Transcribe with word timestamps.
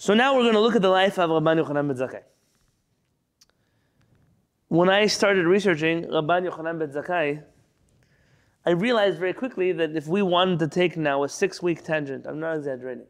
So 0.00 0.14
now 0.14 0.34
we're 0.34 0.44
going 0.44 0.54
to 0.54 0.60
look 0.60 0.76
at 0.76 0.80
the 0.80 0.88
life 0.88 1.18
of 1.18 1.28
Rabban 1.28 1.62
Yochanan 1.62 1.86
ben 1.86 1.94
Zakkai. 1.94 2.22
When 4.68 4.88
I 4.88 5.04
started 5.04 5.44
researching 5.44 6.04
Rabban 6.04 6.48
Yochanan 6.48 6.78
ben 6.78 6.88
Zakkai, 6.88 7.42
I 8.64 8.70
realized 8.70 9.18
very 9.18 9.34
quickly 9.34 9.72
that 9.72 9.94
if 9.94 10.06
we 10.06 10.22
wanted 10.22 10.60
to 10.60 10.68
take 10.68 10.96
now 10.96 11.22
a 11.22 11.28
six-week 11.28 11.84
tangent, 11.84 12.24
I'm 12.26 12.40
not 12.40 12.56
exaggerating, 12.56 13.04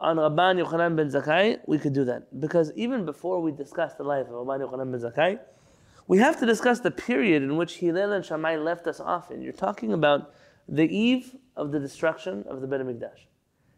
on 0.00 0.18
Rabban 0.18 0.62
Yochanan 0.62 0.96
ben 0.96 1.08
Zakkai, 1.08 1.60
we 1.66 1.78
could 1.78 1.94
do 1.94 2.04
that. 2.04 2.38
Because 2.38 2.72
even 2.76 3.06
before 3.06 3.40
we 3.40 3.50
discuss 3.50 3.94
the 3.94 4.04
life 4.04 4.26
of 4.26 4.34
Rabban 4.34 4.68
Yochanan 4.68 4.92
ben 4.92 5.00
Zakkai, 5.00 5.38
we 6.08 6.18
have 6.18 6.38
to 6.40 6.44
discuss 6.44 6.80
the 6.80 6.90
period 6.90 7.42
in 7.42 7.56
which 7.56 7.76
Hillel 7.76 8.12
and 8.12 8.22
Shammai 8.22 8.56
left 8.56 8.86
us 8.86 9.00
off 9.00 9.30
in. 9.30 9.40
You're 9.40 9.54
talking 9.54 9.94
about 9.94 10.34
the 10.68 10.84
eve 10.94 11.34
of 11.56 11.72
the 11.72 11.80
destruction 11.80 12.44
of 12.50 12.60
the 12.60 12.66
Beit 12.66 12.82
HaMikdash. 12.82 13.31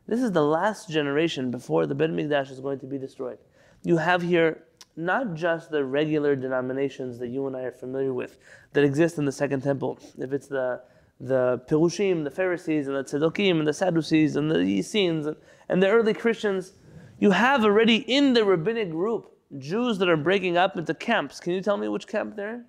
This 0.07 0.21
is 0.23 0.33
the 0.33 0.43
last 0.43 0.91
generation 0.91 1.51
before 1.51 1.87
the 1.87 1.95
Beit 1.95 2.11
HaMikdash 2.11 2.51
is 2.51 2.61
going 2.61 2.79
to 2.81 2.87
be 2.87 2.99
destroyed. 2.99 3.39
You 3.83 3.97
have 3.97 4.23
here 4.23 4.65
not 4.97 5.35
just 5.35 5.71
the 5.71 5.85
regular 5.85 6.37
denominations 6.37 7.19
that 7.19 7.29
you 7.29 7.47
and 7.47 7.57
I 7.57 7.63
are 7.63 7.73
familiar 7.73 8.13
with 8.13 8.37
that 8.75 8.85
exist 8.85 9.19
in 9.19 9.25
the 9.25 9.33
Second 9.33 9.63
Temple. 9.63 9.99
If 10.19 10.33
it's 10.33 10.47
the 10.47 10.83
the 11.21 11.63
Pirushim, 11.69 12.25
the 12.25 12.31
Pharisees, 12.31 12.89
and 12.89 12.97
the 12.97 13.05
Tzaddokim, 13.05 13.59
and 13.59 13.67
the 13.67 13.73
Sadducees, 13.73 14.35
and 14.35 14.51
the 14.51 14.59
Essenes, 14.59 15.27
and, 15.27 15.37
and 15.69 15.83
the 15.83 15.89
early 15.89 16.13
Christians, 16.13 16.73
you 17.19 17.31
have 17.31 17.65
already 17.65 17.97
in 17.97 18.33
the 18.33 18.45
rabbinic 18.45 18.91
group 18.91 19.33
Jews 19.57 19.99
that 19.99 20.09
are 20.09 20.17
breaking 20.17 20.57
up 20.57 20.77
into 20.77 20.93
camps. 20.93 21.39
Can 21.39 21.53
you 21.53 21.63
tell 21.63 21.77
me 21.77 21.89
which 21.89 22.09
camp 22.09 22.35
they're 22.35 22.55
in? 22.55 22.65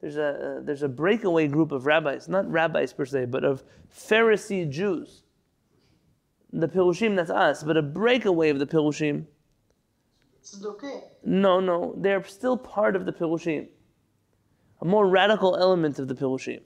There's 0.00 0.16
a, 0.16 0.28
uh, 0.28 0.60
there's 0.62 0.84
a 0.84 0.88
breakaway 0.88 1.48
group 1.48 1.72
of 1.72 1.84
rabbis, 1.84 2.28
not 2.28 2.50
rabbis 2.50 2.92
per 2.92 3.04
se, 3.04 3.26
but 3.26 3.42
of 3.42 3.64
Pharisee 3.92 4.70
Jews. 4.70 5.23
The 6.56 6.68
Pirushim, 6.68 7.16
that's 7.16 7.30
us, 7.30 7.64
but 7.64 7.76
a 7.76 7.82
breakaway 7.82 8.50
of 8.50 8.60
the 8.60 8.66
Pirushim. 8.66 9.26
No, 11.24 11.58
no, 11.58 11.94
they're 11.96 12.22
still 12.24 12.56
part 12.56 12.94
of 12.94 13.06
the 13.06 13.12
Pirushim. 13.12 13.66
A 14.80 14.84
more 14.84 15.08
radical 15.08 15.56
element 15.56 15.98
of 15.98 16.06
the 16.06 16.14
Pirushim. 16.14 16.60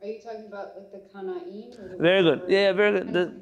Are 0.00 0.06
you 0.06 0.20
talking 0.20 0.46
about 0.46 0.76
like 0.76 0.92
the 0.92 1.02
Kanaim? 1.12 1.98
Very 1.98 2.22
good. 2.22 2.42
Yeah, 2.46 2.58
yeah, 2.58 2.72
very 2.72 3.00
good. 3.00 3.12
The, 3.12 3.34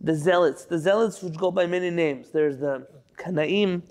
the 0.00 0.14
zealots, 0.16 0.64
the 0.64 0.78
zealots 0.78 1.22
which 1.22 1.36
go 1.36 1.52
by 1.52 1.66
many 1.66 1.90
names. 1.90 2.30
There's 2.32 2.58
the 2.58 2.88
Kanaim, 3.16 3.82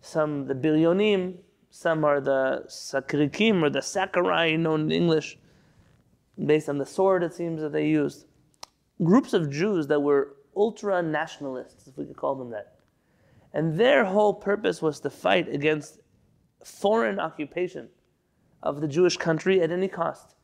some 0.00 0.46
the 0.46 0.54
Biryonim, 0.54 1.36
some 1.70 2.04
are 2.04 2.20
the 2.20 2.64
Sakrikim 2.66 3.62
or 3.62 3.70
the 3.70 3.80
Sicarii, 3.80 4.56
known 4.56 4.82
in 4.82 4.92
English, 4.92 5.38
based 6.44 6.68
on 6.68 6.78
the 6.78 6.86
sword 6.86 7.22
it 7.22 7.32
seems 7.32 7.60
that 7.62 7.72
they 7.72 7.88
used. 7.88 8.26
Groups 9.02 9.32
of 9.32 9.50
Jews 9.50 9.86
that 9.86 10.00
were 10.00 10.36
ultra 10.56 11.00
nationalists, 11.00 11.86
if 11.86 11.96
we 11.96 12.04
could 12.04 12.16
call 12.16 12.34
them 12.34 12.50
that. 12.50 12.74
And 13.52 13.78
their 13.78 14.04
whole 14.04 14.34
purpose 14.34 14.82
was 14.82 15.00
to 15.00 15.10
fight 15.10 15.48
against 15.48 16.00
foreign 16.64 17.18
occupation 17.18 17.88
of 18.62 18.80
the 18.80 18.88
Jewish 18.88 19.16
country 19.16 19.62
at 19.62 19.70
any 19.70 19.88
cost, 19.88 20.34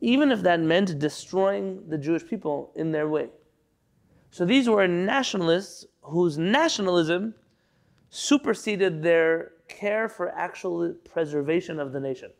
even 0.00 0.30
if 0.30 0.42
that 0.42 0.60
meant 0.60 0.98
destroying 0.98 1.88
the 1.88 1.98
Jewish 1.98 2.26
people 2.26 2.72
in 2.74 2.92
their 2.92 3.08
way. 3.08 3.28
So 4.30 4.44
these 4.44 4.68
were 4.68 4.86
nationalists 4.88 5.86
whose 6.02 6.36
nationalism 6.36 7.34
superseded 8.10 9.02
their 9.02 9.52
care 9.68 10.08
for 10.08 10.28
actual 10.30 10.94
preservation 11.04 11.80
of 11.80 11.92
the 11.92 12.00
nation, 12.00 12.30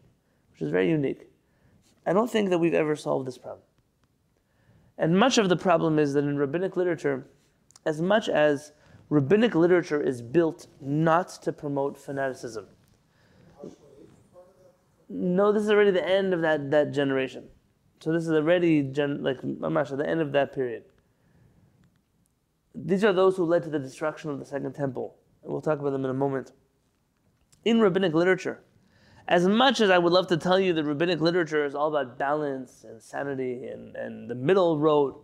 which 0.53 0.63
is 0.63 0.71
very 0.71 0.89
unique. 0.89 1.29
I 2.07 2.13
don't 2.13 2.31
think 2.31 2.51
that 2.51 2.59
we've 2.59 2.75
ever 2.75 2.97
solved 2.97 3.27
this 3.27 3.39
problem. 3.39 3.63
And 4.99 5.19
much 5.19 5.39
of 5.39 5.49
the 5.49 5.57
problem 5.57 5.99
is 5.99 6.13
that 6.15 6.25
in 6.25 6.39
rabbinic 6.39 6.77
literature, 6.77 7.27
as 7.85 8.01
much 8.01 8.29
as 8.29 8.73
rabbinic 9.09 9.55
literature 9.55 10.01
is 10.01 10.23
built 10.23 10.67
not 10.81 11.29
to 11.43 11.53
promote 11.53 11.99
fanaticism, 11.99 12.67
no, 15.09 15.53
this 15.53 15.63
is 15.63 15.71
already 15.71 15.91
the 15.91 16.07
end 16.07 16.33
of 16.33 16.41
that, 16.43 16.71
that 16.71 16.93
generation. 16.93 17.45
So 18.01 18.13
this 18.13 18.25
is 18.25 18.31
already 18.31 18.83
gen, 18.83 19.23
like 19.23 19.41
Mamash, 19.43 19.97
the 19.97 20.09
end 20.09 20.21
of 20.21 20.33
that 20.33 20.53
period. 20.53 20.85
These 22.75 23.05
are 23.05 23.13
those 23.13 23.37
who 23.37 23.45
led 23.45 23.63
to 23.63 23.71
the 23.71 23.79
destruction 23.79 24.31
of 24.31 24.39
the 24.39 24.45
Second 24.45 24.75
Temple. 24.75 25.17
We'll 25.43 25.61
talk 25.61 25.79
about 25.79 25.91
them 25.91 26.05
in 26.05 26.11
a 26.11 26.15
moment. 26.15 26.53
In 27.65 27.81
rabbinic 27.81 28.13
literature, 28.13 28.63
as 29.27 29.49
much 29.49 29.81
as 29.81 29.91
I 29.91 29.99
would 29.99 30.13
love 30.13 30.27
to 30.29 30.37
tell 30.37 30.61
you 30.61 30.73
that 30.75 30.85
rabbinic 30.85 31.21
literature 31.21 31.65
is 31.65 31.75
all 31.75 31.95
about 31.95 32.19
balance 32.19 32.85
and 32.85 33.03
sanity 33.03 33.67
and, 33.67 33.97
and 33.97 34.29
the 34.29 34.35
middle 34.35 34.79
road, 34.79 35.15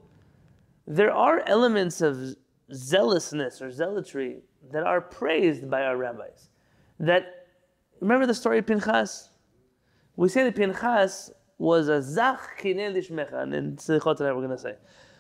there 0.86 1.12
are 1.12 1.42
elements 1.46 2.00
of 2.00 2.34
zealousness 2.72 3.60
or 3.60 3.70
zealotry 3.70 4.38
that 4.72 4.84
are 4.84 5.00
praised 5.00 5.70
by 5.70 5.82
our 5.82 5.96
rabbis. 5.96 6.48
That 6.98 7.46
remember 8.00 8.26
the 8.26 8.34
story 8.34 8.58
of 8.58 8.66
Pinchas? 8.66 9.30
We 10.16 10.28
say 10.28 10.44
that 10.44 10.56
Pinchas 10.56 11.30
was 11.58 11.88
a 11.88 12.00
zach 12.00 12.58
kinel 12.60 12.94
lishmecha, 12.94 13.42
and 13.42 13.54
in 13.54 13.76
tonight 13.76 14.04
we're 14.06 14.34
going 14.34 14.50
to 14.50 14.58
say, 14.58 14.76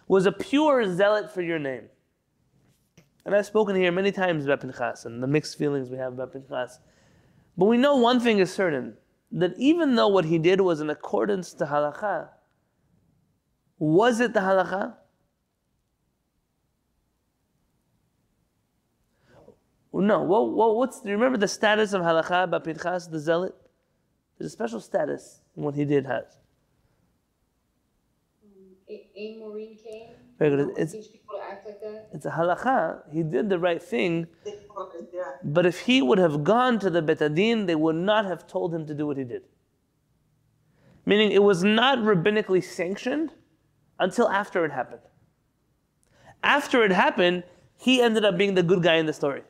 was 0.08 0.26
a 0.26 0.32
pure 0.32 0.90
zealot 0.92 1.32
for 1.32 1.42
your 1.42 1.58
name. 1.58 1.84
And 3.26 3.34
I've 3.34 3.46
spoken 3.46 3.76
here 3.76 3.92
many 3.92 4.10
times 4.10 4.46
about 4.46 4.60
Pinchas 4.60 5.04
and 5.04 5.22
the 5.22 5.26
mixed 5.26 5.58
feelings 5.58 5.90
we 5.90 5.98
have 5.98 6.14
about 6.14 6.32
Pinchas. 6.32 6.78
But 7.56 7.66
we 7.66 7.76
know 7.76 7.96
one 7.96 8.20
thing 8.20 8.38
is 8.38 8.52
certain 8.52 8.96
that 9.32 9.52
even 9.58 9.94
though 9.94 10.08
what 10.08 10.24
he 10.24 10.38
did 10.38 10.60
was 10.60 10.80
in 10.80 10.90
accordance 10.90 11.52
to 11.54 11.66
halacha, 11.66 12.28
was 13.78 14.20
it 14.20 14.34
the 14.34 14.40
halacha? 14.40 14.94
No. 19.92 20.22
What, 20.22 20.50
what, 20.52 20.76
what's, 20.76 21.00
do 21.00 21.08
you 21.08 21.14
remember 21.14 21.38
the 21.38 21.48
status 21.48 21.92
of 21.92 22.02
halacha 22.02 22.44
about 22.44 22.64
Pinchas, 22.64 23.08
the 23.08 23.18
zealot? 23.18 23.54
There's 24.38 24.52
a 24.52 24.52
special 24.52 24.80
status 24.80 25.40
in 25.56 25.62
what 25.62 25.74
he 25.74 25.84
did 25.84 26.06
has. 26.06 26.24
Um, 28.42 28.96
a 29.16 29.36
Maureen 29.38 29.76
came. 29.76 30.14
Very 30.38 30.56
good. 30.56 30.74
It's, 30.78 30.92
Teach 30.92 31.12
people 31.12 31.19
to 31.19 31.19
act 31.50 31.66
like 31.66 31.80
that. 31.80 32.08
it's 32.12 32.26
a 32.26 32.30
halacha. 32.30 33.02
He 33.12 33.22
did 33.22 33.48
the 33.48 33.58
right 33.58 33.82
thing. 33.82 34.26
But 35.42 35.66
if 35.66 35.80
he 35.80 36.02
would 36.02 36.18
have 36.18 36.44
gone 36.44 36.78
to 36.80 36.90
the 36.90 37.02
beit 37.02 37.34
din, 37.34 37.66
they 37.66 37.74
would 37.74 37.96
not 37.96 38.24
have 38.24 38.46
told 38.46 38.74
him 38.74 38.86
to 38.86 38.94
do 38.94 39.06
what 39.06 39.16
he 39.16 39.24
did. 39.24 39.42
Meaning 41.06 41.32
it 41.32 41.42
was 41.42 41.64
not 41.64 41.98
rabbinically 41.98 42.62
sanctioned 42.62 43.32
until 43.98 44.28
after 44.28 44.64
it 44.64 44.72
happened. 44.72 45.02
After 46.42 46.82
it 46.84 46.92
happened, 46.92 47.44
he 47.76 48.00
ended 48.00 48.24
up 48.24 48.36
being 48.36 48.54
the 48.54 48.62
good 48.62 48.82
guy 48.82 48.96
in 48.96 49.06
the 49.06 49.12
story. 49.12 49.42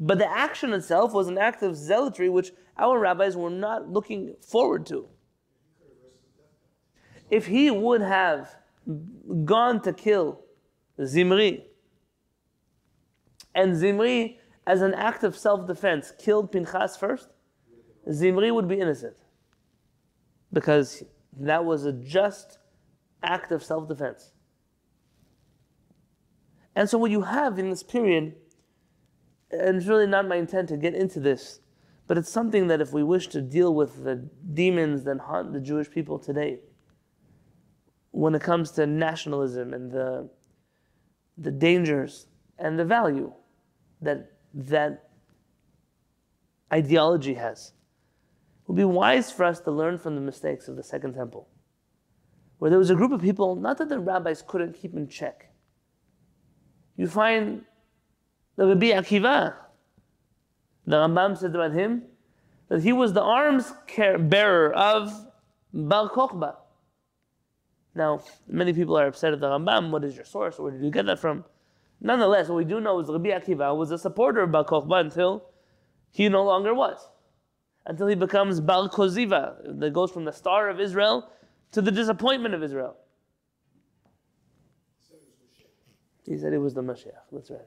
But 0.00 0.18
the 0.18 0.30
action 0.30 0.72
itself 0.72 1.12
was 1.12 1.28
an 1.28 1.38
act 1.38 1.62
of 1.62 1.76
zealotry 1.76 2.28
which 2.28 2.52
our 2.76 2.98
rabbis 2.98 3.36
were 3.36 3.50
not 3.50 3.88
looking 3.90 4.34
forward 4.40 4.86
to. 4.86 5.08
If 7.30 7.46
he 7.46 7.70
would 7.70 8.00
have 8.00 8.54
gone 9.44 9.82
to 9.82 9.92
kill 9.92 10.40
Zimri, 11.04 11.64
and 13.54 13.76
Zimri, 13.76 14.38
as 14.66 14.82
an 14.82 14.94
act 14.94 15.24
of 15.24 15.36
self 15.36 15.66
defense, 15.66 16.12
killed 16.18 16.52
Pinchas 16.52 16.96
first, 16.96 17.28
Zimri 18.12 18.50
would 18.50 18.68
be 18.68 18.80
innocent. 18.80 19.16
Because 20.52 21.02
that 21.40 21.64
was 21.64 21.84
a 21.84 21.92
just 21.92 22.58
act 23.22 23.52
of 23.52 23.62
self 23.62 23.88
defense. 23.88 24.32
And 26.74 26.88
so, 26.88 26.98
what 26.98 27.10
you 27.10 27.22
have 27.22 27.58
in 27.58 27.70
this 27.70 27.82
period, 27.82 28.36
and 29.50 29.76
it's 29.76 29.86
really 29.86 30.06
not 30.06 30.28
my 30.28 30.36
intent 30.36 30.68
to 30.68 30.76
get 30.76 30.94
into 30.94 31.18
this, 31.18 31.60
but 32.06 32.16
it's 32.16 32.30
something 32.30 32.68
that 32.68 32.80
if 32.80 32.92
we 32.92 33.02
wish 33.02 33.26
to 33.28 33.40
deal 33.40 33.74
with 33.74 34.04
the 34.04 34.28
demons 34.54 35.04
that 35.04 35.18
haunt 35.18 35.52
the 35.52 35.60
Jewish 35.60 35.90
people 35.90 36.18
today, 36.18 36.60
when 38.12 38.34
it 38.34 38.42
comes 38.42 38.70
to 38.72 38.86
nationalism 38.86 39.74
and 39.74 39.90
the, 39.90 40.30
the 41.38 41.50
dangers 41.50 42.26
and 42.58 42.78
the 42.78 42.84
value 42.84 43.32
that 44.02 44.32
that 44.54 45.08
ideology 46.72 47.34
has. 47.34 47.72
It 48.62 48.68
would 48.68 48.76
be 48.76 48.84
wise 48.84 49.30
for 49.30 49.44
us 49.44 49.60
to 49.60 49.70
learn 49.70 49.98
from 49.98 50.14
the 50.14 50.20
mistakes 50.20 50.68
of 50.68 50.76
the 50.76 50.82
Second 50.82 51.14
Temple, 51.14 51.48
where 52.58 52.70
there 52.70 52.78
was 52.78 52.90
a 52.90 52.94
group 52.94 53.12
of 53.12 53.22
people, 53.22 53.56
not 53.56 53.78
that 53.78 53.88
the 53.88 53.98
rabbis 53.98 54.42
couldn't 54.46 54.74
keep 54.74 54.94
in 54.94 55.08
check. 55.08 55.50
You 56.96 57.06
find 57.06 57.64
the 58.56 58.66
Rabbi 58.66 58.86
Akiva, 58.86 59.54
the 60.86 60.96
Rambam 60.96 61.38
said 61.38 61.54
about 61.54 61.72
him 61.72 62.02
that 62.68 62.82
he 62.82 62.92
was 62.92 63.12
the 63.12 63.22
arms 63.22 63.72
bearer 64.18 64.72
of 64.72 65.12
Bar 65.72 66.10
Kokhba. 66.10 66.56
Now, 67.94 68.20
many 68.46 68.72
people 68.72 68.96
are 68.98 69.06
upset 69.06 69.32
at 69.32 69.40
the 69.40 69.48
Rambam. 69.48 69.90
What 69.90 70.04
is 70.04 70.14
your 70.14 70.24
source? 70.24 70.58
Where 70.58 70.70
did 70.70 70.82
you 70.82 70.90
get 70.90 71.06
that 71.06 71.18
from? 71.18 71.44
Nonetheless, 72.00 72.48
what 72.48 72.56
we 72.56 72.64
do 72.64 72.80
know 72.80 73.00
is 73.00 73.08
Rabbi 73.08 73.30
Akiva 73.30 73.76
was 73.76 73.90
a 73.90 73.98
supporter 73.98 74.42
of 74.42 74.52
Bar 74.52 74.64
Kokhba 74.64 75.00
until 75.00 75.44
he 76.10 76.28
no 76.28 76.44
longer 76.44 76.74
was. 76.74 77.08
Until 77.86 78.06
he 78.06 78.14
becomes 78.14 78.60
Bar 78.60 78.88
Koziva, 78.88 79.80
that 79.80 79.92
goes 79.92 80.10
from 80.10 80.24
the 80.24 80.32
star 80.32 80.68
of 80.68 80.78
Israel 80.78 81.30
to 81.72 81.82
the 81.82 81.90
disappointment 81.90 82.54
of 82.54 82.62
Israel. 82.62 82.96
He 86.24 86.36
said 86.36 86.52
it 86.52 86.58
was 86.58 86.74
the 86.74 86.82
Mashiach. 86.82 87.24
That's 87.32 87.50
right. 87.50 87.60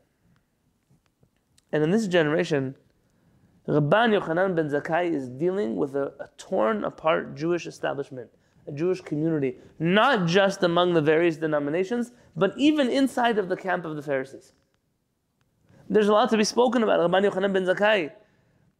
And 1.71 1.83
in 1.83 1.89
this 1.89 2.07
generation, 2.07 2.75
Rabban 3.67 4.19
Yochanan 4.19 4.55
ben 4.55 4.69
Zakkai 4.69 5.11
is 5.13 5.29
dealing 5.29 5.75
with 5.75 5.95
a, 5.95 6.13
a 6.19 6.29
torn 6.37 6.83
apart 6.83 7.35
Jewish 7.35 7.65
establishment 7.65 8.29
Jewish 8.73 9.01
community, 9.01 9.57
not 9.79 10.27
just 10.27 10.63
among 10.63 10.93
the 10.93 11.01
various 11.01 11.37
denominations, 11.37 12.11
but 12.35 12.53
even 12.57 12.89
inside 12.89 13.37
of 13.37 13.49
the 13.49 13.57
camp 13.57 13.85
of 13.85 13.95
the 13.95 14.01
Pharisees. 14.01 14.53
There's 15.89 16.07
a 16.07 16.13
lot 16.13 16.29
to 16.29 16.37
be 16.37 16.43
spoken 16.43 16.83
about 16.83 16.99
Rabban 16.99 17.29
Yochanan 17.29 17.53
ben 17.53 17.65
Zakkai. 17.65 18.11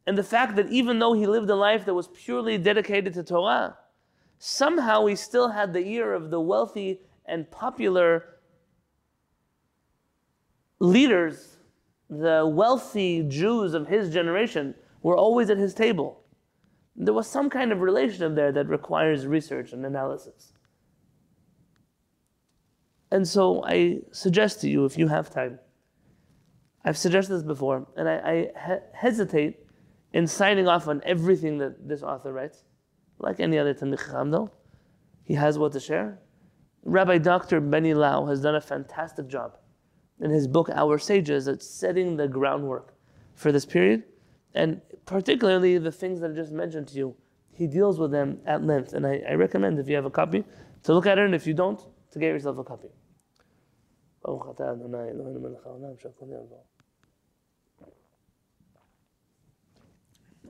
And 0.07 0.17
the 0.17 0.23
fact 0.23 0.55
that 0.55 0.69
even 0.69 0.99
though 0.99 1.13
he 1.13 1.27
lived 1.27 1.49
a 1.49 1.55
life 1.55 1.85
that 1.85 1.93
was 1.93 2.07
purely 2.07 2.57
dedicated 2.57 3.13
to 3.15 3.23
Torah, 3.23 3.77
somehow 4.39 5.05
he 5.05 5.15
still 5.15 5.49
had 5.49 5.73
the 5.73 5.85
ear 5.85 6.13
of 6.13 6.31
the 6.31 6.39
wealthy 6.39 7.01
and 7.25 7.49
popular 7.51 8.37
leaders, 10.79 11.57
the 12.09 12.49
wealthy 12.51 13.23
Jews 13.23 13.73
of 13.73 13.87
his 13.87 14.11
generation, 14.11 14.73
were 15.03 15.15
always 15.15 15.49
at 15.49 15.57
his 15.57 15.73
table. 15.73 16.20
There 16.95 17.13
was 17.13 17.27
some 17.27 17.49
kind 17.49 17.71
of 17.71 17.81
relationship 17.81 18.35
there 18.35 18.51
that 18.51 18.67
requires 18.67 19.25
research 19.25 19.73
and 19.73 19.85
analysis. 19.85 20.53
And 23.11 23.27
so 23.27 23.63
I 23.65 23.99
suggest 24.11 24.61
to 24.61 24.69
you, 24.69 24.85
if 24.85 24.97
you 24.97 25.07
have 25.07 25.29
time, 25.29 25.59
I've 26.83 26.97
suggested 26.97 27.35
this 27.35 27.43
before, 27.43 27.87
and 27.95 28.09
I, 28.09 28.15
I 28.15 28.35
he- 28.67 28.85
hesitate 28.93 29.59
in 30.13 30.27
signing 30.27 30.67
off 30.67 30.87
on 30.87 31.01
everything 31.05 31.57
that 31.59 31.87
this 31.87 32.03
author 32.03 32.33
writes. 32.33 32.63
Like 33.19 33.39
any 33.39 33.57
other 33.57 33.73
Chacham, 33.73 34.31
though, 34.31 34.51
he 35.23 35.35
has 35.35 35.59
what 35.59 35.73
to 35.73 35.79
share. 35.79 36.19
Rabbi 36.83 37.19
Dr. 37.19 37.61
Benny 37.61 37.93
Lau 37.93 38.25
has 38.25 38.41
done 38.41 38.55
a 38.55 38.61
fantastic 38.61 39.27
job 39.27 39.57
in 40.19 40.31
his 40.31 40.47
book 40.47 40.69
Our 40.69 40.97
Sages 40.97 41.47
at 41.47 41.61
setting 41.61 42.17
the 42.17 42.27
groundwork 42.27 42.95
for 43.35 43.51
this 43.51 43.65
period, 43.65 44.03
and 44.53 44.81
particularly 45.05 45.77
the 45.77 45.91
things 45.91 46.19
that 46.21 46.31
I 46.31 46.33
just 46.33 46.51
mentioned 46.51 46.87
to 46.89 46.95
you. 46.95 47.15
He 47.53 47.67
deals 47.67 47.99
with 47.99 48.11
them 48.11 48.39
at 48.45 48.63
length, 48.63 48.93
and 48.93 49.05
I, 49.05 49.21
I 49.29 49.33
recommend 49.33 49.79
if 49.79 49.87
you 49.87 49.95
have 49.95 50.05
a 50.05 50.09
copy 50.09 50.43
to 50.83 50.93
look 50.93 51.05
at 51.05 51.17
it, 51.17 51.25
and 51.25 51.35
if 51.35 51.45
you 51.45 51.53
don't, 51.53 51.79
to 52.11 52.19
get 52.19 52.27
yourself 52.27 52.57
a 52.57 52.63
copy. 52.63 52.87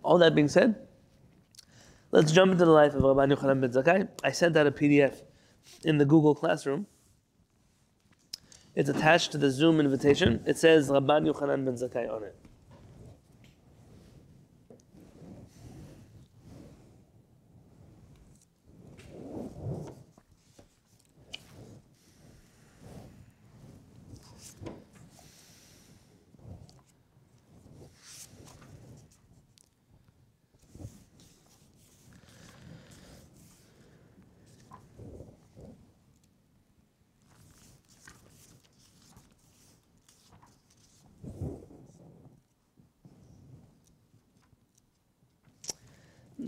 All 0.03 0.17
that 0.17 0.35
being 0.35 0.47
said, 0.47 0.75
let's 2.11 2.31
jump 2.31 2.51
into 2.51 2.65
the 2.65 2.71
life 2.71 2.93
of 2.93 3.03
Rabbi 3.03 3.27
Yochanan 3.27 3.61
ben 3.61 3.71
Zakkai. 3.71 4.09
I 4.23 4.31
sent 4.31 4.57
out 4.57 4.67
a 4.67 4.71
PDF 4.71 5.21
in 5.83 5.97
the 5.97 6.05
Google 6.05 6.35
Classroom. 6.35 6.87
It's 8.73 8.89
attached 8.89 9.31
to 9.33 9.37
the 9.37 9.51
Zoom 9.51 9.79
invitation. 9.79 10.43
It 10.47 10.57
says 10.57 10.89
Rabbi 10.89 11.19
Yochanan 11.19 11.65
ben 11.65 11.75
Zakkai 11.75 12.11
on 12.11 12.23
it. 12.23 12.35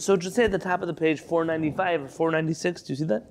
So 0.03 0.17
just 0.17 0.35
say 0.35 0.43
at 0.43 0.51
the 0.51 0.59
top 0.59 0.81
of 0.81 0.87
the 0.87 0.93
page, 0.93 1.21
495 1.21 2.01
or 2.01 2.07
496. 2.09 2.81
Do 2.81 2.91
you 2.91 2.97
see 2.97 3.05
that? 3.05 3.23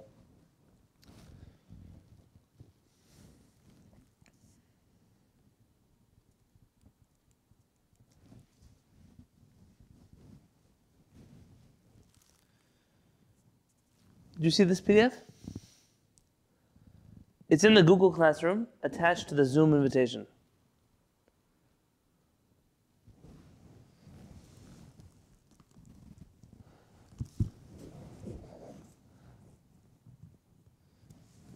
Do 14.38 14.44
you 14.44 14.50
see 14.50 14.64
this 14.64 14.80
PDF? 14.80 15.12
It's 17.50 17.64
in 17.64 17.74
the 17.74 17.82
Google 17.82 18.10
Classroom 18.10 18.66
attached 18.82 19.28
to 19.28 19.34
the 19.34 19.44
Zoom 19.44 19.74
invitation. 19.74 20.26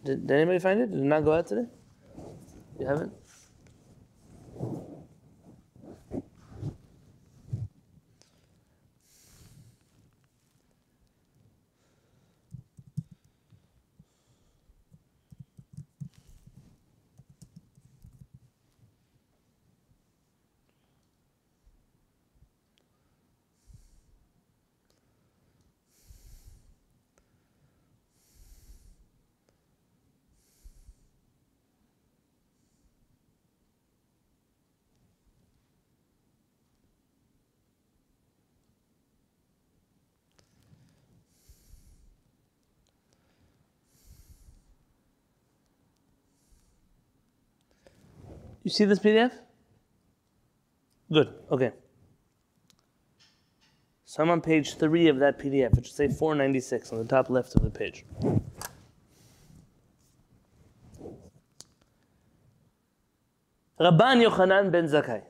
Did, 0.07 0.25
did 0.25 0.35
anybody 0.37 0.59
find 0.59 0.79
it? 0.79 0.89
Did 0.89 1.01
it 1.01 1.03
not 1.03 1.25
go 1.25 1.33
out 1.33 1.47
today? 1.47 1.67
You 2.79 2.87
haven't? 2.87 3.11
You 48.67 48.71
see 48.71 48.83
this 48.83 48.99
PDF? 48.99 49.31
Good, 51.09 51.33
okay. 51.49 51.71
So 54.03 54.21
I'm 54.21 54.29
on 54.29 54.41
page 54.41 54.75
three 54.75 55.07
of 55.07 55.19
that 55.19 55.39
PDF. 55.39 55.77
It 55.77 55.85
should 55.85 55.95
say 55.95 56.09
496 56.09 56.91
on 56.91 56.97
the 56.97 57.05
top 57.05 57.29
left 57.29 57.55
of 57.55 57.63
the 57.63 57.69
page. 57.69 58.03
Rabban 63.79 64.27
Yochanan 64.27 64.69
ben 64.69 64.89
Zakkai. 64.89 65.21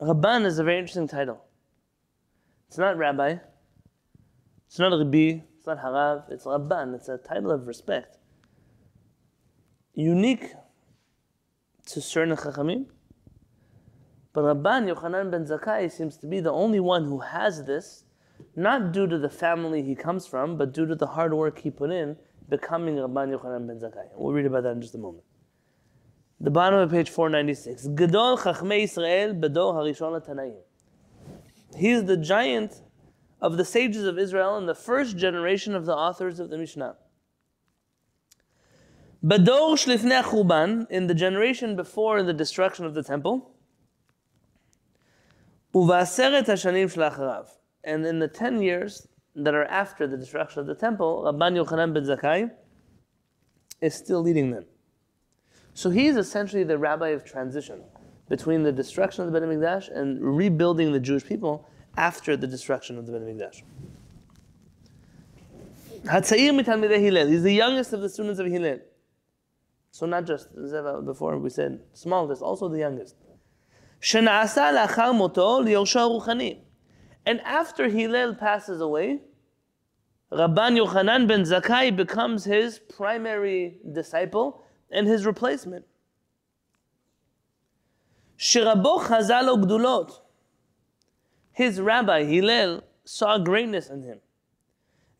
Rabban 0.00 0.46
is 0.46 0.60
a 0.60 0.62
very 0.62 0.78
interesting 0.78 1.08
title. 1.08 1.42
It's 2.68 2.78
not 2.78 2.96
rabbi. 2.96 3.38
It's 4.68 4.78
not 4.78 4.96
Rabbi. 4.96 5.40
It's 5.58 5.66
not 5.66 5.78
Harav. 5.78 6.30
It's 6.30 6.44
Rabban. 6.44 6.94
It's 6.94 7.08
a 7.08 7.18
title 7.18 7.50
of 7.50 7.66
respect. 7.66 8.18
Unique 9.94 10.52
to 11.86 12.00
certain 12.00 12.36
Chachamim. 12.36 12.86
But 14.32 14.44
Rabban 14.44 14.92
Yochanan 14.92 15.30
ben 15.30 15.44
Zakkai 15.44 15.90
seems 15.90 16.16
to 16.18 16.26
be 16.26 16.40
the 16.40 16.52
only 16.52 16.80
one 16.80 17.04
who 17.04 17.20
has 17.20 17.64
this, 17.64 18.04
not 18.56 18.92
due 18.92 19.06
to 19.06 19.18
the 19.18 19.28
family 19.28 19.82
he 19.82 19.94
comes 19.94 20.26
from, 20.26 20.56
but 20.56 20.72
due 20.72 20.86
to 20.86 20.94
the 20.94 21.06
hard 21.06 21.34
work 21.34 21.58
he 21.58 21.70
put 21.70 21.90
in 21.90 22.16
becoming 22.48 22.96
Rabban 22.96 23.36
Yochanan 23.36 23.66
ben 23.66 23.78
Zakkai. 23.78 24.08
We'll 24.14 24.32
read 24.32 24.46
about 24.46 24.62
that 24.64 24.72
in 24.72 24.80
just 24.80 24.94
a 24.94 24.98
moment. 24.98 25.24
The 26.40 26.50
bottom 26.50 26.80
of 26.80 26.90
page 26.90 27.10
496. 27.10 27.88
Gadol 27.94 28.38
Chachmei 28.38 28.84
Israel 28.84 29.34
Bedor 29.34 29.74
Harishon 29.74 30.26
Tanaim. 30.26 30.56
He's 31.76 32.04
the 32.04 32.16
giant 32.16 32.82
of 33.40 33.56
the 33.56 33.64
sages 33.64 34.04
of 34.04 34.18
Israel 34.18 34.56
and 34.56 34.68
the 34.68 34.74
first 34.74 35.16
generation 35.16 35.74
of 35.74 35.86
the 35.86 35.94
authors 35.94 36.40
of 36.40 36.50
the 36.50 36.58
Mishnah. 36.58 36.96
Bador 39.24 39.74
Shlifnei 39.74 40.22
Chuban, 40.24 40.90
in 40.90 41.06
the 41.06 41.14
generation 41.14 41.76
before 41.76 42.24
the 42.24 42.32
destruction 42.32 42.84
of 42.84 42.94
the 42.94 43.04
temple, 43.04 43.52
Uvaseret 45.72 46.46
Hashanim 46.46 46.92
Shlacharav, 46.92 47.46
and 47.84 48.04
in 48.04 48.18
the 48.18 48.26
ten 48.26 48.60
years 48.60 49.06
that 49.36 49.54
are 49.54 49.64
after 49.66 50.08
the 50.08 50.16
destruction 50.16 50.58
of 50.60 50.66
the 50.66 50.74
temple, 50.74 51.22
Rabban 51.24 51.64
Yochanan 51.64 51.94
ben 51.94 52.02
Zakkai 52.02 52.50
is 53.80 53.94
still 53.94 54.20
leading 54.20 54.50
them. 54.50 54.64
So 55.72 55.90
he 55.90 56.08
is 56.08 56.16
essentially 56.16 56.64
the 56.64 56.76
rabbi 56.76 57.10
of 57.10 57.24
transition 57.24 57.82
between 58.28 58.64
the 58.64 58.72
destruction 58.72 59.24
of 59.24 59.32
the 59.32 59.40
Beit 59.40 59.48
Hamikdash 59.48 59.88
and 59.96 60.20
rebuilding 60.20 60.92
the 60.92 61.00
Jewish 61.00 61.24
people 61.24 61.68
after 61.96 62.36
the 62.36 62.46
destruction 62.48 62.98
of 62.98 63.06
the 63.06 63.12
Beit 63.12 63.22
Hamikdash. 63.22 63.62
Hatzair 66.06 66.50
mitalmidei 66.60 66.98
Hillel. 66.98 67.28
He's 67.28 67.44
the 67.44 67.54
youngest 67.54 67.92
of 67.92 68.00
the 68.00 68.08
students 68.08 68.40
of 68.40 68.46
Hillel. 68.46 68.80
So 69.92 70.06
not 70.06 70.26
just 70.26 70.48
before 71.04 71.38
we 71.38 71.50
said 71.50 71.78
smallest, 71.92 72.40
also 72.42 72.68
the 72.68 72.78
youngest. 72.78 73.14
And 77.24 77.40
after 77.42 77.88
Hillel 77.88 78.34
passes 78.34 78.80
away, 78.80 79.20
Rabban 80.32 80.78
Yochanan 80.82 81.28
ben 81.28 81.42
Zakkai 81.42 81.94
becomes 81.94 82.44
his 82.44 82.78
primary 82.78 83.76
disciple 83.92 84.64
and 84.90 85.06
his 85.06 85.26
replacement. 85.26 85.84
His 91.54 91.78
rabbi, 91.80 92.24
Hillel, 92.24 92.82
saw 93.04 93.36
greatness 93.38 93.90
in 93.90 94.02
him. 94.02 94.20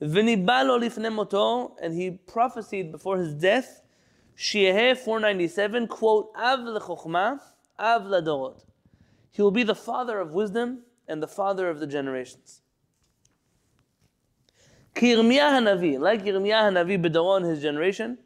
And 0.00 1.94
he 1.94 2.10
prophesied 2.26 2.90
before 2.90 3.18
his 3.18 3.34
death 3.34 3.81
Shieh 4.36 4.96
497, 4.96 5.86
quote, 5.88 6.30
Av 6.36 6.60
lechokhmah, 6.60 7.40
Av 7.78 8.02
ladorot. 8.02 8.64
He 9.30 9.42
will 9.42 9.50
be 9.50 9.62
the 9.62 9.74
father 9.74 10.20
of 10.20 10.32
wisdom 10.32 10.82
and 11.08 11.22
the 11.22 11.28
father 11.28 11.68
of 11.68 11.80
the 11.80 11.86
generations. 11.86 12.60
Kirmiyah 14.94 15.58
Hanavi, 15.58 15.98
like 15.98 16.22
Yirmiyah 16.22 16.70
Hanavi 16.70 17.38
in 17.38 17.44
his 17.44 17.62
generation, 17.62 18.18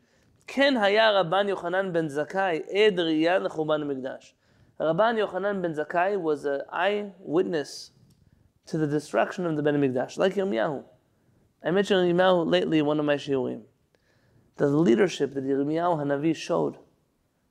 Ken 0.46 0.74
Haya 0.74 1.12
Rabban 1.12 1.54
Yochanan 1.54 1.92
ben 1.92 2.08
Zakkai, 2.08 2.64
Ed 2.72 2.96
Riyah 2.96 3.46
lechoban 3.46 3.84
migdash. 3.84 4.32
Rabban 4.80 5.16
Yochanan 5.24 5.62
ben 5.62 5.74
Zakkai 5.74 6.20
was 6.20 6.44
an 6.44 6.62
eyewitness 6.72 7.92
to 8.66 8.78
the 8.78 8.86
destruction 8.86 9.46
of 9.46 9.56
the 9.56 9.62
Beit 9.62 9.74
Mikdash, 9.74 10.18
like 10.18 10.34
Yirmiyahu. 10.34 10.82
I 11.64 11.70
mentioned 11.70 12.12
Yirmiyahu 12.12 12.50
lately 12.50 12.80
in 12.80 12.86
one 12.86 12.98
of 12.98 13.06
my 13.06 13.14
shiurim. 13.14 13.62
The 14.56 14.68
leadership 14.68 15.34
that 15.34 15.44
Yirmiyahu 15.44 15.98
Hanavi 16.02 16.34
showed 16.34 16.78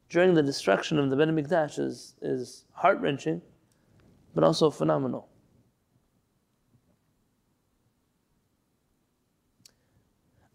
during 0.10 0.34
the 0.34 0.44
destruction 0.44 0.98
of 0.98 1.10
the 1.10 1.16
Beit 1.16 1.30
Mikdash 1.30 1.80
is, 1.80 2.16
is 2.22 2.66
heart 2.74 3.00
wrenching, 3.00 3.42
but 4.34 4.44
also 4.44 4.70
phenomenal. 4.72 5.30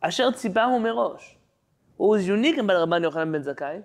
Asher 0.02 0.24
tzibahu 0.24 0.80
merosh. 0.80 1.34
What 1.96 2.08
was 2.08 2.26
unique 2.26 2.56
about 2.56 2.88
Rabban 2.88 3.10
Yochanan 3.10 3.32
ben 3.32 3.44
Zakkai 3.44 3.84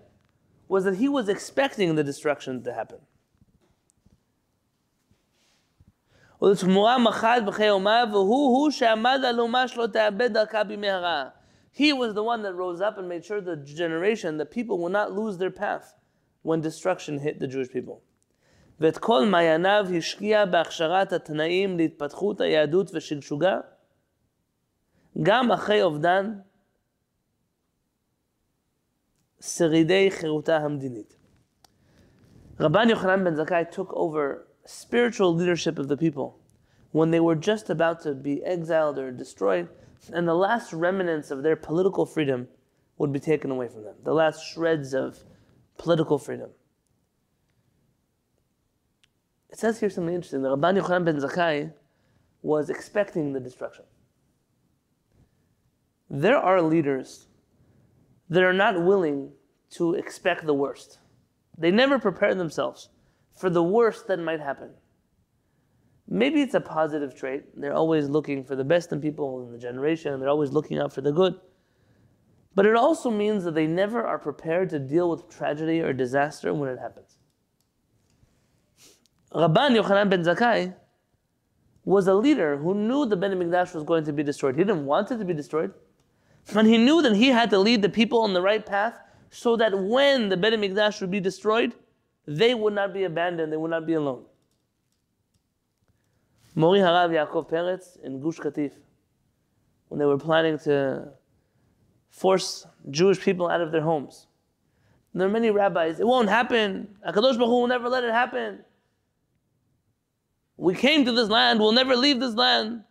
was 0.68 0.86
that 0.86 0.96
he 0.96 1.10
was 1.10 1.30
expecting 1.30 1.96
the 1.96 2.04
destruction 2.04 2.64
to 2.64 2.74
happen. 2.74 3.00
He 11.75 11.93
was 11.93 12.15
the 12.15 12.23
one 12.23 12.43
that 12.43 12.55
rose 12.55 12.81
up 12.81 12.99
and 12.99 13.09
made 13.09 13.25
sure 13.25 13.41
the 13.41 13.57
generation, 13.57 14.39
the 14.39 14.47
people 14.47 14.79
will 14.79 14.89
not 14.89 15.13
lose 15.13 15.39
their 15.39 15.51
path 15.51 15.95
when 16.43 16.61
destruction 16.61 17.19
hit 17.21 17.39
the 17.39 17.47
Jewish 17.47 17.71
people. 17.71 18.03
ואת 18.81 18.99
כל 18.99 19.27
מעייניו 19.27 19.87
השקיע 19.99 20.47
בהכשרת 20.47 21.13
התנאים 21.13 21.77
להתפתחות 21.77 22.41
היהדות 22.41 22.91
ושגשוגה, 22.95 23.61
גם 25.23 25.53
אחרי 25.53 25.83
אובדן 25.83 26.39
שרידי 29.41 30.11
חירותה 30.11 30.57
המדינית. 30.57 31.17
Rabban 32.59 32.91
Yochanan 32.91 33.25
ben 33.25 33.37
Zakkai 33.37 33.71
took 33.71 33.91
over 33.95 34.47
spiritual 34.67 35.35
leadership 35.35 35.79
of 35.79 35.89
the 35.89 35.97
people 35.97 36.39
when 36.93 37.11
they 37.11 37.21
were 37.21 37.35
just 37.35 37.71
about 37.71 38.01
to 38.03 38.15
be 38.15 38.45
exiled 38.45 38.99
or 38.99 39.11
destroyed, 39.11 39.69
and 40.14 40.28
the 40.28 40.34
last 40.34 40.74
remnants 40.74 41.32
of 41.32 41.44
their 41.44 41.56
political 41.56 42.06
freedom 42.06 42.48
would 42.98 43.12
be 43.12 43.20
taken 43.20 43.52
away 43.52 43.68
from 43.68 43.84
them, 43.84 43.96
the 44.04 44.14
last 44.14 44.42
shreds 44.46 44.94
of 44.94 45.24
political 45.78 46.18
freedom. 46.18 46.50
It 49.50 49.60
says 49.60 49.80
here 49.80 49.90
something 49.90 50.14
interesting. 50.14 50.42
The 50.42 50.56
Rabban 50.56 50.82
Yochanan 50.82 51.06
ben 51.06 51.18
Zakkai 51.18 51.74
was 52.42 52.70
expecting 52.70 53.34
the 53.34 53.40
destruction. 53.40 53.86
There 56.10 56.38
are 56.38 56.62
leaders 56.62 57.28
that 58.30 58.44
are 58.44 58.54
not 58.54 58.82
willing 58.82 59.32
to 59.72 59.94
expect 59.94 60.46
the 60.46 60.54
worst. 60.54 61.00
They 61.58 61.72
never 61.72 62.00
prepare 62.00 62.36
themselves 62.36 62.90
for 63.34 63.50
the 63.50 63.64
worst 63.64 64.08
that 64.08 64.20
might 64.20 64.40
happen. 64.40 64.72
Maybe 66.08 66.42
it's 66.42 66.54
a 66.54 66.62
positive 66.62 67.16
trait. 67.16 67.60
They're 67.60 67.74
always 67.74 68.08
looking 68.08 68.44
for 68.44 68.56
the 68.56 68.64
best 68.64 68.92
in 68.92 69.02
people 69.02 69.46
in 69.46 69.52
the 69.52 69.58
generation, 69.58 70.20
they're 70.20 70.30
always 70.30 70.52
looking 70.52 70.78
out 70.78 70.94
for 70.94 71.02
the 71.02 71.12
good. 71.12 71.36
But 72.54 72.66
it 72.66 72.76
also 72.76 73.12
means 73.12 73.44
that 73.44 73.54
they 73.54 73.68
never 73.68 74.06
are 74.06 74.18
prepared 74.18 74.70
to 74.70 74.80
deal 74.80 75.10
with 75.10 75.30
tragedy 75.30 75.82
or 75.82 75.92
disaster 75.92 76.54
when 76.54 76.70
it 76.70 76.80
happens. 76.80 77.18
Rabban 79.34 79.78
Yochanan 79.78 80.10
ben 80.10 80.24
Zakkai 80.24 80.74
was 81.84 82.08
a 82.08 82.14
leader 82.14 82.58
who 82.58 82.74
knew 82.74 83.06
the 83.06 83.18
Beit 83.18 83.32
Mikdash 83.32 83.76
was 83.76 83.84
going 83.84 84.06
to 84.06 84.14
be 84.14 84.24
destroyed. 84.24 84.56
He 84.56 84.64
didn't 84.64 84.86
want 84.86 85.12
it 85.12 85.18
to 85.18 85.26
be 85.26 85.34
destroyed. 85.34 85.74
And 86.56 86.68
he 86.68 86.78
knew 86.78 87.02
that 87.02 87.16
he 87.16 87.28
had 87.28 87.50
to 87.50 87.60
lead 87.60 87.82
the 87.82 87.90
people 87.90 88.22
on 88.22 88.34
the 88.34 88.42
right 88.42 88.66
path 88.66 88.98
so 89.30 89.58
that 89.58 89.78
when 89.78 90.30
the 90.30 90.38
Bet 90.38 90.54
Mikdash 90.54 91.02
would 91.02 91.12
be 91.12 91.20
destroyed, 91.20 91.74
they 92.26 92.56
would 92.56 92.74
not 92.74 92.94
be 92.94 93.04
abandoned, 93.04 93.52
they 93.52 93.58
would 93.58 93.72
not 93.72 93.86
be 93.86 93.94
alone. 93.94 94.26
Mori 96.56 96.80
Harav 96.80 97.10
Yaakov 97.10 97.50
Peretz 97.50 98.02
in 98.04 98.22
Gush 98.22 98.40
Katif, 98.40 98.72
when 99.90 100.00
they 100.00 100.06
were 100.06 100.18
planning 100.18 100.58
to 100.60 101.10
force 102.10 102.66
Jewish 102.90 103.20
people 103.20 103.50
out 103.50 103.60
of 103.60 103.74
their 103.74 103.82
homes. 103.82 104.28
There 105.14 105.28
are 105.28 105.32
many 105.32 105.50
rabbis, 105.50 106.00
it 106.00 106.08
won't 106.08 106.30
happen. 106.30 106.96
HaKadosh 107.08 107.38
Baruch 107.38 107.40
Hu 107.40 107.62
will 107.62 107.68
never 107.68 107.88
let 107.90 108.04
it 108.04 108.12
happen. 108.12 108.60
We 110.58 110.76
came 110.76 111.06
to 111.06 111.12
this 111.12 111.30
land, 111.30 111.60
we'll 111.60 111.74
never 111.74 111.96
leave 111.96 112.20
this 112.22 112.36
land. 112.36 112.84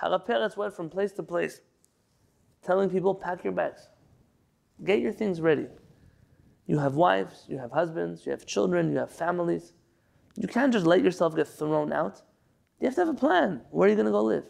Harav 0.00 0.26
Peretz 0.26 0.56
went 0.56 0.74
from 0.74 0.88
place 0.88 1.12
to 1.12 1.22
place, 1.24 1.60
telling 2.62 2.88
people, 2.88 3.14
pack 3.14 3.42
your 3.44 3.52
bags. 3.52 3.88
Get 4.84 5.00
your 5.00 5.12
things 5.12 5.40
ready. 5.40 5.66
You 6.66 6.78
have 6.78 6.94
wives, 6.94 7.44
you 7.48 7.58
have 7.58 7.72
husbands, 7.72 8.24
you 8.24 8.30
have 8.30 8.46
children, 8.46 8.92
you 8.92 8.98
have 8.98 9.10
families. 9.10 9.72
You 10.36 10.46
can't 10.46 10.72
just 10.72 10.86
let 10.86 11.02
yourself 11.02 11.34
get 11.34 11.48
thrown 11.48 11.92
out. 11.92 12.22
You 12.80 12.86
have 12.86 12.94
to 12.94 13.02
have 13.02 13.08
a 13.08 13.14
plan. 13.14 13.60
Where 13.70 13.86
are 13.86 13.90
you 13.90 13.96
going 13.96 14.06
to 14.06 14.12
go 14.12 14.24
live? 14.24 14.44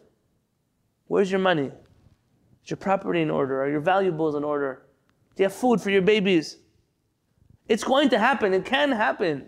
Where's 1.09 1.31
your 1.31 1.41
money? 1.41 1.71
Is 2.65 2.71
your 2.71 2.77
property 2.77 3.21
in 3.21 3.31
order? 3.31 3.61
Are 3.63 3.69
your 3.69 3.81
valuables 3.81 4.37
in 4.37 4.45
order? 4.45 4.87
Do 5.35 5.43
you 5.43 5.49
have 5.49 5.55
food 5.55 5.81
for 5.81 5.91
your 5.91 6.03
babies? 6.03 6.59
It's 7.69 7.85
going 7.85 8.09
to 8.11 8.19
happen. 8.19 8.55
It 8.55 8.65
can 8.65 8.93
happen. 8.93 9.47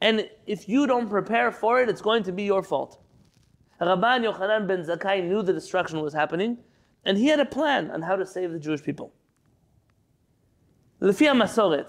And 0.00 0.28
if 0.46 0.68
you 0.68 0.86
don't 0.86 1.08
prepare 1.08 1.52
for 1.52 1.80
it, 1.80 1.88
it's 1.88 2.02
going 2.02 2.22
to 2.24 2.32
be 2.32 2.44
your 2.44 2.62
fault. 2.62 3.00
Rabban 3.80 4.24
Yochanan 4.24 4.66
ben 4.66 4.82
Zakkai 4.84 5.22
knew 5.26 5.42
the 5.42 5.52
destruction 5.52 6.00
was 6.00 6.14
happening, 6.14 6.58
and 7.04 7.18
he 7.18 7.26
had 7.26 7.40
a 7.40 7.44
plan 7.44 7.90
on 7.90 8.02
how 8.02 8.16
to 8.16 8.24
save 8.24 8.52
the 8.52 8.58
Jewish 8.58 8.82
people. 8.82 9.12
Lefia 11.00 11.34
Masoret, 11.34 11.86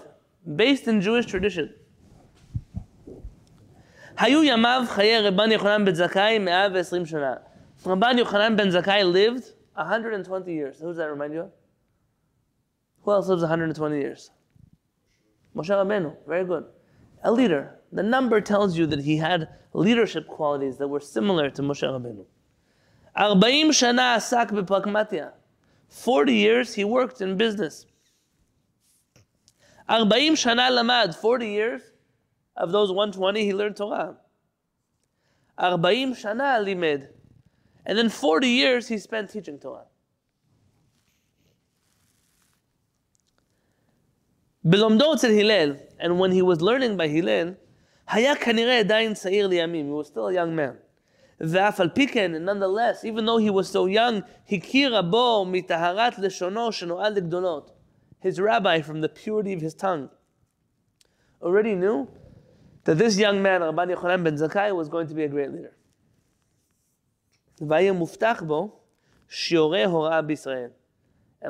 based 0.56 0.88
in 0.88 1.00
Jewish 1.00 1.26
tradition. 1.26 1.72
Hayu 4.16 4.42
Yamav 4.48 4.86
Chaye 4.88 5.30
Rabban 5.30 5.54
Yochanan 5.54 5.84
ben 5.84 5.94
Zakkai 5.94 6.38
120 6.38 7.04
Shana. 7.04 7.42
Rabban 7.84 8.18
Yochanan 8.18 8.56
ben 8.56 8.68
Zakkai 8.68 9.04
lived 9.04 9.52
120 9.74 10.54
years. 10.54 10.78
Who 10.80 10.86
does 10.86 10.96
that 10.96 11.10
remind 11.10 11.34
you 11.34 11.40
of? 11.40 11.50
Who 13.02 13.10
else 13.10 13.28
lives 13.28 13.42
120 13.42 13.98
years? 13.98 14.30
Moshe 15.54 15.68
Rabbeinu. 15.68 16.16
Very 16.26 16.46
good. 16.46 16.64
A 17.24 17.30
leader. 17.30 17.78
The 17.92 18.02
number 18.02 18.40
tells 18.40 18.78
you 18.78 18.86
that 18.86 19.00
he 19.00 19.18
had 19.18 19.50
leadership 19.74 20.26
qualities 20.28 20.78
that 20.78 20.88
were 20.88 21.00
similar 21.00 21.50
to 21.50 21.60
Moshe 21.60 21.82
Rabbeinu. 21.82 22.24
40 23.14 23.68
Shana 23.68 24.16
Asak 24.16 24.48
Bepakmatia. 24.48 25.32
40 25.90 26.34
years 26.34 26.72
he 26.72 26.84
worked 26.84 27.20
in 27.20 27.36
business. 27.36 27.84
40 29.86 30.30
Shana 30.30 30.70
Lamad. 30.70 31.14
40 31.14 31.48
years 31.50 31.82
of 32.55 32.71
those 32.71 32.91
120 32.91 33.43
he 33.43 33.53
learned 33.53 33.75
Torah. 33.75 34.17
40 35.59 36.13
shana 36.13 36.63
limed. 36.63 37.07
And 37.85 37.97
then 37.97 38.09
40 38.09 38.47
years 38.47 38.87
he 38.87 38.97
spent 38.97 39.29
teaching 39.31 39.59
Torah. 39.59 39.85
בלומדו 44.63 45.13
אצל 45.13 45.27
הלל, 45.27 45.75
and 45.99 46.19
when 46.19 46.31
he 46.31 46.41
was 46.41 46.61
learning 46.61 46.95
by 46.95 47.07
הלל, 47.07 47.53
היה 48.07 48.35
כנראה 48.35 48.79
עדיין 48.79 49.13
צעיר 49.13 49.47
לימים, 49.47 49.89
he 49.89 50.03
was 50.03 50.07
still 50.07 50.27
a 50.27 50.33
young 50.33 50.55
man. 50.55 50.77
ואף 51.39 51.79
על 51.79 51.89
פי 51.89 52.07
כן, 52.07 52.31
nonetheless, 52.47 53.03
even 53.03 53.25
though 53.25 53.39
he 53.39 53.49
was 53.49 53.67
so 53.67 53.87
young, 53.87 54.21
הכיר 54.51 54.95
רבו 54.95 55.45
מטהרת 55.45 56.19
לשונו 56.19 56.71
שנועד 56.71 57.17
לגדולות 57.17 57.71
his 58.19 58.39
rabbi 58.39 58.81
from 58.81 59.01
the 59.01 59.09
purity 59.09 59.53
of 59.53 59.61
his 59.61 59.73
tongue, 59.73 60.09
already 61.41 61.73
knew 61.73 62.07
that 62.86 62.98
this 62.98 63.18
young 63.18 63.42
man, 63.42 63.60
Rabban 63.62 63.94
Yochanan 63.94 64.22
ben 64.22 64.36
Zakkai, 64.36 64.74
was 64.74 64.88
going 64.88 65.08
to 65.08 65.14
be 65.14 65.24
a 65.24 65.28
great 65.28 65.52
leader. 65.52 65.74
And 67.60 67.68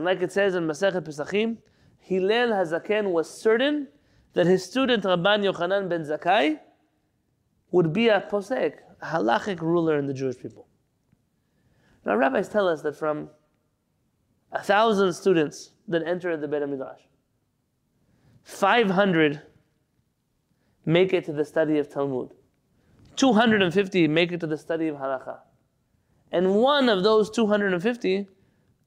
like 0.04 0.22
it 0.22 0.32
says 0.32 0.54
in 0.54 0.66
Masechet 0.66 1.02
Pesachim, 1.02 1.58
Hillel 1.98 2.48
Hazaken 2.48 3.12
was 3.12 3.28
certain 3.28 3.86
that 4.32 4.46
his 4.46 4.64
student 4.64 5.04
Rabban 5.04 5.44
Yochanan 5.44 5.90
ben 5.90 6.04
Zakkai 6.04 6.58
would 7.70 7.92
be 7.92 8.08
a 8.08 8.22
posek, 8.22 8.76
a 9.02 9.06
halachic 9.06 9.60
ruler 9.60 9.98
in 9.98 10.06
the 10.06 10.14
Jewish 10.14 10.38
people. 10.38 10.66
Now, 12.06 12.16
rabbis 12.16 12.48
tell 12.48 12.66
us 12.66 12.80
that 12.80 12.96
from 12.96 13.28
a 14.52 14.62
thousand 14.62 15.12
students 15.12 15.72
that 15.88 16.02
enter 16.06 16.34
the 16.38 16.48
Beit 16.48 16.62
HaMidrash, 16.62 17.00
500 18.44 19.42
make 20.86 21.12
it 21.12 21.24
to 21.26 21.32
the 21.32 21.44
study 21.44 21.78
of 21.78 21.92
Talmud, 21.92 22.32
250 23.16 24.08
make 24.08 24.32
it 24.32 24.40
to 24.40 24.46
the 24.46 24.56
study 24.56 24.88
of 24.88 24.96
halacha, 24.96 25.40
and 26.32 26.54
one 26.54 26.88
of 26.88 27.02
those 27.02 27.28
250 27.30 28.28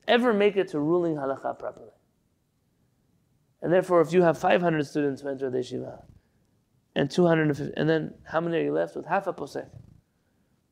ever 0.07 0.33
make 0.33 0.57
it 0.57 0.69
to 0.69 0.79
ruling 0.79 1.15
halacha 1.15 1.59
properly. 1.59 1.91
And 3.61 3.71
therefore, 3.71 4.01
if 4.01 4.13
you 4.13 4.23
have 4.23 4.37
500 4.37 4.87
students 4.87 5.21
who 5.21 5.29
enter 5.29 5.49
the 5.49 5.59
yeshiva, 5.59 6.03
and 6.95 7.11
250, 7.11 7.73
and 7.77 7.89
then 7.89 8.13
how 8.23 8.41
many 8.41 8.57
are 8.57 8.63
you 8.63 8.73
left 8.73 8.95
with? 8.95 9.05
Half 9.05 9.27
a 9.27 9.33
posek. 9.33 9.69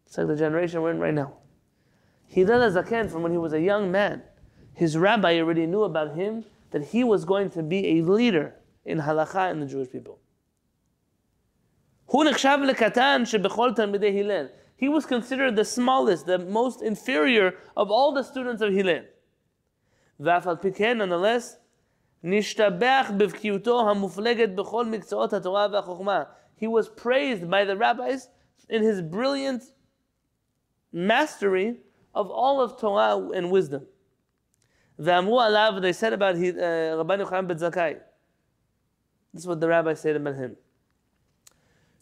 It's 0.06 0.18
like 0.18 0.28
the 0.28 0.36
generation 0.36 0.82
we're 0.82 0.92
in 0.92 1.00
right 1.00 1.14
now. 1.14 1.34
Hillel 2.28 2.72
Zaken, 2.72 3.10
from 3.10 3.24
when 3.24 3.32
he 3.32 3.38
was 3.38 3.54
a 3.54 3.62
young 3.62 3.92
man, 3.92 4.24
his 4.74 4.98
rabbi 4.98 5.38
already 5.40 5.66
knew 5.66 5.84
about 5.84 6.16
him 6.16 6.46
that 6.72 6.86
he 6.86 7.04
was 7.04 7.26
going 7.26 7.50
to 7.52 7.64
be 7.64 7.98
a 7.98 8.04
leader 8.04 8.56
in 8.86 9.00
halacha 9.00 9.52
in 9.52 9.60
the 9.60 9.66
Jewish 9.66 9.92
people. 9.92 10.20
He 14.77 14.89
was 14.89 15.07
considered 15.07 15.57
the 15.57 15.65
smallest, 15.65 16.27
the 16.27 16.39
most 16.39 16.83
inferior 16.83 17.55
of 17.77 17.91
all 17.91 18.13
the 18.13 18.23
students 18.23 18.61
of 18.63 18.73
Hillel. 18.73 19.05
nonetheless, 20.19 21.57
נשתבח 22.25 23.11
בבקיאותו 23.17 23.91
המופלגת 23.91 24.55
בכל 24.55 24.87
מקצועות 24.87 25.33
התורה 25.33 25.67
והחוכמה. 25.73 26.25
He 26.57 26.67
was 26.67 26.89
praised 26.89 27.51
by 27.51 27.65
the 27.65 27.77
rabbis 27.77 28.29
in 28.69 28.83
his 28.83 29.03
brilliant 29.03 29.63
mastery 30.93 31.77
of 32.15 32.31
all 32.31 32.61
of 32.61 32.79
Torah 32.79 33.17
and 33.35 33.51
wisdom. 33.51 33.87
ואמרו 34.99 35.41
עליו, 35.41 35.73
they 35.81 35.93
said 35.93 36.13
about 36.13 36.37
uh, 36.37 36.97
רבן 36.97 37.21
יוחנן 37.21 37.49
בן 37.49 37.57
זכאי. 37.57 37.95
This 39.35 39.41
is 39.43 39.47
what 39.47 39.61
the 39.61 39.69
rabbis 39.69 40.01
said 40.01 40.17
about 40.17 40.37
him. 40.37 40.57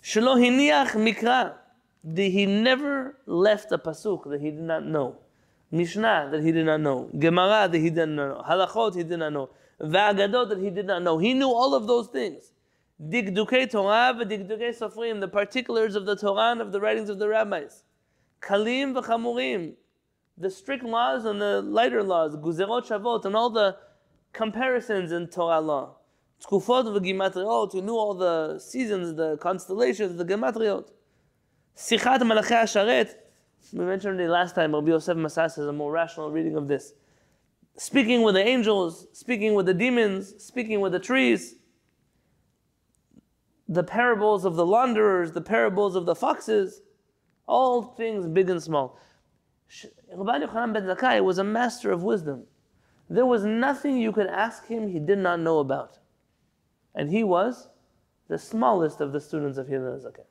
Shelo 0.05 0.35
hiniach 0.37 0.91
mikra, 0.91 1.55
that 2.03 2.21
he 2.21 2.45
never 2.45 3.17
left 3.25 3.71
a 3.71 3.79
pasuk 3.79 4.29
that 4.29 4.39
he 4.39 4.51
did 4.51 4.61
not 4.61 4.85
know. 4.85 5.17
Mishnah 5.71 6.29
that 6.31 6.43
he 6.43 6.51
did 6.51 6.67
not 6.67 6.81
know. 6.81 7.09
Gemara 7.17 7.67
that 7.71 7.79
he 7.79 7.89
did 7.89 8.09
not 8.09 8.27
know. 8.29 8.43
Halachot 8.47 8.95
he 8.95 9.03
did 9.03 9.17
not 9.17 9.33
know. 9.33 9.49
Va'agadot 9.81 10.49
that 10.49 10.59
he 10.59 10.69
did 10.69 10.85
not 10.85 11.01
know. 11.01 11.17
He 11.17 11.33
knew 11.33 11.47
all 11.47 11.73
of 11.73 11.87
those 11.87 12.07
things. 12.09 12.51
Dikdukei 13.01 13.67
Torah 13.71 14.13
v'dikdukei 14.15 14.77
Sofrim, 14.77 15.21
the 15.21 15.27
particulars 15.27 15.95
of 15.95 16.05
the 16.05 16.15
Torah 16.15 16.51
and 16.51 16.61
of 16.61 16.71
the 16.71 16.79
writings 16.79 17.09
of 17.09 17.17
the 17.17 17.27
rabbis. 17.27 17.83
Kalim 18.43 18.93
v'chamurim, 18.93 19.73
the 20.37 20.51
strict 20.51 20.83
laws 20.83 21.25
and 21.25 21.41
the 21.41 21.63
lighter 21.63 22.03
laws. 22.03 22.35
Guzerot 22.35 22.85
Shavot 22.85 23.25
and 23.25 23.35
all 23.35 23.49
the 23.49 23.75
comparisons 24.33 25.11
in 25.11 25.29
Torah 25.29 25.61
law. 25.61 25.95
Tkufot 26.43 26.85
v'gimatriot, 26.85 27.73
he 27.73 27.81
knew 27.81 27.95
all 27.95 28.13
the 28.13 28.59
seasons, 28.59 29.15
the 29.15 29.37
constellations, 29.37 30.17
the 30.17 30.25
gematriot. 30.25 30.91
Sichat 31.75 32.19
Malachei 32.19 32.63
Asharet, 32.63 33.13
we 33.73 33.85
mentioned 33.85 34.19
it 34.19 34.29
last 34.29 34.55
time, 34.55 34.73
Rabbi 34.73 34.89
Yosef 34.89 35.17
Masas 35.17 35.55
has 35.55 35.59
a 35.59 35.73
more 35.73 35.91
rational 35.91 36.31
reading 36.31 36.55
of 36.55 36.67
this 36.67 36.93
speaking 37.77 38.21
with 38.21 38.35
the 38.35 38.45
angels, 38.45 39.07
speaking 39.11 39.53
with 39.53 39.65
the 39.65 39.73
demons, 39.73 40.33
speaking 40.43 40.79
with 40.79 40.91
the 40.91 40.99
trees, 40.99 41.55
the 43.67 43.83
parables 43.83 44.45
of 44.45 44.55
the 44.55 44.65
launderers, 44.65 45.31
the 45.31 45.41
parables 45.41 45.95
of 45.95 46.05
the 46.05 46.15
foxes, 46.15 46.81
all 47.47 47.81
things 47.81 48.27
big 48.27 48.49
and 48.49 48.61
small. 48.61 48.99
Rabbi 50.13 50.39
Yochanan 50.39 50.73
ben 50.73 50.83
Zakkai 50.83 51.23
was 51.23 51.37
a 51.37 51.43
master 51.43 51.91
of 51.91 52.03
wisdom. 52.03 52.43
There 53.09 53.25
was 53.25 53.43
nothing 53.43 53.97
you 53.97 54.11
could 54.11 54.27
ask 54.27 54.67
him 54.67 54.87
he 54.87 54.99
did 54.99 55.17
not 55.17 55.39
know 55.39 55.59
about. 55.59 55.99
And 56.94 57.10
he 57.10 57.24
was 57.24 57.68
the 58.28 58.38
smallest 58.38 59.00
of 59.00 59.12
the 59.12 59.20
students 59.20 59.58
of 59.58 59.68
Hillel 59.68 59.98
Zakkai. 59.98 60.26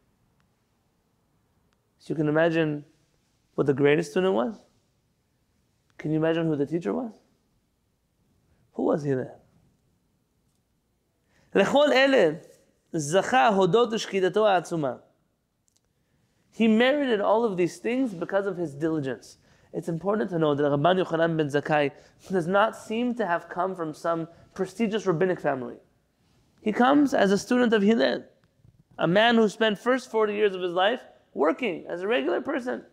So 1.99 2.13
you 2.13 2.15
can 2.15 2.27
imagine 2.29 2.85
what 3.55 3.67
the 3.67 3.73
greatest 3.73 4.11
student 4.11 4.33
was? 4.33 4.55
Can 5.97 6.11
you 6.11 6.17
imagine 6.17 6.47
who 6.47 6.55
the 6.55 6.65
teacher 6.65 6.93
was? 6.93 7.11
Who 8.73 8.83
was 8.83 9.03
he 9.03 9.13
then? 9.13 9.31
לכל 11.55 11.91
אלה 11.91 12.29
זכה 12.93 13.47
הודות 13.47 13.93
ושקידתו 13.93 14.47
העצומה. 14.47 14.95
He 16.51 16.67
merited 16.67 17.21
all 17.21 17.43
of 17.43 17.57
these 17.57 17.77
things 17.79 18.13
because 18.13 18.45
of 18.45 18.57
his 18.57 18.73
diligence. 18.73 19.37
It's 19.73 19.87
important 19.87 20.29
to 20.31 20.39
know 20.39 20.55
that 20.55 20.63
Rabban 20.63 21.03
Yochanan 21.03 21.37
ben 21.37 21.47
Zakkai 21.47 21.91
does 22.31 22.47
not 22.47 22.75
seem 22.75 23.13
to 23.15 23.25
have 23.25 23.49
come 23.49 23.75
from 23.75 23.93
some 23.93 24.27
prestigious 24.53 25.05
rabbinic 25.05 25.39
family. 25.39 25.77
He 26.64 26.72
comes 26.72 27.12
as 27.12 27.30
a 27.30 27.36
student 27.36 27.74
of 27.74 27.82
Hillel, 27.82 28.24
a 28.98 29.06
man 29.06 29.34
who 29.34 29.50
spent 29.50 29.78
first 29.78 30.10
40 30.10 30.32
years 30.32 30.54
of 30.54 30.62
his 30.62 30.72
life 30.72 31.02
working 31.34 31.84
as 31.90 32.00
a 32.00 32.08
regular 32.08 32.40
person. 32.40 32.86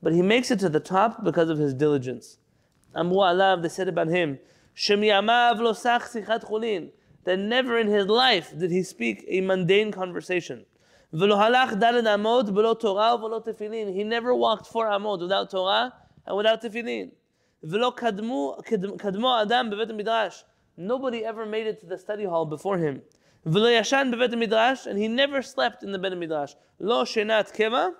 But 0.00 0.12
he 0.12 0.22
makes 0.22 0.52
it 0.52 0.60
to 0.60 0.68
the 0.68 0.78
top 0.78 1.24
because 1.24 1.50
of 1.50 1.58
his 1.58 1.74
diligence. 1.74 2.38
Amru 2.94 3.16
alav, 3.16 3.60
they 3.62 3.68
said 3.68 3.88
about 3.88 4.06
him, 4.06 4.38
that 7.24 7.38
never 7.38 7.76
in 7.76 7.88
his 7.88 8.06
life 8.06 8.56
did 8.56 8.70
he 8.70 8.84
speak 8.84 9.24
a 9.26 9.40
mundane 9.40 9.90
conversation. 9.90 10.64
He 11.10 11.18
never 11.18 11.42
walked 14.34 14.66
four 14.68 14.86
amot 14.86 15.20
without 15.20 15.50
Torah 15.50 15.92
and 16.24 16.36
without 16.36 16.62
tefillin. 16.62 17.10
V'lo 17.64 17.92
kadmu 17.96 18.64
kadmo 18.64 19.42
adam 19.42 19.70
bevet 19.70 19.88
midrash. 19.96 20.44
Nobody 20.76 21.24
ever 21.24 21.46
made 21.46 21.66
it 21.66 21.80
to 21.80 21.86
the 21.86 21.98
study 21.98 22.24
hall 22.24 22.46
before 22.46 22.78
him. 22.78 23.02
And 23.44 24.98
he 24.98 25.08
never 25.08 25.42
slept 25.42 25.82
in 25.82 25.92
the 25.92 25.98
bet 25.98 26.16
midrash. 26.16 26.54
Lo 26.78 27.04
shenat 27.04 27.54
keva, 27.54 27.92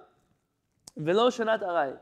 v'lo 0.99 1.31
shenat 1.31 1.63
aray. 1.63 1.95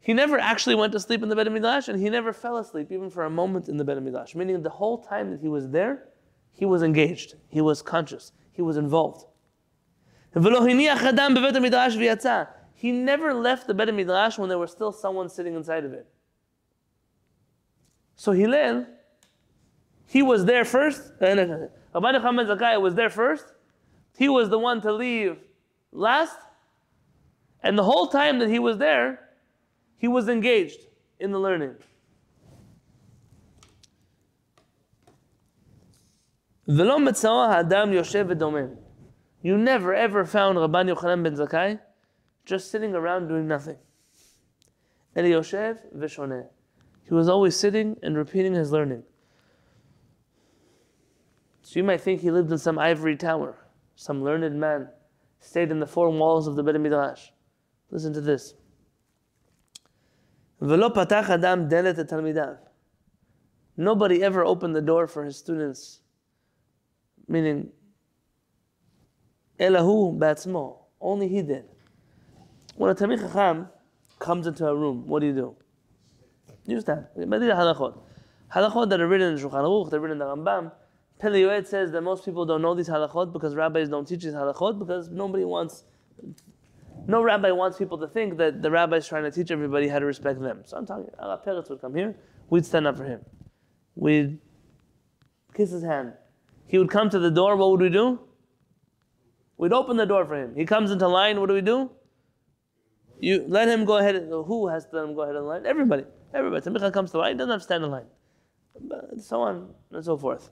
He 0.00 0.14
never 0.14 0.38
actually 0.38 0.74
went 0.74 0.92
to 0.94 1.00
sleep 1.00 1.22
in 1.22 1.28
the 1.28 1.36
Beit 1.36 1.52
Midrash, 1.52 1.88
and 1.88 2.00
he 2.00 2.08
never 2.08 2.32
fell 2.32 2.56
asleep 2.56 2.90
even 2.90 3.10
for 3.10 3.24
a 3.24 3.30
moment 3.30 3.68
in 3.68 3.76
the 3.76 3.84
Beit 3.84 4.02
Midrash. 4.02 4.34
Meaning, 4.34 4.62
the 4.62 4.70
whole 4.70 4.96
time 4.98 5.30
that 5.30 5.40
he 5.40 5.48
was 5.48 5.68
there, 5.68 6.08
he 6.50 6.64
was 6.64 6.82
engaged, 6.82 7.34
he 7.48 7.60
was 7.60 7.82
conscious, 7.82 8.32
he 8.50 8.62
was 8.62 8.78
involved. 8.78 9.26
He 10.32 10.40
never 12.92 13.34
left 13.34 13.66
the 13.66 13.74
Beit 13.74 13.94
Midrash 13.94 14.38
when 14.38 14.48
there 14.48 14.58
was 14.58 14.70
still 14.70 14.92
someone 14.92 15.28
sitting 15.28 15.54
inside 15.54 15.84
of 15.84 15.92
it. 15.92 16.06
So 18.16 18.32
Hillel, 18.32 18.86
he 20.08 20.22
was 20.22 20.46
there 20.46 20.64
first. 20.64 21.12
Rabbi 21.20 21.36
Yochanan 22.12 22.46
Zakkai 22.46 22.80
was 22.80 22.94
there 22.94 23.10
first. 23.10 23.44
He 24.16 24.28
was 24.28 24.48
the 24.48 24.58
one 24.58 24.80
to 24.80 24.92
leave 24.92 25.36
last. 25.92 26.36
And 27.62 27.76
the 27.78 27.84
whole 27.84 28.08
time 28.08 28.38
that 28.38 28.48
he 28.48 28.58
was 28.58 28.78
there, 28.78 29.20
he 29.98 30.08
was 30.08 30.28
engaged 30.28 30.86
in 31.20 31.30
the 31.30 31.38
learning. 31.38 31.74
You 39.42 39.56
never 39.56 39.94
ever 39.94 40.24
found 40.24 40.58
Rabban 40.58 40.94
Yochanan 40.94 41.22
ben 41.22 41.34
Zakkai 41.34 41.80
just 42.46 42.70
sitting 42.70 42.94
around 42.94 43.28
doing 43.28 43.46
nothing. 43.46 43.76
He 45.14 45.34
was 47.14 47.28
always 47.28 47.56
sitting 47.56 47.96
and 48.02 48.16
repeating 48.16 48.54
his 48.54 48.72
learning. 48.72 49.02
So 51.68 51.78
you 51.78 51.84
might 51.84 52.00
think 52.00 52.22
he 52.22 52.30
lived 52.30 52.50
in 52.50 52.56
some 52.56 52.78
ivory 52.78 53.14
tower, 53.14 53.54
some 53.94 54.24
learned 54.24 54.58
man 54.58 54.88
stayed 55.38 55.70
in 55.70 55.80
the 55.80 55.86
four 55.86 56.08
walls 56.08 56.46
of 56.46 56.56
the 56.56 56.62
Bet 56.62 56.80
Midrash. 56.80 57.28
Listen 57.90 58.14
to 58.14 58.22
this. 58.22 58.54
Nobody 63.76 64.22
ever 64.22 64.44
opened 64.46 64.76
the 64.76 64.80
door 64.80 65.06
for 65.06 65.26
his 65.26 65.36
students, 65.36 66.00
meaning 67.28 67.68
Elahu 69.60 70.18
Batsmo. 70.18 70.78
Only 71.02 71.28
he 71.28 71.42
did. 71.42 71.66
When 72.76 72.90
a 72.90 72.94
Talmid 72.94 73.20
Chacham 73.20 73.68
comes 74.18 74.46
into 74.46 74.66
a 74.66 74.74
room, 74.74 75.06
what 75.06 75.20
do 75.20 75.26
you 75.26 75.34
do? 75.34 75.54
You 76.64 76.80
stand. 76.80 77.08
Halachot. 77.14 77.98
Halachot 78.54 78.88
that 78.88 79.02
are 79.02 79.06
written 79.06 79.34
in 79.34 79.38
Shulchan 79.38 79.52
Aruch, 79.52 79.90
they're 79.90 80.00
written 80.00 80.22
in 80.22 80.26
the 80.26 80.34
Rambam, 80.34 80.72
Pele 81.18 81.64
says 81.64 81.90
that 81.92 82.02
most 82.02 82.24
people 82.24 82.46
don't 82.46 82.62
know 82.62 82.74
these 82.74 82.88
halachot 82.88 83.32
because 83.32 83.54
rabbis 83.54 83.88
don't 83.88 84.06
teach 84.06 84.22
these 84.22 84.34
halachot 84.34 84.78
because 84.78 85.08
nobody 85.08 85.44
wants 85.44 85.84
no 87.06 87.22
rabbi 87.22 87.50
wants 87.50 87.78
people 87.78 87.96
to 87.98 88.06
think 88.06 88.36
that 88.36 88.60
the 88.60 88.70
rabbi 88.70 88.96
is 88.96 89.08
trying 89.08 89.24
to 89.24 89.30
teach 89.30 89.50
everybody 89.50 89.88
how 89.88 89.98
to 89.98 90.04
respect 90.04 90.40
them. 90.40 90.60
So 90.64 90.76
I'm 90.76 90.86
talking, 90.86 91.08
Allah 91.18 91.40
Peretz 91.44 91.70
would 91.70 91.80
come 91.80 91.94
here, 91.94 92.14
we'd 92.50 92.66
stand 92.66 92.86
up 92.86 92.98
for 92.98 93.04
him. 93.04 93.20
we'd 93.94 94.38
kiss 95.54 95.70
his 95.70 95.82
hand. 95.82 96.12
He 96.66 96.76
would 96.78 96.90
come 96.90 97.08
to 97.10 97.18
the 97.18 97.30
door, 97.30 97.56
what 97.56 97.70
would 97.70 97.80
we 97.80 97.88
do? 97.88 98.20
We'd 99.56 99.72
open 99.72 99.96
the 99.96 100.06
door 100.06 100.26
for 100.26 100.36
him. 100.36 100.54
He 100.54 100.66
comes 100.66 100.90
into 100.90 101.08
line, 101.08 101.40
what 101.40 101.48
do 101.48 101.54
we 101.54 101.62
do? 101.62 101.90
You 103.20 103.44
let 103.48 103.68
him 103.68 103.84
go 103.84 103.96
ahead. 103.96 104.28
Who 104.30 104.68
has 104.68 104.84
to 104.86 104.96
let 104.96 105.04
him 105.08 105.14
go 105.14 105.22
ahead 105.22 105.34
in 105.34 105.44
line? 105.46 105.66
Everybody. 105.66 106.04
Everybody. 106.32 106.64
Samicha 106.64 106.92
comes 106.92 107.10
to 107.12 107.18
line, 107.18 107.32
he 107.32 107.38
doesn't 107.38 107.50
have 107.50 107.60
to 107.60 107.64
stand 107.64 107.84
in 107.84 107.90
line. 107.90 108.06
So 109.18 109.40
on 109.40 109.74
and 109.90 110.04
so 110.04 110.16
forth. 110.16 110.50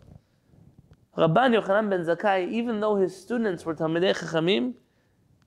Rabban 1.16 1.58
Yochanan 1.58 1.88
ben 1.88 2.04
Zakkai, 2.04 2.50
even 2.50 2.80
though 2.80 2.96
his 2.96 3.16
students 3.16 3.64
were 3.64 3.74
Talmidei 3.74 4.14
Chachamim, 4.14 4.74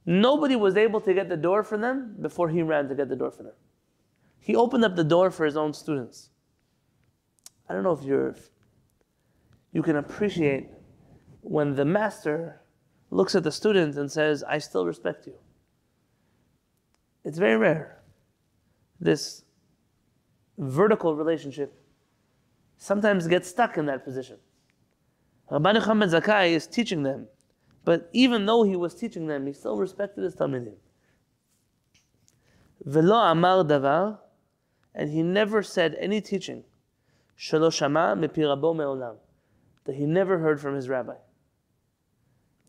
nobody 0.06 0.56
was 0.56 0.76
able 0.76 1.00
to 1.02 1.14
get 1.14 1.30
the 1.30 1.38
door 1.38 1.64
for 1.64 1.78
them 1.78 2.16
before 2.22 2.50
he 2.50 2.64
ran 2.64 2.88
to 2.90 2.96
get 2.96 3.08
the 3.08 3.16
door 3.16 3.30
for 3.30 3.44
them. 3.44 3.54
He 4.40 4.56
opened 4.56 4.84
up 4.84 4.96
the 4.96 5.04
door 5.04 5.30
for 5.30 5.46
his 5.46 5.56
own 5.56 5.74
students. 5.74 6.30
I 7.68 7.74
don't 7.74 7.84
know 7.84 7.92
if 7.92 8.04
you're, 8.04 8.30
if 8.30 8.50
you 9.72 9.84
can 9.84 9.98
appreciate 9.98 10.70
when 11.42 11.76
the 11.76 11.86
master 11.86 12.62
looks 13.12 13.36
at 13.36 13.44
the 13.44 13.52
student 13.52 13.96
and 13.96 14.12
says, 14.12 14.44
I 14.44 14.58
still 14.58 14.88
respect 14.88 15.28
you. 15.28 15.36
It's 17.24 17.38
very 17.38 17.58
rare. 17.58 18.02
This 19.00 19.44
vertical 20.58 21.16
relationship 21.16 21.74
sometimes 22.78 23.28
gets 23.28 23.48
stuck 23.48 23.78
in 23.78 23.86
that 23.86 24.04
position. 24.04 24.38
Rabban 25.52 25.82
Yochanan 25.82 26.22
Zakkai 26.22 26.52
is 26.52 26.68
teaching 26.68 27.04
them, 27.04 27.28
but 27.84 28.10
even 28.14 28.46
though 28.46 28.64
he 28.64 28.76
was 28.76 28.94
teaching 28.94 29.28
them, 29.28 29.48
he 29.48 29.54
still 29.54 29.78
respected 29.78 30.24
his 30.24 30.36
Talmidim. 30.36 30.76
Velo 32.86 33.16
amar 33.16 33.64
davar, 33.64 34.20
and 34.94 35.10
he 35.10 35.24
never 35.24 35.64
said 35.64 35.96
any 36.00 36.22
teaching, 36.22 36.64
shelo 37.38 37.74
shama 37.74 38.16
mepirabo 38.18 38.76
me'olam, 38.76 39.18
that 39.86 39.96
he 39.96 40.06
never 40.06 40.40
heard 40.40 40.62
from 40.62 40.76
his 40.76 40.88
rabbi. 40.88 41.16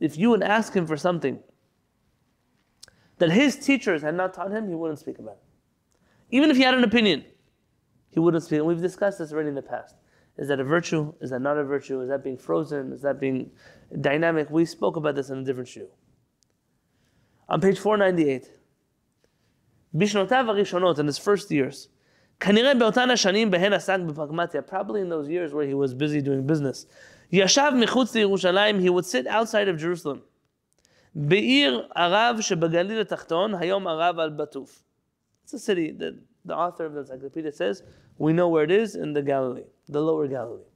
If 0.01 0.17
you 0.17 0.31
would 0.31 0.43
ask 0.43 0.73
him 0.75 0.87
for 0.87 0.97
something 0.97 1.41
that 3.19 3.31
his 3.31 3.57
teachers 3.57 4.01
had 4.03 4.15
not 4.15 4.33
taught 4.33 4.51
him, 4.51 4.69
he 4.69 4.75
wouldn't 4.75 4.99
speak 4.99 5.19
about 5.19 5.35
it. 5.35 5.43
Even 6.31 6.51
if 6.51 6.57
he 6.57 6.63
had 6.63 6.75
an 6.75 6.85
opinion, 6.85 7.25
he 8.09 8.19
wouldn't 8.19 8.43
speak. 8.43 8.59
And 8.59 8.67
we've 8.67 8.81
discussed 8.81 9.19
this 9.19 9.33
already 9.33 9.51
in 9.51 9.55
the 9.55 9.63
past. 9.63 9.95
Is 10.38 10.48
that 10.50 10.60
a 10.60 10.64
virtue? 10.64 11.14
Is 11.22 11.30
that 11.30 11.42
not 11.42 11.58
a 11.58 11.64
virtue? 11.64 12.02
Is 12.02 12.10
that 12.10 12.24
being 12.24 12.38
frozen? 12.38 12.92
Is 12.92 13.02
that 13.02 13.20
being 13.20 13.52
dynamic? 14.02 14.50
We 14.50 14.66
spoke 14.66 14.98
about 14.98 15.16
this 15.16 15.30
in 15.30 15.40
a 15.40 15.44
different 15.44 15.70
shoe. 15.70 15.88
On 17.48 17.62
page 17.62 17.80
498, 17.80 18.52
Bishnotav 19.96 20.46
Arishonot, 20.50 21.00
in 21.00 21.06
his 21.06 21.18
first 21.18 21.52
years, 21.52 21.90
כנראה 22.40 22.76
באותן 22.80 23.12
השנים 23.12 23.52
בהן 23.52 23.74
עסק 23.74 24.00
בפרגמטיה, 24.08 24.62
probably 24.62 25.00
in 25.02 25.10
those 25.10 25.30
years 25.30 25.54
where 25.54 25.66
he 25.66 25.74
was 25.74 25.94
busy 25.94 26.22
doing 26.22 26.46
business, 26.46 26.86
ישב 27.32 27.72
מחוץ 27.82 28.16
לירושלים, 28.16 28.80
he 28.80 28.90
would 28.90 29.06
sit 29.06 29.28
outside 29.28 29.68
of 29.68 29.78
Jerusalem. 29.78 30.20
בעיר 31.16 31.88
ערב 31.96 32.42
שבגליל 32.42 33.02
התחתון, 33.02 33.56
היום 33.56 33.88
ערב 33.88 34.20
על 34.20 34.30
בטוף. 34.30 34.84
It's 35.46 35.54
a 35.54 35.60
city 35.60 35.92
that 35.92 36.16
the 36.51 36.57
author 36.57 36.85
of 36.85 36.93
the 36.95 37.01
encyclopedia 37.01 37.53
says, 37.53 37.83
we 38.19 38.33
know 38.33 38.49
where 38.49 38.65
it 38.65 38.71
is 38.71 38.97
in 38.97 39.13
the 39.13 39.23
Galilee, 39.23 39.69
the 39.89 40.01
lower 40.01 40.27
Galilee. 40.29 40.71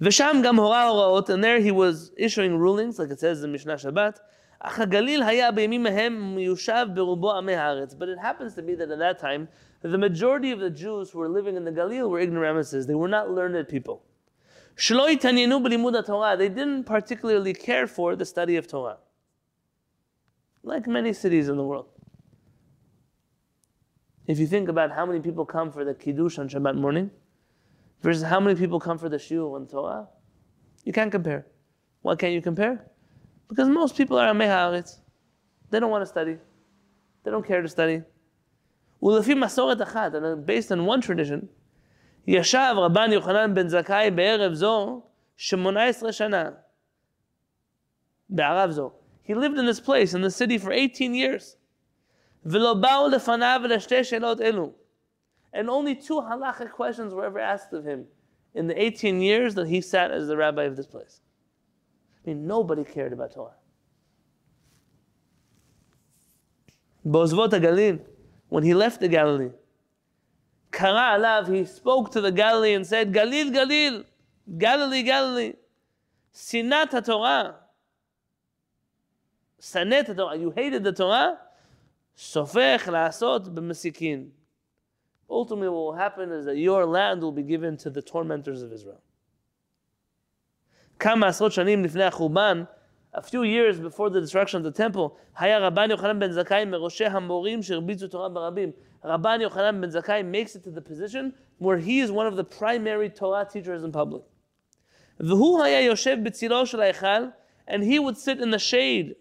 Vesham 0.00 0.42
gam 0.42 0.56
horaot, 0.56 1.28
and 1.28 1.42
there 1.42 1.60
he 1.60 1.72
was 1.72 2.12
issuing 2.16 2.56
rulings, 2.56 2.98
like 2.98 3.10
it 3.10 3.20
says 3.20 3.42
in 3.42 3.50
Mishnah 3.52 3.76
Shabbat. 3.76 4.16
But 7.98 8.08
it 8.08 8.18
happens 8.18 8.54
to 8.54 8.62
be 8.62 8.74
that 8.74 8.90
at 8.90 8.98
that 8.98 9.18
time, 9.20 9.48
the 9.82 9.98
majority 9.98 10.50
of 10.50 10.60
the 10.60 10.70
Jews 10.70 11.10
who 11.10 11.18
were 11.20 11.28
living 11.28 11.56
in 11.56 11.64
the 11.64 11.70
Galil 11.72 12.10
were 12.10 12.20
ignoramuses. 12.20 12.86
They 12.86 12.96
were 12.96 13.08
not 13.08 13.30
learned 13.30 13.68
people. 13.68 14.02
They 14.76 15.14
didn't 16.60 16.84
particularly 16.84 17.54
care 17.54 17.86
for 17.86 18.16
the 18.16 18.24
study 18.24 18.56
of 18.56 18.66
Torah, 18.66 18.98
like 20.62 20.86
many 20.86 21.12
cities 21.12 21.48
in 21.48 21.56
the 21.56 21.64
world. 21.64 21.88
If 24.28 24.38
you 24.38 24.46
think 24.46 24.68
about 24.68 24.92
how 24.92 25.06
many 25.06 25.20
people 25.20 25.46
come 25.46 25.72
for 25.72 25.84
the 25.86 25.94
Kiddush 25.94 26.38
on 26.38 26.50
Shabbat 26.50 26.76
morning 26.76 27.10
versus 28.02 28.22
how 28.22 28.38
many 28.38 28.54
people 28.54 28.78
come 28.78 28.98
for 28.98 29.08
the 29.08 29.16
Shiur 29.16 29.56
on 29.56 29.66
Torah, 29.66 30.06
you 30.84 30.92
can't 30.92 31.10
compare. 31.10 31.46
Why 32.02 32.14
can't 32.14 32.34
you 32.34 32.42
compare? 32.42 32.84
Because 33.48 33.70
most 33.70 33.96
people 33.96 34.18
are 34.18 34.28
ameha 34.28 34.50
Haaretz. 34.50 34.98
They 35.70 35.80
don't 35.80 35.90
want 35.90 36.02
to 36.02 36.06
study. 36.06 36.36
They 37.24 37.30
don't 37.30 37.46
care 37.46 37.62
to 37.62 37.68
study. 37.68 38.02
And 39.00 40.24
uh, 40.26 40.36
based 40.36 40.72
on 40.72 40.84
one 40.84 41.00
tradition, 41.00 41.48
ישב 42.26 42.74
Rabban 42.76 43.18
Yochanan 43.18 43.54
ben 43.54 43.68
Zakkai 43.68 44.10
בערב 44.14 44.52
זו 44.52 45.02
18 45.36 46.12
שנה. 46.12 46.52
He 49.22 49.34
lived 49.34 49.58
in 49.58 49.64
this 49.64 49.80
place, 49.80 50.12
in 50.12 50.20
the 50.20 50.30
city, 50.30 50.58
for 50.58 50.70
18 50.70 51.14
years. 51.14 51.56
ולא 52.47 52.73
באו 52.73 53.07
לפניו 53.07 53.61
לשתי 53.69 54.03
שאלות 54.03 54.41
אלו. 54.41 54.71
And 55.53 55.69
only 55.69 55.95
two 55.95 56.19
halachic 56.21 56.71
questions 56.71 57.13
were 57.13 57.25
ever 57.25 57.39
asked 57.39 57.73
of 57.73 57.85
him 57.85 58.05
in 58.55 58.67
the 58.67 58.81
18 58.81 59.21
years 59.21 59.55
that 59.55 59.67
he 59.67 59.81
sat 59.81 60.11
as 60.11 60.27
the 60.27 60.35
rabbi 60.35 60.63
of 60.63 60.75
this 60.75 60.87
place. 60.87 61.21
I 62.25 62.29
mean, 62.29 62.47
nobody 62.47 62.83
cared 62.83 63.13
about 63.13 63.31
Torah. 63.33 63.57
בעוזבות 67.05 67.53
הגליל, 67.53 67.99
when 68.49 68.63
he 68.63 68.73
left 68.73 68.99
the 68.99 69.07
Galilee, 69.07 69.51
קרא 70.71 71.13
עליו, 71.13 71.45
he 71.47 71.65
spoke 71.65 72.11
to 72.11 72.21
the 72.21 72.31
Galilee 72.31 72.73
and 72.73 72.85
said, 72.85 73.11
גליל, 73.11 73.51
גליל, 73.51 74.03
Galilee, 74.57 75.03
Galilee, 75.03 75.55
שנאת 76.33 76.93
התורה, 76.93 77.51
שנאת 79.59 80.09
התורה, 80.09 80.35
you 80.35 80.51
hated 80.51 80.83
the 80.83 80.91
Torah, 80.91 81.37
Shofech 82.18 82.80
la'asot 82.80 83.54
b'mesikin. 83.54 84.30
Ultimately, 85.30 85.68
what 85.68 85.76
will 85.76 85.94
happen 85.94 86.32
is 86.32 86.44
that 86.46 86.56
your 86.56 86.84
land 86.84 87.22
will 87.22 87.32
be 87.32 87.44
given 87.44 87.76
to 87.78 87.90
the 87.90 88.02
tormentors 88.02 88.62
of 88.62 88.72
Israel. 88.72 89.00
Kama 90.98 91.32
a 93.14 93.22
few 93.22 93.42
years 93.42 93.78
before 93.78 94.10
the 94.10 94.20
destruction 94.20 94.58
of 94.58 94.64
the 94.64 94.70
temple, 94.70 95.16
Rabban 95.40 95.96
Yochanan 95.96 96.20
ben 99.80 99.90
Zakkai 99.90 100.26
makes 100.26 100.56
it 100.56 100.64
to 100.64 100.70
the 100.70 100.82
position 100.82 101.32
where 101.58 101.78
he 101.78 102.00
is 102.00 102.10
one 102.10 102.26
of 102.26 102.34
the 102.36 102.44
primary 102.44 103.08
Torah 103.08 103.48
teachers 103.50 103.82
in 103.84 103.92
public. 103.92 104.22
And 105.18 105.30
he 107.82 107.98
would 107.98 108.18
sit 108.18 108.40
in 108.40 108.50
the 108.50 108.58
shade 108.58 109.16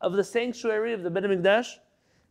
of 0.00 0.12
the 0.12 0.24
sanctuary 0.24 0.92
of 0.92 1.02
the 1.02 1.10
Bet 1.10 1.24
HaMikdash, 1.24 1.78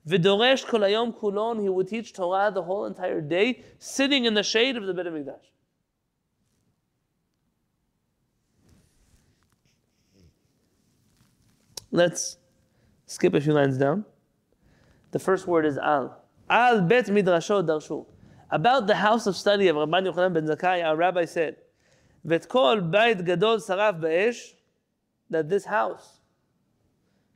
Vidoresh 0.07 0.65
kolayom 0.65 1.13
kulon, 1.17 1.61
he 1.61 1.67
would 1.67 1.87
teach 1.87 2.13
Torah 2.13 2.49
the 2.53 2.63
whole 2.63 2.85
entire 2.85 3.19
day, 3.19 3.63
sitting 3.77 4.25
in 4.25 4.33
the 4.33 4.43
shade 4.43 4.77
of 4.77 4.85
the 4.85 4.93
Bet 4.93 5.05
HaMikdash. 5.05 5.35
Let's 11.91 12.37
skip 13.05 13.33
a 13.33 13.41
few 13.41 13.53
lines 13.53 13.77
down. 13.77 14.05
The 15.11 15.19
first 15.19 15.47
word 15.47 15.65
is 15.65 15.77
al. 15.77 16.23
Al 16.49 16.81
bet 16.81 17.07
midrasho 17.07 17.65
darshu. 17.65 18.05
About 18.49 18.87
the 18.87 18.95
house 18.95 19.27
of 19.27 19.35
study 19.35 19.67
of 19.67 19.75
Rabban 19.75 20.09
Yochanan 20.09 20.33
ben 20.33 20.45
Zakkai, 20.45 20.85
our 20.85 20.95
rabbi 20.95 21.25
said, 21.25 21.57
Vetkol 22.25 22.89
bait 22.91 23.25
gadol 23.25 23.57
saraf 23.57 23.99
ba'esh, 23.99 24.53
that 25.29 25.49
this 25.49 25.65
house, 25.65 26.19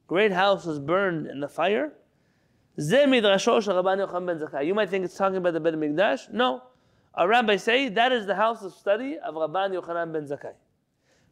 great 0.07 0.31
house 0.31 0.65
was 0.65 0.79
burned 0.79 1.27
in 1.27 1.41
the 1.41 1.49
fire. 1.49 1.93
You 2.77 4.73
might 4.73 4.89
think 4.89 5.05
it's 5.05 5.15
talking 5.17 5.37
about 5.37 5.53
the 5.53 5.59
Bet 5.59 5.73
Mikdash. 5.73 6.31
No. 6.31 6.63
Our 7.13 7.27
rabbi 7.27 7.57
say 7.57 7.89
that 7.89 8.11
is 8.13 8.25
the 8.25 8.35
house 8.35 8.63
of 8.63 8.73
study 8.73 9.17
of 9.17 9.35
Rabban 9.35 9.71
Yochanan 9.71 10.13
ben 10.13 10.25
Zakkai. 10.25 10.53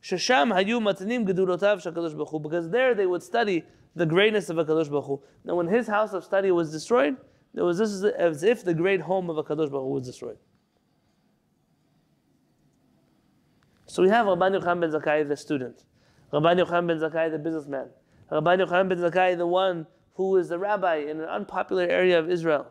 Shesham 0.03 0.53
hayu 0.53 0.81
matnim 0.81 1.25
gedulotav 1.25 1.81
shakadosh 1.81 2.17
baruch 2.17 2.43
because 2.43 2.69
there 2.69 2.93
they 2.93 3.05
would 3.05 3.23
study 3.23 3.63
the 3.95 4.05
greatness 4.05 4.49
of 4.49 4.57
Hakadosh 4.57 4.89
Baruch. 4.89 5.21
Now, 5.43 5.55
when 5.55 5.67
his 5.67 5.87
house 5.87 6.13
of 6.13 6.23
study 6.23 6.51
was 6.51 6.71
destroyed, 6.71 7.17
it 7.55 7.61
was 7.61 7.81
as 7.81 8.43
if 8.43 8.63
the 8.63 8.73
great 8.73 9.01
home 9.01 9.29
of 9.29 9.37
Hakadosh 9.37 9.71
Baruch 9.71 9.89
was 9.89 10.05
destroyed. 10.05 10.37
So 13.87 14.03
we 14.03 14.09
have 14.09 14.27
Rabban 14.27 14.61
Yochanan 14.61 14.81
ben 14.81 14.91
Zakkai, 14.91 15.27
the 15.27 15.35
student, 15.35 15.83
Rabban 16.31 16.63
Yochanan 16.63 16.87
ben 16.87 16.99
Zakkai, 16.99 17.31
the 17.31 17.39
businessman, 17.39 17.87
Rabban 18.31 18.65
Yochanan 18.65 18.89
ben 18.89 18.99
Zakkai, 18.99 19.37
the 19.37 19.47
one 19.47 19.87
who 20.18 20.36
is 20.36 20.48
the 20.48 20.58
rabbi 20.58 20.96
in 20.96 21.20
an 21.20 21.28
unpopular 21.28 21.84
area 21.84 22.18
of 22.18 22.30
Israel. 22.30 22.66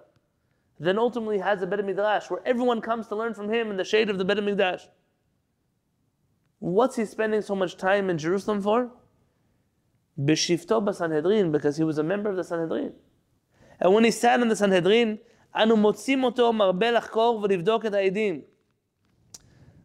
Then 0.80 0.98
ultimately 0.98 1.40
has 1.40 1.62
a 1.62 1.68
Bet 1.68 1.84
Midrash 1.86 2.30
where 2.30 2.42
everyone 2.46 2.82
comes 2.82 3.08
to 3.08 3.16
learn 3.16 3.34
from 3.34 3.50
him 3.50 3.70
in 3.70 3.78
the 3.78 3.84
shade 3.84 4.10
of 4.10 4.18
the 4.18 4.26
Bet 4.26 4.44
Midrash. 4.44 4.86
What's 6.60 6.96
he 6.96 7.06
spending 7.06 7.42
so 7.42 7.56
much 7.56 7.78
time 7.78 8.10
in 8.10 8.18
Jerusalem 8.18 8.62
for? 8.62 8.92
B'shifto 10.20 10.84
b'Sanhedrin, 10.84 11.52
because 11.52 11.78
he 11.78 11.84
was 11.84 11.98
a 11.98 12.04
member 12.04 12.30
of 12.30 12.36
the 12.36 12.44
Sanhedrin. 12.44 12.94
And 13.80 13.94
when 13.94 14.04
he 14.04 14.12
sat 14.12 14.40
in 14.42 14.48
the 14.48 14.56
Sanhedrin, 14.56 15.20
אנו 15.56 15.78
מוצאים 15.78 16.24
אותו 16.24 16.54
מרבה 16.54 16.92
לחקור 16.92 17.40
ולבדוק 17.44 17.86
את 17.86 17.94
העדים. 17.94 18.42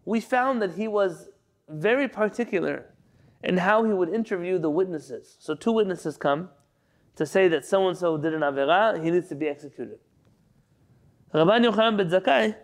we 0.08 0.20
found 0.20 0.62
that 0.62 0.72
he 0.72 0.88
was 0.88 1.28
very 1.68 2.08
particular 2.08 2.86
in 3.44 3.58
how 3.58 3.84
he 3.84 3.92
would 3.92 4.08
interview 4.08 4.58
the 4.58 4.70
witnesses. 4.70 5.36
So 5.38 5.54
two 5.54 5.72
witnesses 5.72 6.16
come 6.16 6.48
to 7.15 7.25
say 7.25 7.47
that 7.47 7.65
so 7.65 7.87
and 7.87 7.97
so 7.97 8.17
did 8.17 8.33
an 8.33 8.41
avera, 8.41 9.03
he 9.03 9.11
needs 9.11 9.29
to 9.29 9.35
be 9.35 9.47
executed. 9.47 9.99
Rabban 11.33 11.69
Yochanan 11.69 11.97
ben 11.97 12.09
Zakkai, 12.09 12.55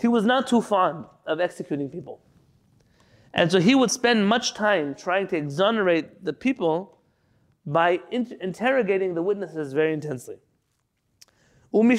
he 0.00 0.08
was 0.08 0.24
not 0.24 0.46
too 0.46 0.62
fond 0.62 1.04
of 1.26 1.40
executing 1.40 1.90
people. 1.90 2.20
And 3.32 3.52
so 3.52 3.60
he 3.60 3.74
would 3.74 3.90
spend 3.90 4.26
much 4.26 4.54
time 4.54 4.94
trying 4.94 5.28
to 5.28 5.36
exonerate 5.36 6.24
the 6.24 6.32
people 6.32 6.98
by 7.66 8.00
in- 8.10 8.36
interrogating 8.40 9.14
the 9.14 9.22
witnesses 9.22 9.72
very 9.72 9.92
intensely. 9.92 10.36
And 11.72 11.92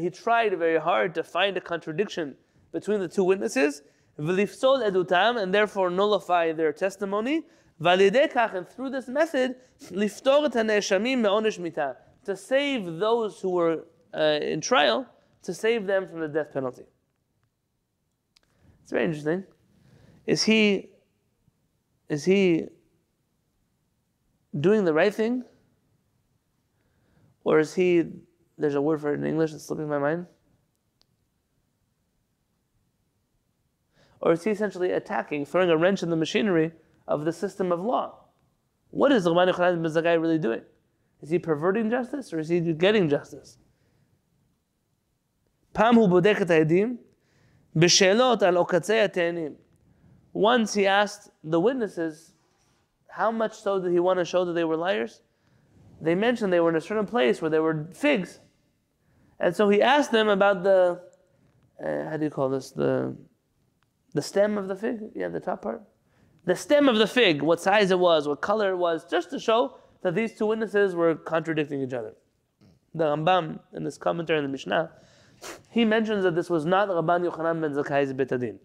he 0.00 0.10
tried 0.10 0.58
very 0.58 0.78
hard 0.78 1.14
to 1.14 1.24
find 1.24 1.56
a 1.56 1.60
contradiction 1.60 2.36
between 2.72 3.00
the 3.00 3.08
two 3.08 3.24
witnesses, 3.24 3.82
and 4.18 5.54
therefore 5.54 5.90
nullify 5.90 6.52
their 6.52 6.72
testimony. 6.72 7.44
And 7.78 8.68
through 8.68 8.90
this 8.90 9.08
method, 9.08 9.56
to 12.24 12.36
save 12.36 12.98
those 12.98 13.40
who 13.40 13.50
were 13.50 13.84
uh, 14.14 14.38
in 14.42 14.60
trial, 14.60 15.06
to 15.42 15.54
save 15.54 15.86
them 15.86 16.08
from 16.08 16.20
the 16.20 16.28
death 16.28 16.52
penalty. 16.52 16.84
It's 18.82 18.90
very 18.90 19.04
interesting. 19.04 19.44
Is 20.26 20.42
he 20.42 20.90
is 22.08 22.24
he 22.24 22.66
doing 24.58 24.84
the 24.84 24.94
right 24.94 25.14
thing? 25.14 25.44
Or 27.44 27.58
is 27.58 27.74
he 27.74 28.04
there's 28.58 28.74
a 28.74 28.80
word 28.80 29.00
for 29.00 29.12
it 29.12 29.18
in 29.18 29.26
English 29.26 29.52
that's 29.52 29.64
slipping 29.64 29.88
my 29.88 29.98
mind? 29.98 30.26
or 34.20 34.32
is 34.32 34.44
he 34.44 34.50
essentially 34.50 34.92
attacking, 34.92 35.46
throwing 35.46 35.70
a 35.70 35.76
wrench 35.76 36.02
in 36.02 36.10
the 36.10 36.16
machinery 36.16 36.72
of 37.06 37.24
the 37.24 37.32
system 37.32 37.72
of 37.72 37.80
law? 37.80 38.14
What 38.90 39.12
is 39.12 39.24
the 39.24 39.34
Khan 39.34 39.82
ben 39.82 39.90
Zakkai 39.90 40.20
really 40.20 40.38
doing? 40.38 40.62
Is 41.22 41.30
he 41.30 41.38
perverting 41.38 41.90
justice 41.90 42.32
or 42.32 42.38
is 42.38 42.48
he 42.48 42.60
getting 42.72 43.08
justice? 43.08 43.58
Once 50.32 50.74
he 50.74 50.86
asked 50.86 51.30
the 51.44 51.60
witnesses 51.60 52.32
how 53.08 53.30
much 53.30 53.54
so 53.54 53.80
did 53.80 53.92
he 53.92 53.98
want 53.98 54.18
to 54.18 54.24
show 54.24 54.44
that 54.44 54.52
they 54.52 54.64
were 54.64 54.76
liars? 54.76 55.22
They 56.02 56.14
mentioned 56.14 56.52
they 56.52 56.60
were 56.60 56.68
in 56.68 56.76
a 56.76 56.80
certain 56.80 57.06
place 57.06 57.40
where 57.40 57.50
there 57.50 57.62
were 57.62 57.88
figs. 57.94 58.40
And 59.40 59.56
so 59.56 59.70
he 59.70 59.80
asked 59.80 60.12
them 60.12 60.28
about 60.28 60.62
the, 60.62 61.00
uh, 61.82 62.10
how 62.10 62.16
do 62.18 62.24
you 62.24 62.30
call 62.30 62.50
this? 62.50 62.70
The 62.72 63.16
the 64.16 64.22
stem 64.22 64.58
of 64.58 64.66
the 64.68 64.74
fig? 64.74 65.00
Yeah, 65.14 65.28
the 65.28 65.40
top 65.40 65.62
part. 65.62 65.82
The 66.44 66.56
stem 66.56 66.88
of 66.88 66.96
the 66.96 67.06
fig, 67.06 67.42
what 67.42 67.60
size 67.60 67.90
it 67.90 67.98
was, 67.98 68.26
what 68.26 68.40
color 68.40 68.70
it 68.70 68.76
was, 68.76 69.04
just 69.04 69.30
to 69.30 69.38
show 69.38 69.78
that 70.02 70.14
these 70.14 70.36
two 70.36 70.46
witnesses 70.46 70.94
were 70.94 71.14
contradicting 71.14 71.82
each 71.82 71.92
other. 71.92 72.14
The 72.94 73.04
Rambam, 73.04 73.60
in 73.74 73.84
this 73.84 73.98
commentary 73.98 74.38
in 74.38 74.44
the 74.44 74.50
Mishnah, 74.50 74.90
he 75.70 75.84
mentions 75.84 76.24
that 76.24 76.34
this 76.34 76.48
was 76.48 76.64
not 76.64 76.88
Rabban 76.88 77.28
Yochanan 77.28 77.60
ben 77.60 77.72
Zakkai's 77.72 78.12
beit 78.12 78.28
din. 78.28 78.58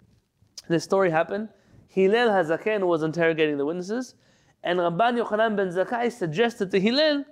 This 0.70 0.84
story 0.84 1.10
happened. 1.10 1.50
Hillel 1.88 2.30
Hazaken 2.30 2.88
was 2.88 3.04
interrogating 3.04 3.58
the 3.58 3.66
witnesses, 3.66 4.16
and 4.64 4.80
Rabban 4.80 5.22
Yochanan 5.22 5.58
ben 5.58 5.68
Zakkai 5.68 6.12
suggested 6.12 6.72
to 6.72 6.80
Hillel 6.80 7.26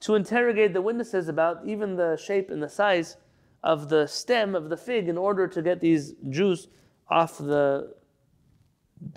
to 0.00 0.14
interrogate 0.14 0.74
the 0.74 0.82
witnesses 0.82 1.28
about 1.28 1.66
even 1.66 1.96
the 1.96 2.16
shape 2.16 2.50
and 2.50 2.62
the 2.62 2.68
size 2.68 3.16
of 3.64 3.88
the 3.88 4.06
stem 4.06 4.54
of 4.54 4.68
the 4.68 4.76
fig 4.76 5.08
in 5.08 5.16
order 5.16 5.48
to 5.48 5.62
get 5.62 5.80
these 5.80 6.14
Jews 6.28 6.68
off 7.11 7.37
the 7.37 7.93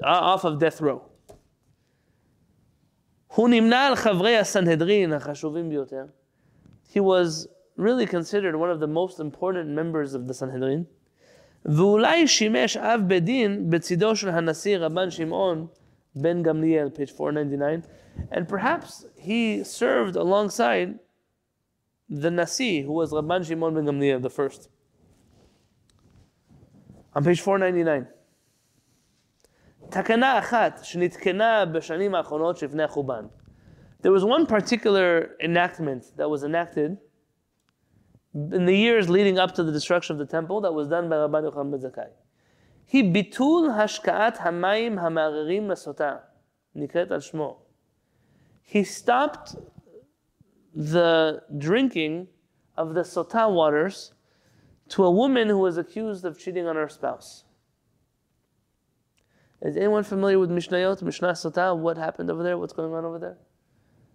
uh, 0.02 0.06
off 0.06 0.44
of 0.44 0.58
death 0.58 0.80
row. 0.80 1.02
He 6.92 7.00
was 7.00 7.48
really 7.76 8.06
considered 8.06 8.56
one 8.56 8.70
of 8.70 8.80
the 8.80 8.86
most 8.86 9.20
important 9.20 9.70
members 9.70 10.14
of 10.14 10.26
the 10.26 10.34
Sanhedrin. 10.34 10.86
ואולי 11.64 12.28
שימש 12.28 12.76
אב 12.76 13.00
בית 13.06 13.24
דין 13.24 13.70
בצידו 13.70 14.16
של 14.16 14.28
הנשיא 14.28 14.78
רבן 14.78 15.10
שמעון 15.10 15.66
ben 16.14 16.42
Gamliel, 16.42 16.90
page 16.90 17.10
499. 17.10 17.84
And 18.30 18.48
perhaps 18.48 19.06
he 19.16 19.62
served 19.64 20.16
alongside 20.16 20.98
the 22.08 22.30
Nasi, 22.30 22.82
who 22.82 22.92
was 22.92 23.12
Rabban 23.12 23.46
Shimon 23.46 23.74
ben 23.74 23.84
Gamliel, 23.84 24.20
the 24.20 24.30
first. 24.30 24.68
On 27.16 27.22
page 27.22 27.40
499. 27.40 28.04
תקנה 29.90 30.38
אחת 30.38 30.80
שנתקנה 30.82 31.64
בשנים 31.66 32.14
האחרונות 32.14 32.56
שלפני 32.56 32.82
החורבן. 32.82 33.26
There 34.02 34.12
was 34.12 34.24
one 34.24 34.46
particular 34.46 35.36
enactment 35.40 36.16
that 36.16 36.28
was 36.30 36.42
enacted 36.44 36.96
in 38.34 38.64
the 38.64 38.76
years 38.76 39.10
leading 39.10 39.38
up 39.38 39.52
to 39.56 39.62
the 39.62 39.72
destruction 39.72 40.14
of 40.14 40.18
the 40.18 40.30
temple 40.36 40.60
that 40.62 40.72
was 40.72 40.88
done 40.88 41.08
by 41.08 41.16
Rabban 41.16 41.44
Yochanan 41.44 41.70
ben 41.70 41.80
Zakkai. 41.80 42.10
היא 42.92 43.12
ביטול 43.12 43.70
השקעת 43.70 44.38
המים 44.40 44.98
המערערים 44.98 45.70
לסוטה, 45.70 46.16
נקראת 46.74 47.10
על 47.10 47.20
שמו. 47.20 47.58
He 48.64 48.84
stopped 48.84 49.56
the 50.74 51.40
drinking 51.58 52.26
of 52.76 52.94
the 52.94 53.04
sota 53.04 53.48
waters 53.48 54.12
to 54.89 55.03
a 55.03 55.11
woman 55.11 55.49
who 55.49 55.57
was 55.57 55.77
accused 55.77 56.25
of 56.25 56.39
cheating 56.39 56.67
on 56.67 56.75
her 56.75 56.89
spouse. 56.89 57.43
Is 59.61 59.77
anyone 59.77 60.03
familiar 60.03 60.37
with 60.37 60.51
Mishnayot, 60.51 61.01
Mishnah 61.01 61.29
Sota? 61.29 61.75
What 61.75 61.97
happened 61.97 62.29
over 62.29 62.43
there? 62.43 62.57
What's 62.57 62.73
going 62.73 62.93
on 62.93 63.03
over 63.03 63.17
there? 63.17 63.37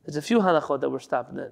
There's 0.04 0.16
a 0.16 0.22
few 0.22 0.38
halachot 0.38 0.80
that 0.80 0.90
were 0.90 1.00
stopped 1.00 1.34
then. 1.34 1.50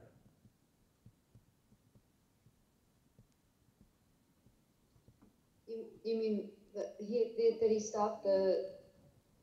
You, 5.67 5.85
you 6.05 6.17
mean 6.17 6.49
that 6.75 6.95
he, 7.01 7.57
that 7.61 7.71
he 7.71 7.81
stopped 7.81 8.25
the, 8.25 8.71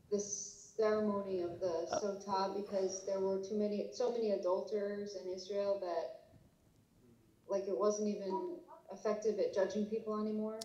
the 0.09 0.19
ceremony 0.19 1.41
of 1.41 1.59
the 1.59 1.87
sotah 2.01 2.55
because 2.55 3.05
there 3.05 3.19
were 3.19 3.41
too 3.41 3.57
many, 3.57 3.89
so 3.91 4.11
many 4.11 4.31
adulterers 4.31 5.17
in 5.21 5.33
Israel 5.33 5.79
that, 5.81 6.21
like, 7.49 7.63
it 7.67 7.77
wasn't 7.77 8.07
even 8.07 8.57
effective 8.91 9.39
at 9.39 9.53
judging 9.53 9.85
people 9.85 10.19
anymore? 10.19 10.59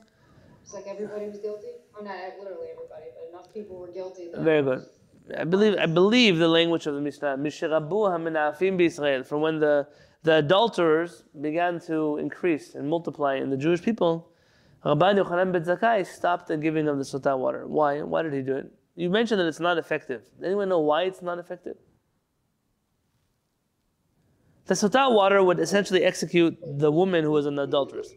It's 0.63 0.73
like 0.73 0.87
everybody 0.87 1.27
was 1.27 1.39
guilty? 1.39 1.69
Or 1.97 2.05
not 2.05 2.15
literally 2.39 2.69
everybody, 2.73 3.07
but 3.15 3.29
enough 3.31 3.53
people 3.53 3.79
were 3.79 3.89
guilty. 3.89 4.29
Very 4.37 4.63
good. 4.63 4.87
I 5.37 5.45
believe 5.45 5.77
I 5.79 5.87
believe 5.87 6.39
the 6.39 6.49
language 6.49 6.87
of 6.87 6.95
the 6.95 7.01
Mishnah. 7.01 7.37
Mishirabu 7.39 8.79
b'Israel. 8.79 9.27
From 9.27 9.41
when 9.41 9.59
the 9.59 9.87
the 10.23 10.37
adulterers 10.37 11.25
began 11.41 11.81
to 11.81 12.19
increase 12.19 12.75
and 12.75 12.89
multiply 12.89 13.37
in 13.37 13.49
the 13.49 13.57
Jewish 13.57 13.83
people, 13.83 14.31
Rabban 14.85 15.23
Yochanan 15.23 15.53
ben 15.53 15.63
Zakkai 15.65 16.07
stopped 16.07 16.49
the 16.49 16.57
giving 16.57 16.89
of 16.89 16.99
the 16.99 17.05
sotah 17.05 17.39
water. 17.39 17.67
Why? 17.67 18.03
Why 18.03 18.23
did 18.23 18.33
he 18.33 18.43
do 18.43 18.57
it? 18.57 18.71
You 18.97 19.09
mentioned 19.09 19.41
that 19.41 19.47
it's 19.47 19.61
not 19.61 19.79
effective. 19.79 20.23
Anyone 20.45 20.69
know 20.69 20.81
why 20.81 21.05
it's 21.05 21.23
not 21.23 21.39
effective? 21.39 21.77
The 24.71 24.77
sotah 24.77 25.13
water 25.13 25.43
would 25.43 25.59
essentially 25.59 26.05
execute 26.05 26.57
the 26.63 26.93
woman 26.93 27.25
who 27.25 27.33
was 27.33 27.45
an 27.45 27.59
adulteress. 27.59 28.09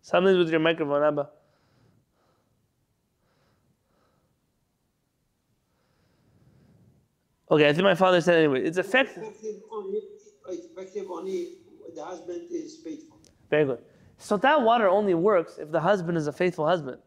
Something's 0.00 0.38
with 0.38 0.48
your 0.48 0.60
microphone, 0.60 1.02
Abba. 1.02 1.28
Okay, 7.50 7.68
I 7.68 7.74
think 7.74 7.84
my 7.84 7.94
father 7.94 8.22
said 8.22 8.38
anyway. 8.38 8.64
It's 8.64 8.78
effective. 8.78 9.22
Effective 9.22 9.60
only, 9.70 10.00
it's 10.48 10.64
effective 10.64 11.10
only 11.10 11.56
the 11.94 12.02
husband 12.02 12.46
is 12.50 12.78
faithful. 12.82 13.18
Very 13.50 13.66
good. 13.66 13.93
So 14.18 14.36
that 14.38 14.62
water 14.62 14.88
only 14.88 15.14
works 15.14 15.58
if 15.58 15.70
the 15.70 15.80
husband 15.80 16.16
is 16.16 16.26
a 16.26 16.32
faithful 16.32 16.66
husband. 16.66 16.98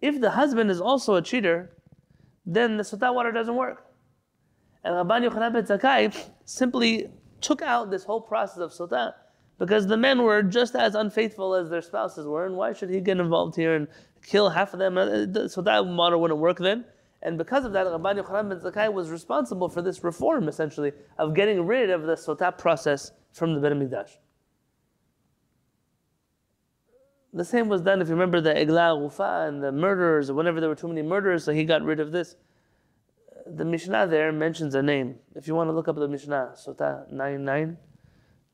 If 0.00 0.20
the 0.20 0.30
husband 0.30 0.70
is 0.70 0.80
also 0.80 1.14
a 1.14 1.22
cheater, 1.22 1.76
then 2.44 2.76
the 2.76 2.82
sotah 2.82 3.14
water 3.14 3.32
doesn't 3.32 3.56
work. 3.56 3.86
And 4.84 4.94
Rabban 4.94 5.28
Yochanan 5.28 5.52
ben 5.52 5.64
Zakkai 5.64 6.28
simply 6.44 7.08
took 7.40 7.62
out 7.62 7.90
this 7.90 8.04
whole 8.04 8.20
process 8.20 8.58
of 8.58 8.70
sotah 8.72 9.14
because 9.58 9.86
the 9.86 9.96
men 9.96 10.22
were 10.22 10.42
just 10.42 10.76
as 10.76 10.94
unfaithful 10.94 11.54
as 11.54 11.70
their 11.70 11.82
spouses 11.82 12.26
were, 12.26 12.44
and 12.44 12.56
why 12.56 12.72
should 12.72 12.90
he 12.90 13.00
get 13.00 13.18
involved 13.18 13.56
here 13.56 13.74
and 13.74 13.88
kill 14.24 14.50
half 14.50 14.74
of 14.74 14.78
them? 14.78 14.98
Uh, 14.98 15.48
so 15.48 15.62
that 15.62 15.84
water 15.86 16.18
wouldn't 16.18 16.38
work 16.38 16.58
then. 16.58 16.84
And 17.22 17.38
because 17.38 17.64
of 17.64 17.72
that, 17.72 17.86
Rabban 17.86 18.22
Yochanan 18.22 18.50
ben 18.50 18.60
Zakkai 18.60 18.92
was 18.92 19.10
responsible 19.10 19.68
for 19.68 19.82
this 19.82 20.04
reform, 20.04 20.46
essentially, 20.46 20.92
of 21.18 21.34
getting 21.34 21.66
rid 21.66 21.90
of 21.90 22.02
the 22.02 22.14
sotah 22.14 22.56
process 22.56 23.12
from 23.32 23.54
the 23.54 23.60
Bet 23.60 23.72
HaMikdash. 23.72 24.10
The 27.36 27.44
same 27.44 27.68
was 27.68 27.82
done, 27.82 28.00
if 28.00 28.08
you 28.08 28.14
remember 28.14 28.40
the 28.40 28.54
Igla 28.54 28.96
Gufa 28.96 29.46
and 29.46 29.62
the 29.62 29.70
murderers, 29.70 30.30
or 30.30 30.34
whenever 30.34 30.58
there 30.58 30.70
were 30.70 30.74
too 30.74 30.88
many 30.88 31.02
murderers, 31.02 31.44
so 31.44 31.52
he 31.52 31.64
got 31.64 31.82
rid 31.82 32.00
of 32.00 32.10
this. 32.10 32.34
The 33.46 33.66
Mishnah 33.66 34.06
there 34.06 34.32
mentions 34.32 34.74
a 34.74 34.82
name. 34.82 35.16
If 35.34 35.46
you 35.46 35.54
want 35.54 35.68
to 35.68 35.74
look 35.74 35.86
up 35.86 35.96
the 35.96 36.08
Mishnah, 36.08 36.54
Sota 36.56 37.12
99, 37.12 37.76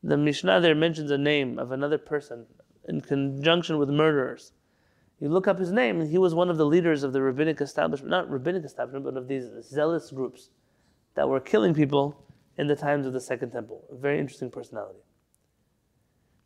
the 0.03 0.17
Mishnah 0.17 0.59
there 0.59 0.75
mentions 0.75 1.11
a 1.11 1.17
name 1.17 1.59
of 1.59 1.71
another 1.71 1.97
person 1.97 2.45
in 2.89 2.99
conjunction 2.99 3.77
with 3.77 3.89
murderers. 3.89 4.51
You 5.21 5.29
look 5.29 5.47
up 5.47 5.59
his 5.59 5.71
name, 5.71 6.01
and 6.01 6.11
he 6.11 6.17
was 6.17 6.35
one 6.35 6.49
of 6.49 6.57
the 6.57 6.65
leaders 6.65 7.03
of 7.03 7.13
the 7.13 7.21
rabbinic 7.21 7.61
establishment, 7.61 8.11
not 8.11 8.29
rabbinic 8.29 8.65
establishment, 8.65 9.05
but 9.05 9.15
of 9.15 9.29
these 9.29 9.45
zealous 9.63 10.11
groups 10.11 10.49
that 11.15 11.29
were 11.29 11.39
killing 11.39 11.73
people 11.73 12.21
in 12.57 12.67
the 12.67 12.75
times 12.75 13.05
of 13.05 13.13
the 13.13 13.21
Second 13.21 13.51
Temple. 13.51 13.85
A 13.89 13.95
very 13.95 14.19
interesting 14.19 14.51
personality. 14.51 14.99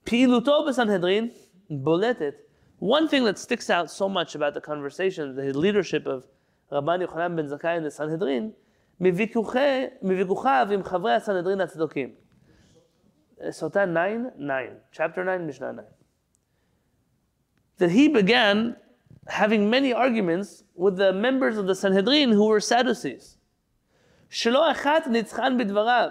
Piluto 0.06 0.72
Sanhedrin 0.72 1.32
בולטת. 1.71 2.35
One 2.81 3.09
thing 3.09 3.25
that 3.25 3.39
sticks 3.39 3.71
out 3.71 3.91
so 3.91 4.09
much 4.09 4.35
about 4.35 4.55
the 4.55 4.61
conversation, 4.61 5.37
the 5.37 5.53
leadership 5.57 6.07
of 6.07 6.27
Rabban 6.73 7.07
Yochanan 7.07 7.37
ben 7.37 7.47
Zakkai 7.47 7.77
in 7.77 7.85
the 7.85 7.91
Sanhedrin, 7.91 8.53
מוויכוחיו 9.01 10.73
עם 10.73 10.83
חברי 10.83 11.15
הסנהדרין 11.15 11.61
הצדוקים. 11.61 12.15
Sota 13.51 13.87
9, 13.87 14.31
9, 14.39 14.77
chapter 14.93 15.25
9, 15.25 15.47
Mishnah 15.47 15.73
9. 15.73 15.85
That 17.79 17.91
he 17.91 18.09
began 18.09 18.77
having 19.27 19.69
many 19.69 19.93
arguments 19.93 20.63
with 20.75 20.97
the 20.97 21.13
members 21.13 21.59
of 21.59 21.67
the 21.67 21.75
Sanhedrin 21.75 22.31
who 22.31 22.47
were 22.47 22.61
Sadducees. 22.61 23.39
שלא 24.31 24.71
אחת 24.71 25.07
ניצחן 25.07 25.59
בדבריו 25.59 26.11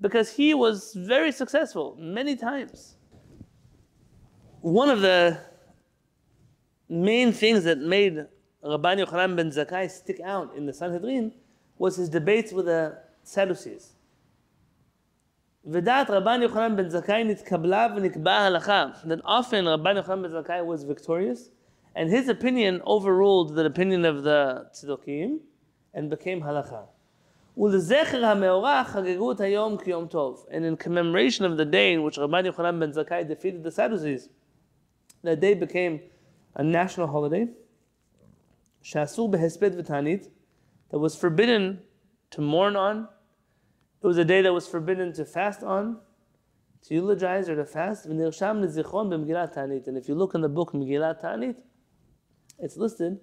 because 0.00 0.30
he 0.30 0.54
was 0.54 0.94
very 0.94 1.32
successful 1.32 1.96
many 1.98 2.36
times. 2.36 2.96
One 4.60 4.90
of 4.90 5.00
the 5.00 5.38
main 6.88 7.32
things 7.32 7.64
that 7.64 7.78
made 7.78 8.26
Rabban 8.64 9.04
Yochanan 9.04 9.36
ben 9.36 9.50
Zakkai 9.50 9.90
stick 9.90 10.20
out 10.24 10.54
in 10.56 10.66
the 10.66 10.72
Sanhedrin 10.72 11.32
was 11.78 11.96
his 11.96 12.08
debates 12.08 12.52
with 12.52 12.66
the 12.66 12.98
Sadducees. 13.22 13.92
ודעת 15.68 16.10
רבן 16.10 16.42
יוחנן 16.42 16.76
בן 16.76 16.88
זכאי 16.88 17.24
נתקבלה 17.24 17.86
ונקבעה 17.96 18.46
הלכה. 18.46 18.86
That 19.04 19.20
often 19.24 19.64
Rabban 19.64 20.02
Yochanan 20.02 20.22
ben 20.22 20.30
Zakkai 20.30 20.64
was 20.64 20.84
victorious 20.84 21.50
and 21.94 22.10
his 22.10 22.28
opinion 22.28 22.82
overruled 22.86 23.54
the 23.54 23.64
opinion 23.64 24.04
of 24.04 24.22
the 24.22 24.66
Tzedokim 24.72 25.38
and 25.94 26.10
became 26.10 26.40
halacha. 26.40 26.86
ולזכר 27.58 28.24
המאורע 28.24 28.84
חגגו 28.84 29.32
את 29.32 29.40
היום 29.40 29.76
כיום 29.78 30.06
טוב. 30.06 30.46
And 30.50 30.64
in 30.64 30.76
commemoration 30.76 31.44
of 31.44 31.56
the 31.56 31.64
day 31.64 31.94
in 31.94 32.02
which 32.02 32.16
Rabban 32.16 32.52
Yochanan 32.52 32.78
ben 32.78 32.92
Zakkai 32.92 33.26
defeated 33.26 33.64
the 33.64 33.70
Sadducees, 33.70 34.28
that 35.22 35.40
day 35.40 35.54
became 35.54 36.00
a 36.54 36.62
national 36.62 37.06
holiday. 37.06 37.46
שאסור 38.82 39.30
בהספד 39.30 39.70
ותענית, 39.78 40.28
that 40.90 40.98
was 40.98 41.16
forbidden 41.16 41.78
to 42.30 42.40
mourn 42.40 42.76
on. 42.76 43.08
It 44.02 44.06
was 44.06 44.18
a 44.18 44.24
day 44.24 44.42
that 44.42 44.52
was 44.52 44.68
forbidden 44.68 45.12
to 45.14 45.24
fast 45.24 45.62
on, 45.62 45.96
to 46.82 46.94
eulogize 46.94 47.48
or 47.48 47.56
to 47.56 47.66
fast. 47.66 48.06
ונרשם 48.06 48.56
לזיכרון 48.62 49.10
במגילת 49.10 49.52
תענית. 49.52 49.88
And 49.88 49.96
if 49.96 50.08
you 50.08 50.14
look 50.14 50.34
in 50.34 50.40
the 50.40 50.48
book 50.48 50.72
Megillat 50.72 51.20
Ta'anit, 51.20 51.56
it's 52.58 52.76
listed 52.76 53.18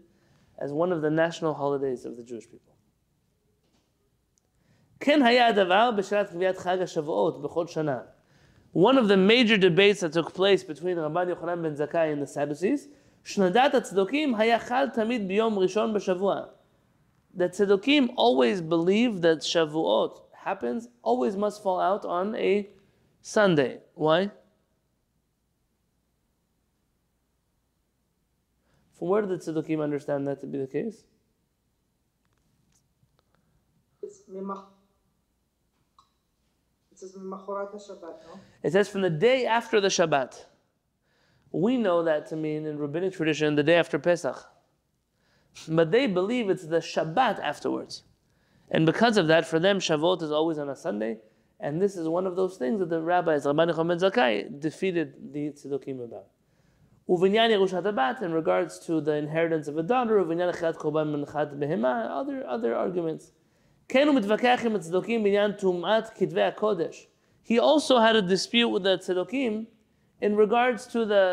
as 0.60 0.72
one 0.72 0.92
of 0.92 1.02
the 1.02 1.10
national 1.10 1.54
holidays 1.54 2.06
of 2.06 2.16
the 2.18 2.24
Jewish 2.24 2.48
people. 2.48 2.74
כן 5.00 5.22
היה 5.22 5.48
הדבר 5.48 5.92
בשעת 5.98 6.30
קביעת 6.30 6.58
חג 6.58 6.78
השבועות 6.82 7.42
בכל 7.42 7.68
שנה. 7.68 8.02
one 8.73 8.99
of 8.99 9.09
the 9.09 9.17
major 9.17 9.57
debates 9.57 10.01
that 10.01 10.13
took 10.13 10.35
place 10.35 10.63
between 10.63 10.97
Rabban 10.97 11.35
Yochanan 11.35 11.63
ben 11.63 11.77
Zakkai 11.77 12.13
and 12.13 12.23
the 12.23 12.27
Sadducees, 12.27 12.89
Shnadat 13.25 13.73
HaTzedokim 13.73 14.37
hayachal 14.37 14.95
tamid 14.95 15.29
biyom 15.29 15.57
rishon 15.57 15.93
b'shavua. 15.93 16.51
That 17.35 17.53
Tzedokim 17.53 18.11
always 18.17 18.61
believe 18.61 19.21
that 19.23 19.39
Shavuot 19.39 20.21
happens, 20.35 20.89
always 21.03 21.37
must 21.37 21.63
fall 21.63 21.81
out 21.81 22.05
on 22.05 22.35
a 22.37 22.69
Sunday. 23.23 23.81
Why? 23.95 24.31
From 28.99 29.09
where 29.09 29.23
did 29.23 29.31
the 29.31 29.53
Tzedokim 29.53 29.83
understand 29.83 30.27
that 30.27 30.41
to 30.41 30.47
be 30.47 30.59
the 30.59 30.67
case? 30.67 31.05
It's 34.03 34.23
it 38.63 38.73
says 38.73 38.89
from 38.89 39.03
the 39.03 39.11
day 39.11 39.47
after 39.47 39.81
the 39.81 39.89
Shabbat. 39.89 40.45
We 41.51 41.77
know 41.77 42.03
that 42.03 42.27
to 42.29 42.37
mean 42.37 42.67
in 42.67 42.79
rabbinic 42.79 43.15
tradition 43.15 43.55
the 43.55 43.63
day 43.63 43.77
after 43.77 43.99
Pesach. 43.99 44.37
But 45.67 45.91
they 45.91 46.07
believe 46.07 46.51
it's 46.51 46.67
the 46.67 46.79
Shabbat 46.79 47.41
afterwards. 47.41 48.03
And 48.71 48.85
because 48.85 49.17
of 49.17 49.29
that, 49.29 49.47
for 49.47 49.59
them, 49.59 49.79
Shavuot 49.79 50.23
is 50.23 50.31
always 50.31 50.59
on 50.59 50.69
a 50.69 50.77
Sunday. 50.77 51.19
And 51.61 51.81
this 51.81 51.97
is 51.97 52.07
one 52.07 52.27
of 52.27 52.37
those 52.37 52.57
things 52.57 52.81
that 52.81 52.91
the 52.91 53.01
rabbis, 53.01 53.45
Rabban 53.45 53.75
Chomet 53.75 54.01
Zakkai, 54.01 54.61
defeated 54.61 55.33
the 55.33 55.51
Tzedokim 55.51 56.05
about. 56.05 56.27
Uvinyan 57.09 57.51
Yerushat 57.51 58.23
in 58.23 58.33
regards 58.33 58.79
to 58.81 59.01
the 59.01 59.15
inheritance 59.15 59.67
of 59.67 59.79
a 59.79 59.83
daughter, 59.83 60.23
Uvinyan 60.23 60.53
Chat 60.59 60.77
Koban 60.77 61.25
Menchat 61.25 61.59
Behema, 61.59 62.07
other, 62.11 62.47
other 62.47 62.77
arguments. 62.77 63.33
כן 63.88 64.08
הוא 64.08 64.16
מתווכח 64.16 64.62
עם 64.66 64.76
הצדוקים 64.76 65.24
בעניין 65.24 65.52
טומאת 65.52 66.10
כתבי 66.16 66.42
הקודש. 66.42 67.08
He 67.46 67.60
also 67.60 67.98
had 67.98 68.16
a 68.16 68.22
dispute 68.22 68.70
with 68.70 68.84
the 68.84 68.98
tzeddokim 68.98 69.66
in 70.22 70.36
regards 70.36 70.88
to 70.88 71.06
the, 71.06 71.26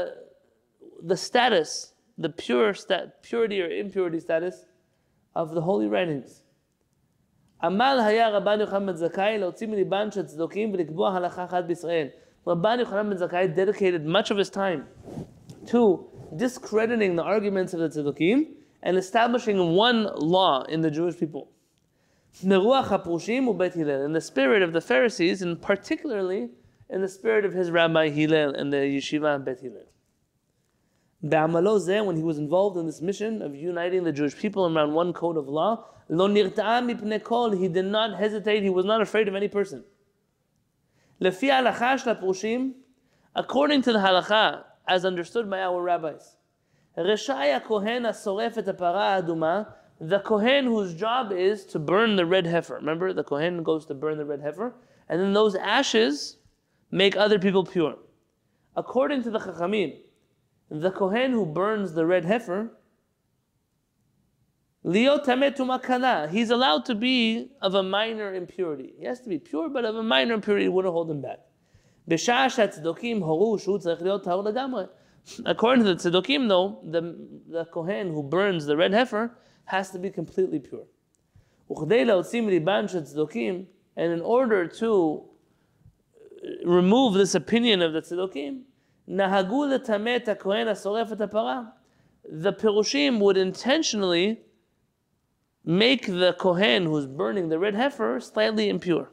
the 1.03 1.17
status, 1.17 1.95
the 2.19 2.29
pure 2.29 2.75
stat, 2.75 3.23
purity 3.23 3.63
or 3.63 3.69
impurity 3.71 4.21
status 4.21 4.65
of 5.37 5.55
the 5.55 5.61
holy 5.61 5.87
writings. 5.87 6.43
עמל 7.63 7.99
היה 8.07 8.29
רבן 8.29 8.61
יוחנן 8.61 8.87
בן 8.87 8.93
זכאי 8.93 9.39
להוציא 9.39 9.67
מליבן 9.67 10.11
של 10.11 10.27
צדוקים 10.27 10.73
ולקבוע 10.73 11.11
הלכה 11.11 11.45
אחת 11.45 11.65
בישראל. 11.65 12.07
רבן 12.47 12.81
יוחנן 12.81 13.11
בן 13.11 13.17
זכאי 13.17 13.49
dedicated 13.57 14.07
much 14.07 14.31
of 14.31 14.37
his 14.37 14.51
time 14.51 14.85
to 15.67 16.05
discrediting 16.37 17.17
the 17.17 17.23
arguments 17.23 17.75
of 17.75 17.81
the 17.81 17.89
tzeddokim 17.89 18.47
and 18.83 18.97
establishing 18.97 19.77
one 19.77 20.09
law 20.17 20.63
in 20.63 20.81
the 20.81 20.91
Jewish 20.91 21.19
people. 21.19 21.49
in 22.44 22.50
the 24.14 24.22
spirit 24.22 24.62
of 24.62 24.74
the 24.74 24.82
Pharisees, 24.82 25.42
and 25.42 25.62
particularly 25.62 26.50
in 26.90 27.02
the 27.02 27.08
spirit 27.08 27.46
of 27.46 27.54
his 27.54 27.72
Rabbi 27.72 28.10
Hillel 28.10 28.54
and 28.54 28.72
the 28.74 28.78
yeshiva 28.78 29.44
Bet 29.44 29.60
Hillel. 29.62 29.86
When 31.22 32.16
he 32.16 32.24
was 32.24 32.38
involved 32.38 32.78
in 32.78 32.86
this 32.86 33.02
mission 33.02 33.42
of 33.42 33.56
uniting 33.56 34.04
the 34.04 34.12
Jewish 34.12 34.38
people 34.38 34.68
around 34.68 34.94
one 34.94 35.14
code 35.14 35.38
of 35.38 35.48
law, 35.48 35.86
he 36.08 36.14
did 37.68 37.86
not 37.86 38.16
hesitate, 38.20 38.62
he 38.62 38.70
was 38.70 38.86
not 38.86 39.02
afraid 39.02 39.28
of 39.28 39.34
any 39.34 39.48
person. 39.48 39.84
According 43.38 43.82
to 43.82 43.92
the 43.92 44.00
halacha, 44.00 44.66
as 44.88 45.04
understood 45.04 45.50
by 45.50 45.62
our 45.62 45.82
rabbis, 45.82 46.36
HaPara 46.96 47.24
HaAduma, 48.78 49.74
the 50.00 50.20
Kohen 50.20 50.66
whose 50.66 50.94
job 50.94 51.32
is 51.32 51.66
to 51.68 51.80
burn 51.80 52.16
the 52.16 52.26
red 52.26 52.46
heifer. 52.46 52.76
Remember, 52.76 53.14
the 53.14 53.24
Kohen 53.24 53.64
goes 53.64 53.86
to 53.86 53.94
burn 53.94 54.18
the 54.18 54.26
red 54.26 54.42
heifer, 54.42 54.76
and 55.08 55.22
then 55.22 55.34
those 55.34 55.56
ashes 55.56 56.38
make 56.92 57.16
other 57.16 57.40
people 57.40 57.64
pure. 57.64 57.96
According 58.76 59.24
to 59.24 59.30
the 59.30 59.40
Chachamim, 59.40 59.98
the 60.70 60.92
Kohen 60.92 61.32
who 61.32 61.46
burns 61.46 61.94
the 61.94 62.06
red 62.06 62.26
heifer, 62.26 62.72
he's 64.84 65.08
allowed 66.50 66.86
to 66.86 66.96
be 66.96 67.52
of 67.62 67.74
a 67.76 67.84
minor 67.84 68.34
impurity. 68.34 68.94
He 69.00 69.06
has 69.06 69.22
to 69.22 69.30
be 69.30 69.40
pure, 69.40 69.70
but 69.70 69.86
of 69.86 69.96
a 69.96 70.04
minor 70.04 70.34
impurity 70.34 70.68
wouldn't 70.68 70.92
hold 70.92 71.10
him 71.10 71.22
back. 71.22 71.40
According 75.46 75.86
to 75.86 75.94
the 75.94 75.96
tzeddokim, 75.96 76.48
though, 76.48 76.80
the, 76.84 77.16
the 77.50 77.66
Kohen 77.66 78.10
who 78.14 78.22
burns 78.22 78.66
the 78.66 78.78
red 78.78 78.94
heifer 78.94 79.36
has 79.66 79.92
to 79.92 80.00
be 80.00 80.10
completely 80.10 80.60
pure. 80.60 80.86
And 83.98 84.12
in 84.12 84.22
order 84.22 84.68
to 84.68 85.24
uh, 85.24 86.70
remove 86.70 87.14
this 87.14 87.36
opinion 87.36 87.82
of 87.82 87.94
the 87.94 88.02
tzeddokim, 88.02 88.62
the 89.08 89.24
Pirushim 92.54 93.20
would 93.20 93.38
intentionally 93.38 94.42
make 95.64 96.06
the 96.06 96.36
Kohen 96.40 96.86
who's 96.86 97.06
burning 97.06 97.50
the 97.50 97.60
red 97.60 97.76
heifer 97.76 98.20
slightly 98.20 98.70
impure. 98.70 99.12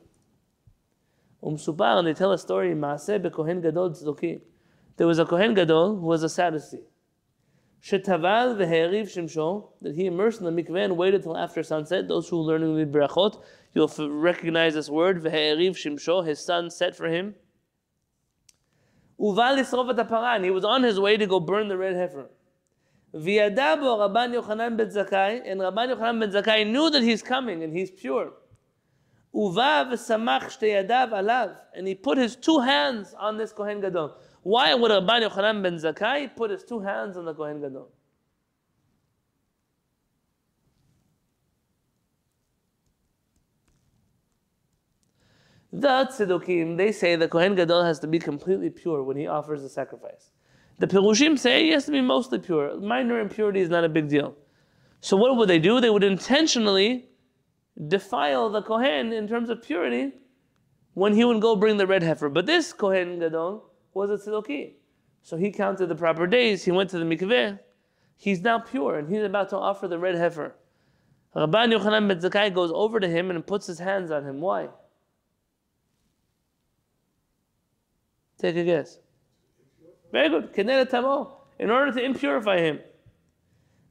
Um, 1.43 1.59
and 1.59 2.07
they 2.07 2.15
tell 2.15 2.33
a 2.33 2.39
story, 2.39 2.75
There 4.97 5.07
was 5.07 5.19
a 5.19 5.25
Kohen 5.25 5.55
Gadol 5.55 5.97
who 5.97 6.07
was 6.07 6.23
a 6.23 6.29
Sadducee. 6.29 6.83
Shetaval 7.83 8.57
v'heriv 8.57 9.03
shimsho, 9.03 9.71
that 9.81 9.97
he 9.97 10.07
immersed 10.07 10.41
in 10.41 10.55
the 10.55 10.63
mikveh 10.63 10.85
and 10.85 10.97
waited 10.97 11.25
till 11.25 11.37
after 11.37 11.63
sunset. 11.65 12.07
Those 12.07 12.29
who 12.29 12.37
learn 12.37 12.61
the 12.61 12.87
brachot, 12.87 13.43
you'll 13.75 13.91
recognize 14.09 14.75
this 14.75 14.89
word, 14.89 15.23
v'heriv 15.23 15.71
shimsho, 15.71 16.25
his 16.25 16.39
son 16.39 16.71
set 16.71 16.95
for 16.95 17.09
him. 17.09 17.35
Uval 19.19 19.59
Yisrov 19.59 19.99
et 19.99 20.35
and 20.37 20.45
he 20.45 20.51
was 20.51 20.65
on 20.65 20.85
his 20.85 21.01
way 21.01 21.17
to 21.17 21.27
go 21.27 21.41
burn 21.41 21.67
the 21.67 21.77
red 21.77 21.97
heifer. 21.97 22.31
V'yadabo 23.15 23.99
Rabban 23.99 24.41
Yochanan 24.41 24.77
ben 24.77 24.89
Zakkai, 24.89 25.43
and 25.45 25.61
Rabban 25.61 25.97
Yochanan 25.97 26.21
ben 26.21 26.31
Zakkai 26.31 26.71
knew 26.71 26.89
that 26.89 27.03
he's 27.03 27.23
coming 27.23 27.65
and 27.65 27.77
he's 27.77 27.91
pure. 27.91 28.33
Uva 29.35 29.89
v'samach 29.91 30.45
shtei 30.45 30.87
yadav 30.87 31.11
alav, 31.11 31.57
and 31.75 31.89
he 31.89 31.97
put 31.97 32.17
his 32.17 32.37
two 32.37 32.61
hands 32.61 33.15
on 33.19 33.37
this 33.37 33.53
Kohen 33.53 33.81
Gadol. 33.81 34.17
Why 34.43 34.75
would 34.75 34.91
Rabban 34.91 35.29
Yochanan 35.29 35.63
ben 35.63 35.77
Zakkai 35.77 36.35
put 36.35 36.51
his 36.51 36.65
two 36.65 36.81
hands 36.81 37.17
on 37.17 37.25
the 37.25 37.35
Kohen 37.35 37.61
Gadol? 37.61 37.89
The 45.73 46.07
Tzedukim, 46.11 46.77
they 46.77 46.93
say 46.93 47.17
the 47.17 47.29
Kohen 47.29 47.55
Gadol 47.55 47.85
has 47.85 47.99
to 48.01 48.07
be 48.07 48.19
completely 48.19 48.69
pure 48.69 49.03
when 49.03 49.17
he 49.17 49.27
offers 49.27 49.63
the 49.63 49.71
sacrifice. 49.71 50.31
The 50.79 50.87
Pirushim 50.87 51.39
say 51.39 51.65
he 51.65 51.71
has 51.71 51.87
to 51.87 51.93
be 51.93 52.01
mostly 52.01 52.39
pure. 52.39 52.79
Minor 52.79 53.21
impurity 53.21 53.61
is 53.61 53.71
not 53.71 53.85
a 53.85 53.89
big 53.89 54.09
deal. 54.09 54.37
So 55.01 55.17
what 55.17 55.37
would 55.37 55.49
they 55.49 55.59
do? 55.59 55.81
They 55.81 55.89
would 55.89 56.05
intentionally 56.05 57.09
defile 57.89 58.51
the 58.51 58.61
Kohen 58.63 59.13
in 59.13 59.27
terms 59.29 59.49
of 59.49 59.63
purity 59.63 60.13
when 60.95 61.15
he 61.15 61.25
would 61.25 61.41
go 61.41 61.57
bring 61.57 61.79
the 61.79 61.87
red 61.87 62.03
heifer. 62.03 62.29
But 62.29 62.45
this 62.45 62.73
Kohen 62.73 63.19
Gadol 63.21 63.72
was 63.95 64.11
a 64.11 64.31
Tzeduki. 64.31 64.75
So 65.23 65.37
he 65.37 65.51
counted 65.51 65.87
the 65.87 65.95
proper 65.95 66.27
days, 66.27 66.65
he 66.65 66.71
went 66.71 66.91
to 66.91 66.99
the 66.99 67.05
mikveh, 67.05 67.59
he's 68.17 68.41
now 68.41 68.59
pure, 68.59 68.99
and 68.99 69.09
he's 69.09 69.23
about 69.23 69.51
to 69.51 69.57
offer 69.57 69.87
the 69.87 69.99
red 69.99 70.17
heifer. 70.17 70.55
Rabban 71.35 71.73
Yochanan 71.73 72.09
ben 72.09 72.21
Zakkai 72.21 72.53
goes 72.53 72.71
over 72.73 73.01
to 73.01 73.09
him 73.09 73.31
and 73.31 73.47
puts 73.47 73.67
his 73.67 73.79
hands 73.79 74.11
on 74.11 74.25
him. 74.25 74.41
Why? 74.41 74.69
Take 78.39 78.57
a 78.57 78.65
guess. 78.65 78.99
Very 80.11 80.29
good. 80.29 80.53
Keneret 80.53 80.91
tamo. 80.91 81.39
In 81.59 81.71
order 81.71 81.93
to 81.93 82.01
impurify 82.01 82.59
him. 82.59 82.81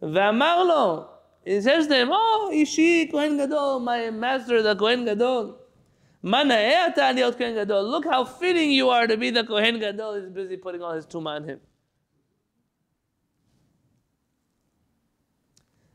V'amar 0.02 0.68
lo. 0.68 1.10
He 1.45 1.60
says 1.62 1.88
to 1.88 1.95
him, 1.95 2.10
Oh, 2.12 2.52
Ishi 2.54 3.08
Kohen 3.08 3.38
Gadol, 3.38 3.80
my 3.80 4.12
master, 4.12 4.62
the 4.62 4.76
Kohen 4.76 5.06
Gadol. 5.06 5.58
Look 6.24 8.06
how 8.06 8.26
fitting 8.26 8.72
you 8.72 8.90
are 8.90 9.08
to 9.08 9.18
be 9.18 9.32
the 9.32 9.44
Kohen 9.44 9.80
Gadol. 9.80 10.22
He's 10.22 10.30
busy 10.30 10.56
putting 10.56 10.84
all 10.84 10.94
his 10.94 11.08
tuma 11.08 11.36
on 11.38 11.44
him. 11.46 11.60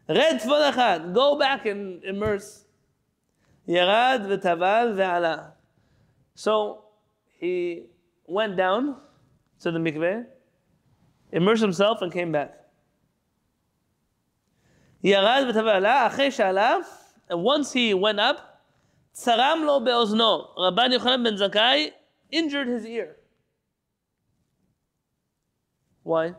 Red 0.08 0.40
Tfodachan, 0.40 1.12
go 1.14 1.36
back 1.36 1.66
and 1.66 2.02
immerse. 2.04 2.64
Yarad 3.68 4.26
v'taval 4.26 4.94
ve'ala. 4.94 5.52
So 6.34 6.84
he 7.38 7.86
went 8.26 8.56
down 8.56 8.96
to 9.60 9.70
the 9.72 9.78
mikveh, 9.78 10.26
immersed 11.32 11.62
himself, 11.62 12.02
and 12.02 12.12
came 12.12 12.30
back. 12.30 12.54
Yarad 15.02 15.50
v'taval 15.50 15.80
ve'ala. 16.38 16.84
And 17.28 17.42
once 17.42 17.72
he 17.72 17.92
went 17.94 18.20
up, 18.20 18.55
צרם 19.15 19.61
לו 19.65 19.83
באוזנו. 19.83 20.47
רבן 20.57 20.91
יוחנן 20.91 21.23
ben 21.23 21.35
Zakkai 21.37 21.91
injured 22.31 22.67
his 22.67 22.85
ear. 22.85 23.15
Why? 26.03 26.33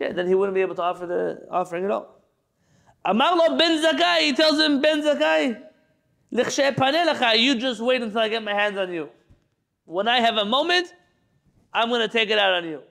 Yeah, 0.00 0.12
then 0.12 0.26
he 0.26 0.34
wouldn't 0.34 0.54
be 0.54 0.62
able 0.62 0.74
to 0.74 0.82
offer 0.82 1.06
the 1.06 1.46
offering 1.50 1.84
at 1.84 1.90
all. 1.90 2.22
אמר 3.10 3.34
לו 3.34 3.58
ben 3.58 3.82
Zakkai, 3.82 4.20
he 4.20 4.32
tells 4.32 4.58
him, 4.58 4.80
ben 4.80 5.02
Zakkai, 5.02 5.54
לכשאפנה 6.32 7.04
לך, 7.04 7.24
you 7.34 7.54
just 7.54 7.80
wait 7.80 8.02
until 8.02 8.18
I 8.18 8.28
get 8.28 8.42
my 8.42 8.54
hands 8.54 8.76
on 8.76 8.92
you. 8.92 9.08
When 9.84 10.08
I 10.08 10.20
have 10.20 10.36
a 10.36 10.44
moment, 10.44 10.92
I'm 11.72 11.88
going 11.88 12.00
to 12.00 12.08
take 12.08 12.30
it 12.30 12.38
out 12.38 12.54
on 12.54 12.64
you. 12.64 12.82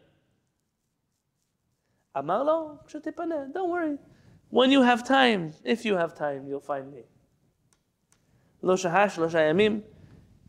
אמר 2.18 2.44
לו, 2.44 2.78
כשתפנה, 2.88 3.36
don't 3.54 3.70
worry. 3.70 3.98
When 4.51 4.73
you 4.73 4.83
have 4.83 5.07
time, 5.07 5.55
if 5.65 5.85
you 5.85 5.97
have 5.97 6.17
time, 6.17 6.47
you'll 6.49 6.61
find 6.61 6.93
me. 6.93 7.05
Lo 8.63 8.77
shahash, 8.77 9.17
lo 9.17 9.29
shayamim. 9.29 9.83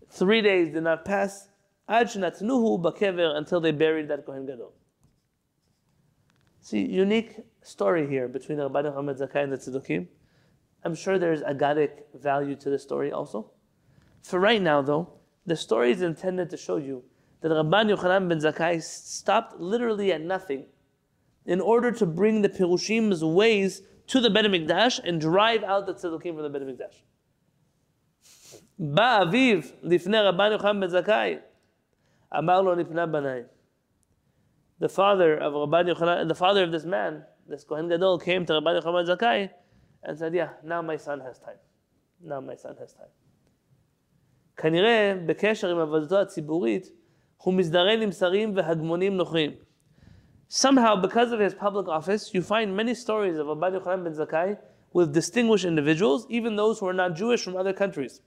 three 0.09 0.41
days 0.41 0.73
did 0.73 0.83
not 0.83 1.05
pass, 1.05 1.47
ad 1.87 2.07
שנתנוהו 2.07 2.81
בקבר 2.81 3.37
until 3.37 3.61
they 3.61 3.71
buried 3.71 4.07
that 4.09 4.25
Kohen 4.25 4.45
Gadol. 4.45 4.73
See, 6.61 6.85
unique 6.85 7.39
story 7.61 8.07
here 8.07 8.27
between 8.27 8.59
Rabbi 8.59 8.81
Muhammad 8.81 9.17
Zakkai 9.17 9.43
and 9.43 9.53
the 9.53 9.57
Tzedukim. 9.57 10.07
I'm 10.83 10.95
sure 10.95 11.17
there's 11.17 11.41
agadic 11.41 12.03
value 12.13 12.55
to 12.55 12.69
the 12.69 12.79
story 12.79 13.11
also. 13.11 13.51
For 14.23 14.39
right 14.39 14.61
now, 14.61 14.81
though, 14.81 15.13
the 15.45 15.55
story 15.55 15.91
is 15.91 16.01
intended 16.01 16.49
to 16.51 16.57
show 16.57 16.77
you 16.77 17.03
that 17.41 17.49
Rabban 17.49 17.95
Yochanan 17.95 18.29
ben 18.29 18.39
Zakkai 18.39 18.81
stopped 18.81 19.59
literally 19.59 20.11
at 20.11 20.21
nothing 20.21 20.65
in 21.45 21.59
order 21.59 21.91
to 21.91 22.05
bring 22.05 22.41
the 22.41 22.49
Pirushim's 22.49 23.23
ways 23.23 23.81
to 24.06 24.20
the 24.20 24.30
Bet 24.30 24.44
HaMikdash 24.44 25.00
and 25.04 25.20
drive 25.20 25.62
out 25.64 25.86
the 25.86 25.94
Tzedukim 25.94 26.34
from 26.34 26.42
the 26.42 26.50
Bet 26.50 26.62
HaMikdash. 26.62 27.02
בא 28.78 29.22
אביו 29.22 29.58
לפני 29.82 30.20
רבן 30.20 30.52
יוחנן 30.52 30.80
בן 30.80 30.86
זכאי, 30.86 31.38
אמר 32.38 32.62
לו 32.62 32.74
נפנה 32.74 33.06
בניי. 33.06 33.42
The 34.80 34.88
father 34.88 35.38
of 35.38 35.54
Rabban 35.54 35.88
Yochanan, 35.88 36.28
the 36.28 36.34
father 36.34 36.64
of 36.64 36.70
this 36.70 36.84
man, 36.84 37.24
this 37.48 37.64
Kohen 37.64 37.88
Gadol, 37.88 38.18
came 38.18 38.44
to 38.44 38.52
Rabban 38.52 38.82
Yochanan 38.82 39.06
ben 39.06 39.16
Zakkai 39.16 39.50
and 40.02 40.18
said, 40.18 40.34
yeah, 40.34 40.50
now 40.62 40.82
my 40.82 40.96
son 40.96 41.20
has 41.20 41.38
time. 41.38 41.60
Now 42.20 42.40
my 42.40 42.54
son 42.54 42.76
has 42.78 42.92
time. 42.92 43.12
כנראה, 44.56 45.14
בקשר 45.26 45.68
עם 45.70 45.78
עבודתו 45.78 46.18
הציבורית, 46.18 46.92
הוא 47.36 47.54
מזדרן 47.54 48.02
עם 48.02 48.12
שרים 48.12 48.56
והגמונים 48.56 49.16
נוכרים. 49.16 49.50
Somehow, 50.53 50.97
because 50.97 51.31
of 51.31 51.39
his 51.39 51.53
public 51.53 51.87
office, 51.87 52.33
you 52.33 52.41
find 52.41 52.75
many 52.75 52.93
stories 52.93 53.37
of 53.37 53.47
Abad 53.47 53.71
Yochanan 53.71 54.03
ben 54.03 54.13
Zakkai 54.13 54.57
with 54.91 55.13
distinguished 55.13 55.63
individuals, 55.63 56.27
even 56.27 56.57
those 56.57 56.77
who 56.77 56.89
are 56.89 56.93
not 56.93 57.15
Jewish 57.15 57.41
from 57.41 57.55
other 57.55 57.71
countries. 57.71 58.19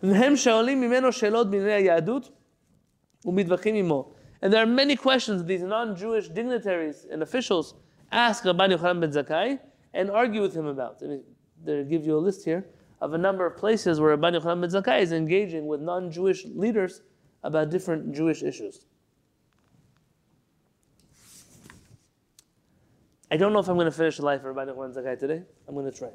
And 0.00 0.12
there 0.12 0.22
are 4.62 4.66
many 4.66 4.94
questions 4.94 5.44
these 5.44 5.62
non-Jewish 5.62 6.28
dignitaries 6.28 7.04
and 7.10 7.20
officials 7.20 7.74
ask 8.12 8.44
Rabbi 8.44 8.68
Yochanan 8.68 9.00
ben 9.00 9.10
Zakkai 9.10 9.58
and 9.94 10.08
argue 10.08 10.40
with 10.40 10.54
him 10.54 10.66
about. 10.66 11.02
And 11.02 11.24
they 11.64 11.82
give 11.82 12.06
you 12.06 12.16
a 12.16 12.20
list 12.20 12.44
here 12.44 12.64
of 13.00 13.14
a 13.14 13.18
number 13.18 13.44
of 13.44 13.56
places 13.56 13.98
where 13.98 14.10
Rabbi 14.10 14.30
Yochanan 14.30 14.60
ben 14.60 14.70
Zakkai 14.70 15.00
is 15.00 15.10
engaging 15.10 15.66
with 15.66 15.80
non-Jewish 15.80 16.44
leaders 16.44 17.02
about 17.42 17.70
different 17.70 18.14
Jewish 18.14 18.44
issues. 18.44 18.86
I 23.32 23.38
don't 23.38 23.54
know 23.54 23.60
if 23.60 23.68
I'm 23.68 23.76
going 23.76 23.86
to 23.86 23.90
finish 23.90 24.18
the 24.18 24.26
life 24.26 24.40
of 24.44 24.54
Rabbi 24.54 24.70
Nachman 24.70 24.94
Zakkai 24.94 25.18
today. 25.18 25.42
I'm 25.66 25.74
going 25.74 25.90
to 25.90 25.98
try. 25.98 26.10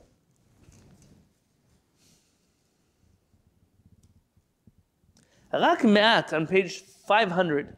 Rak 5.51 5.83
meat 5.83 6.31
on 6.31 6.45
page 6.45 6.83
500, 7.07 7.75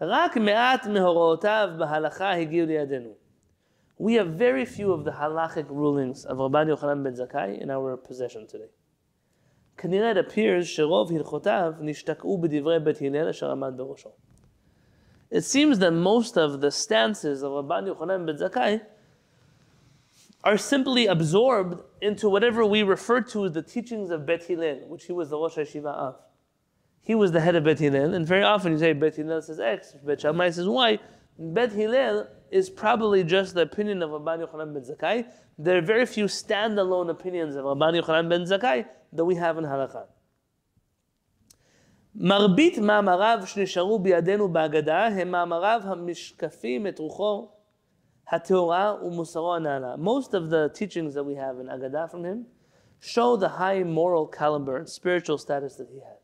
Rak 0.00 0.36
meat 0.36 0.86
מהוראותיו 0.86 1.70
bhalacha 1.78 2.34
הגיעו 2.40 2.66
לידינו. 2.66 3.14
We 3.98 4.14
have 4.14 4.28
very 4.28 4.66
few 4.66 4.92
of 4.92 5.04
the 5.04 5.10
halachic 5.10 5.68
rulings 5.68 6.24
of 6.24 6.38
Rabbi 6.38 6.66
Yochanan 6.66 7.02
ben 7.02 7.16
Zakkai 7.16 7.60
in 7.60 7.70
our 7.70 7.96
possession 7.96 8.46
today. 8.46 8.70
כנראה 9.76 10.12
it 10.12 10.16
appears 10.16 10.66
שרוב 10.66 11.12
הלכותיו 11.12 11.74
נשתקעו 11.80 12.38
בדברי 12.38 12.80
בית 12.80 13.00
הלל 13.00 13.28
אשר 13.28 13.50
עמד 13.50 13.72
בראשו. 13.76 14.10
It 15.32 15.44
seems 15.44 15.78
that 15.78 15.92
most 15.92 16.36
of 16.36 16.60
the 16.60 16.70
stances 16.70 17.42
of 17.42 17.52
Rabban 17.52 17.88
Yochanan 17.88 18.26
ben 18.26 18.36
Zakkai 18.36 18.82
are 20.44 20.58
simply 20.58 21.06
absorbed 21.06 21.82
into 22.02 22.28
whatever 22.28 22.66
we 22.66 22.82
refer 22.82 23.22
to 23.22 23.46
as 23.46 23.52
the 23.52 23.62
teachings 23.62 24.10
of 24.10 24.26
Bet 24.26 24.44
Hillel, 24.44 24.80
which 24.88 25.06
he 25.06 25.12
was 25.12 25.30
the 25.30 25.38
Rosh 25.38 25.56
Hashiva 25.56 25.86
of. 25.86 26.16
He 27.00 27.14
was 27.14 27.32
the 27.32 27.40
head 27.40 27.56
of 27.56 27.64
Bet 27.64 27.78
Hillel, 27.78 28.12
and 28.12 28.26
very 28.26 28.42
often 28.42 28.72
you 28.72 28.78
say 28.78 28.92
Bet 28.92 29.16
Hillel 29.16 29.40
says 29.40 29.58
X, 29.58 29.94
Bet 30.04 30.20
Shammai 30.20 30.50
says 30.50 30.68
Y. 30.68 30.98
Bet 31.38 31.72
Hillel 31.72 32.28
is 32.50 32.68
probably 32.68 33.24
just 33.24 33.54
the 33.54 33.62
opinion 33.62 34.02
of 34.02 34.10
Rabban 34.10 34.46
Yochanan 34.46 34.74
ben 34.74 34.82
Zakkai. 34.82 35.26
There 35.56 35.78
are 35.78 35.80
very 35.80 36.04
few 36.04 36.26
standalone 36.26 37.08
opinions 37.08 37.56
of 37.56 37.64
Rabban 37.64 37.98
Yochanan 38.02 38.28
ben 38.28 38.42
Zakkai 38.42 38.84
that 39.14 39.24
we 39.24 39.36
have 39.36 39.56
in 39.56 39.64
Halakha. 39.64 40.04
מרבית 42.15 42.77
מאמריו 42.77 43.39
שנשארו 43.45 43.99
בידינו 43.99 44.53
בהגדה 44.53 45.07
הם 45.07 45.31
מאמריו 45.31 45.81
המשקפים 45.83 46.87
את 46.87 46.99
רוחו 46.99 47.49
הטהורה 48.29 48.95
ומוסרו 49.03 49.55
הנעלה. 49.55 49.95
Most 49.95 50.27
of 50.27 50.49
the 50.49 50.69
teachings 50.79 51.13
that 51.13 51.23
we 51.23 51.35
have 51.35 51.59
in 51.59 51.67
Agadah 51.67 52.11
from 52.11 52.23
him 52.23 52.45
show 52.99 53.37
the 53.37 53.49
high 53.49 53.83
moral 53.83 54.25
caliber 54.27 54.77
and 54.77 54.89
spiritual 54.89 55.37
status 55.37 55.75
that 55.75 55.87
he 55.93 55.99
had. 55.99 56.17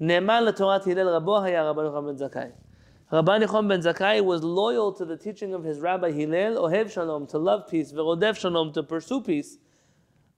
נאמן 0.00 0.44
לתורת 0.44 0.86
הלל 0.86 1.08
רבו 1.08 1.40
היה 1.40 1.70
רבן 1.70 1.84
יוחנן 1.84 2.06
בן 2.06 2.16
זכאי. 2.16 2.50
רבן 3.12 3.42
יוחנן 3.42 3.68
בן 3.68 3.80
זכאי 3.80 4.20
was 4.20 4.42
loyal 4.42 4.98
to 4.98 5.04
the 5.04 5.16
teaching 5.16 5.54
of 5.54 5.64
his 5.64 5.80
rabbi 5.80 6.10
Hillel, 6.10 6.56
אוהב 6.56 6.88
שלום, 6.88 7.24
to 7.24 7.34
love 7.34 7.70
peace, 7.70 7.92
ורודף 7.94 8.32
שלום, 8.34 8.70
to 8.74 8.82
pursue 8.82 9.26
peace. 9.26 9.58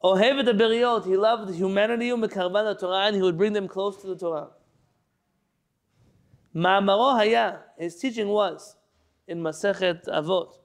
אוהב 0.05 0.39
את 0.43 0.49
הבריות, 0.49 1.05
he 1.05 1.17
loved 1.17 1.61
humanity 1.61 2.15
ומקרבן 2.15 2.65
לתורה, 2.65 3.09
and 3.09 3.15
he 3.15 3.23
would 3.23 3.39
bring 3.39 3.53
them 3.53 3.69
close 3.69 4.03
to 4.03 4.07
the 4.07 4.17
Torah. 4.17 4.56
Ma'amaro 6.58 7.16
Haya, 7.16 7.60
his 7.78 7.96
teaching 7.98 8.30
was 8.30 8.76
in 9.28 9.40
Masechet 9.44 10.08
Avot. 10.08 10.58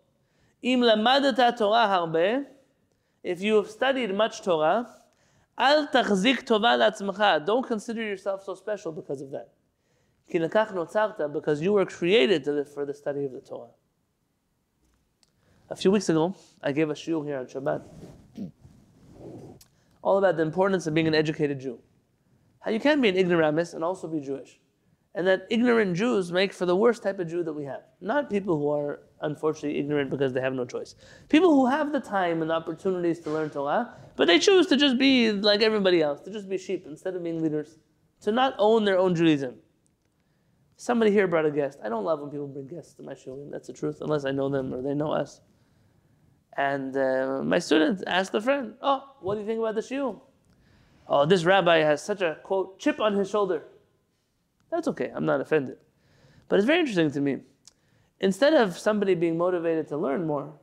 Im 0.63 0.81
Torah 0.81 1.87
harbe, 1.87 2.47
if 3.23 3.43
you 3.43 3.57
have 3.57 3.69
studied 3.69 4.15
much 4.15 4.41
Torah, 4.41 4.89
al 5.59 5.89
tachzik 5.89 6.45
tova 6.45 6.79
latzmacha, 6.79 7.45
don't 7.45 7.67
consider 7.67 8.03
yourself 8.03 8.43
so 8.43 8.55
special 8.55 8.91
because 8.91 9.21
of 9.21 9.31
that. 9.33 9.51
Because 10.31 11.61
you 11.61 11.75
were 11.75 11.85
created 11.85 12.47
for 12.69 12.87
the 12.87 12.95
study 12.95 13.27
of 13.27 13.33
the 13.33 13.41
Torah. 13.41 13.69
A 15.69 15.77
few 15.77 15.91
weeks 15.91 16.09
ago, 16.09 16.35
I 16.63 16.73
gave 16.73 16.89
a 16.89 16.95
shiur 16.95 17.23
here 17.23 17.37
on 17.37 17.47
Shabbat, 17.47 17.83
all 20.01 20.17
about 20.17 20.39
the 20.39 20.43
importance 20.43 20.87
of 20.87 20.95
being 20.95 21.07
an 21.07 21.15
educated 21.15 21.61
Jew. 21.61 21.81
How 22.61 22.71
you 22.71 22.81
can 22.81 23.03
be 23.03 23.11
an 23.11 23.17
ignoramus 23.17 23.75
and 23.75 23.85
also 23.85 24.09
be 24.09 24.21
Jewish. 24.21 24.59
And 25.15 25.27
that 25.27 25.47
ignorant 25.51 25.95
Jews 25.95 26.33
make 26.33 26.55
for 26.55 26.65
the 26.65 26.75
worst 26.75 27.03
type 27.03 27.19
of 27.19 27.29
Jew 27.29 27.43
that 27.45 27.53
we 27.53 27.65
have. 27.65 27.83
Not 28.01 28.31
people 28.31 28.57
who 28.57 28.71
are 28.71 29.01
unfortunately 29.21 29.79
ignorant 29.79 30.09
because 30.09 30.33
they 30.33 30.41
have 30.41 30.55
no 30.55 30.65
choice. 30.65 30.95
People 31.29 31.51
who 31.51 31.67
have 31.67 31.93
the 31.93 32.01
time 32.01 32.41
and 32.41 32.51
the 32.51 32.55
opportunities 32.55 33.21
to 33.21 33.31
learn 33.31 33.51
Torah, 33.51 33.95
but 34.17 34.27
they 34.27 34.39
choose 34.39 34.67
to 34.69 34.77
just 34.77 34.99
be 34.99 35.31
like 35.31 35.61
everybody 35.61 36.01
else, 36.01 36.21
to 36.23 36.31
just 36.31 36.49
be 36.49 36.57
sheep 36.57 36.87
instead 36.87 37.15
of 37.15 37.23
being 37.23 37.43
leaders, 37.43 37.79
to 38.23 38.33
not 38.33 38.55
own 38.59 38.85
their 38.85 38.99
own 38.99 39.15
Judaism. 39.15 39.57
Somebody 40.77 41.13
here 41.13 41.29
brought 41.29 41.45
a 41.47 41.51
guest. 41.51 41.79
I 41.85 41.91
don't 41.91 42.05
love 42.05 42.21
when 42.21 42.31
people 42.31 42.49
bring 42.49 42.67
guests 42.67 42.95
to 42.95 43.03
my 43.03 43.15
shul. 43.15 43.49
That's 43.53 43.67
the 43.67 43.73
truth, 43.73 43.99
unless 44.01 44.25
I 44.25 44.31
know 44.31 44.49
them 44.49 44.73
or 44.73 44.81
they 44.81 44.95
know 44.95 45.13
us. 45.13 45.43
And 46.57 46.97
uh, 46.97 47.43
my 47.45 47.59
student 47.59 48.03
asked 48.07 48.35
a 48.35 48.41
friend, 48.41 48.75
"Oh, 48.83 49.03
what 49.21 49.35
do 49.35 49.41
you 49.41 49.47
think 49.47 49.59
about 49.59 49.75
the 49.75 49.83
shul?" 49.83 50.29
Oh, 51.07 51.27
this 51.27 51.45
rabbi 51.45 51.79
has 51.79 52.03
such 52.03 52.23
a 52.23 52.39
quote 52.43 52.79
chip 52.79 53.01
on 53.01 53.15
his 53.15 53.31
shoulder. 53.31 53.63
That's 54.73 54.89
okay. 54.89 55.13
I'm 55.15 55.27
not 55.27 55.41
offended. 55.41 55.77
But 56.49 56.59
it's 56.59 56.67
very 56.67 56.81
interesting 56.81 57.11
to 57.13 57.21
me. 57.21 57.43
Instead 58.21 58.55
of 58.55 58.79
somebody 58.79 59.15
being 59.15 59.37
motivated 59.37 59.87
to 59.89 59.99
learn 59.99 60.27
more, 60.27 60.55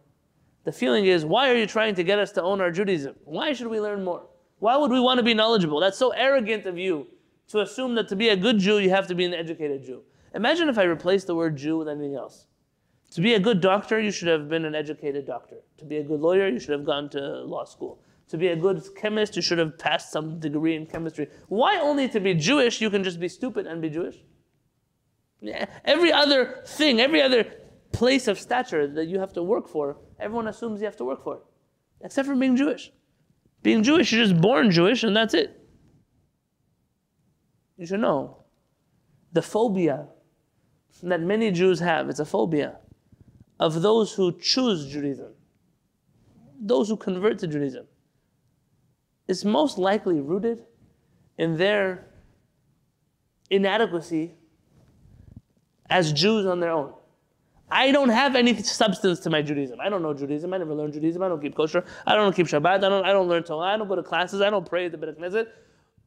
the 0.64 0.72
feeling 0.72 1.06
is, 1.06 1.24
why 1.24 1.50
are 1.50 1.56
you 1.56 1.68
trying 1.68 1.96
to 1.96 2.04
get 2.04 2.20
us 2.20 2.32
to 2.34 2.42
own 2.42 2.60
our 2.60 2.72
Judaism? 2.72 3.16
Why 3.24 3.54
should 3.54 3.68
we 3.68 3.80
learn 3.80 4.04
more? 4.04 4.26
Why 4.58 4.76
would 4.76 4.92
we 4.92 5.00
want 5.00 5.20
to 5.20 5.24
be 5.24 5.34
knowledgeable? 5.34 5.80
That's 5.80 5.98
so 5.98 6.10
arrogant 6.10 6.66
of 6.66 6.78
you 6.78 7.08
to 7.50 7.62
assume 7.62 7.96
that 7.96 8.08
to 8.10 8.16
be 8.16 8.30
a 8.30 8.36
good 8.36 8.60
Jew, 8.60 8.80
you 8.80 8.90
have 8.90 9.08
to 9.08 9.16
be 9.16 9.26
an 9.26 9.34
educated 9.34 9.86
Jew. 9.86 10.02
Imagine 10.34 10.70
if 10.70 10.78
I 10.78 10.84
replaced 10.84 11.28
the 11.28 11.36
word 11.36 11.56
Jew 11.56 11.78
with 11.78 11.88
anything 11.88 12.16
else. 12.16 12.48
To 13.12 13.22
be 13.22 13.36
a 13.36 13.40
good 13.40 13.62
doctor, 13.62 14.00
you 14.00 14.12
should 14.12 14.28
have 14.28 14.50
been 14.50 14.66
an 14.66 14.76
educated 14.76 15.26
doctor. 15.26 15.58
To 15.78 15.86
be 15.86 15.98
a 15.98 16.04
good 16.04 16.20
lawyer, 16.20 16.48
you 16.48 16.60
should 16.60 16.72
have 16.72 16.86
gone 16.86 17.10
to 17.12 17.20
law 17.42 17.66
school. 17.66 18.00
To 18.30 18.38
be 18.38 18.48
a 18.48 18.56
good 18.56 18.82
chemist, 18.96 19.36
you 19.36 19.42
should 19.42 19.58
have 19.58 19.78
passed 19.78 20.12
some 20.12 20.40
degree 20.40 20.76
in 20.76 20.86
chemistry. 20.86 21.28
Why 21.48 21.80
only 21.80 22.08
to 22.10 22.20
be 22.20 22.36
Jewish, 22.36 22.80
you 22.80 22.90
can 22.90 23.04
just 23.04 23.20
be 23.20 23.28
stupid 23.28 23.66
and 23.66 23.82
be 23.82 23.90
Jewish? 23.90 24.18
Yeah, 25.42 25.66
Every 25.84 26.12
other 26.12 26.62
thing, 26.66 27.00
every 27.00 27.22
other 27.22 27.46
place 27.92 28.28
of 28.28 28.40
stature 28.40 28.88
that 28.88 29.06
you 29.06 29.20
have 29.20 29.34
to 29.34 29.44
work 29.44 29.68
for, 29.68 29.98
everyone 30.20 30.48
assumes 30.48 30.80
you 30.80 30.86
have 30.86 30.98
to 30.98 31.06
work 31.06 31.24
for 31.24 31.38
it. 31.38 31.42
Except 32.02 32.28
for 32.28 32.36
being 32.36 32.56
Jewish. 32.56 32.92
Being 33.64 33.84
Jewish, 33.84 34.12
you're 34.12 34.26
just 34.26 34.40
born 34.40 34.70
Jewish 34.70 35.04
and 35.04 35.16
that's 35.16 35.34
it. 35.34 35.60
You 37.78 37.88
should 37.88 38.02
know 38.02 38.44
the 39.32 39.42
phobia 39.42 40.08
that 41.04 41.22
many 41.22 41.52
Jews 41.52 41.80
have, 41.80 42.10
it's 42.10 42.20
a 42.20 42.26
phobia 42.26 42.78
of 43.60 43.82
those 43.82 44.14
who 44.14 44.38
choose 44.40 44.92
Judaism, 44.92 45.34
those 46.60 46.90
who 46.90 46.98
convert 46.98 47.40
to 47.40 47.48
Judaism, 47.48 47.86
is 49.30 49.46
most 49.46 49.78
likely 49.78 50.20
rooted 50.20 50.66
in 51.38 51.56
their 51.56 52.08
inadequacy 53.52 54.34
as 55.90 56.12
Jews 56.12 56.48
on 56.48 56.60
their 56.60 56.72
own. 56.72 56.94
I 57.72 57.92
don't 57.92 58.10
have 58.10 58.36
any 58.36 58.58
substance 58.64 59.20
to 59.22 59.30
my 59.30 59.44
Judaism. 59.44 59.80
I 59.80 59.90
don't 59.90 60.02
know 60.02 60.16
Judaism. 60.16 60.52
I 60.52 60.58
never 60.58 60.74
learned 60.74 60.94
Judaism. 60.94 61.22
I 61.22 61.30
don't 61.30 61.40
keep 61.40 61.56
kosher. 61.56 61.86
I 62.08 62.16
don't 62.16 62.36
keep 62.36 62.48
Shabbat. 62.48 62.84
I 62.84 62.90
don't, 62.90 63.06
I 63.06 63.14
don't 63.14 63.28
learn 63.28 63.44
Torah. 63.44 63.68
I 63.68 63.78
don't 63.78 63.88
go 63.88 63.96
to 63.96 64.02
classes. 64.02 64.42
I 64.42 64.50
don't 64.50 64.68
pray 64.68 64.88
at 64.88 64.92
the 64.92 64.98
Beit 64.98 65.20
Knesset. 65.20 65.46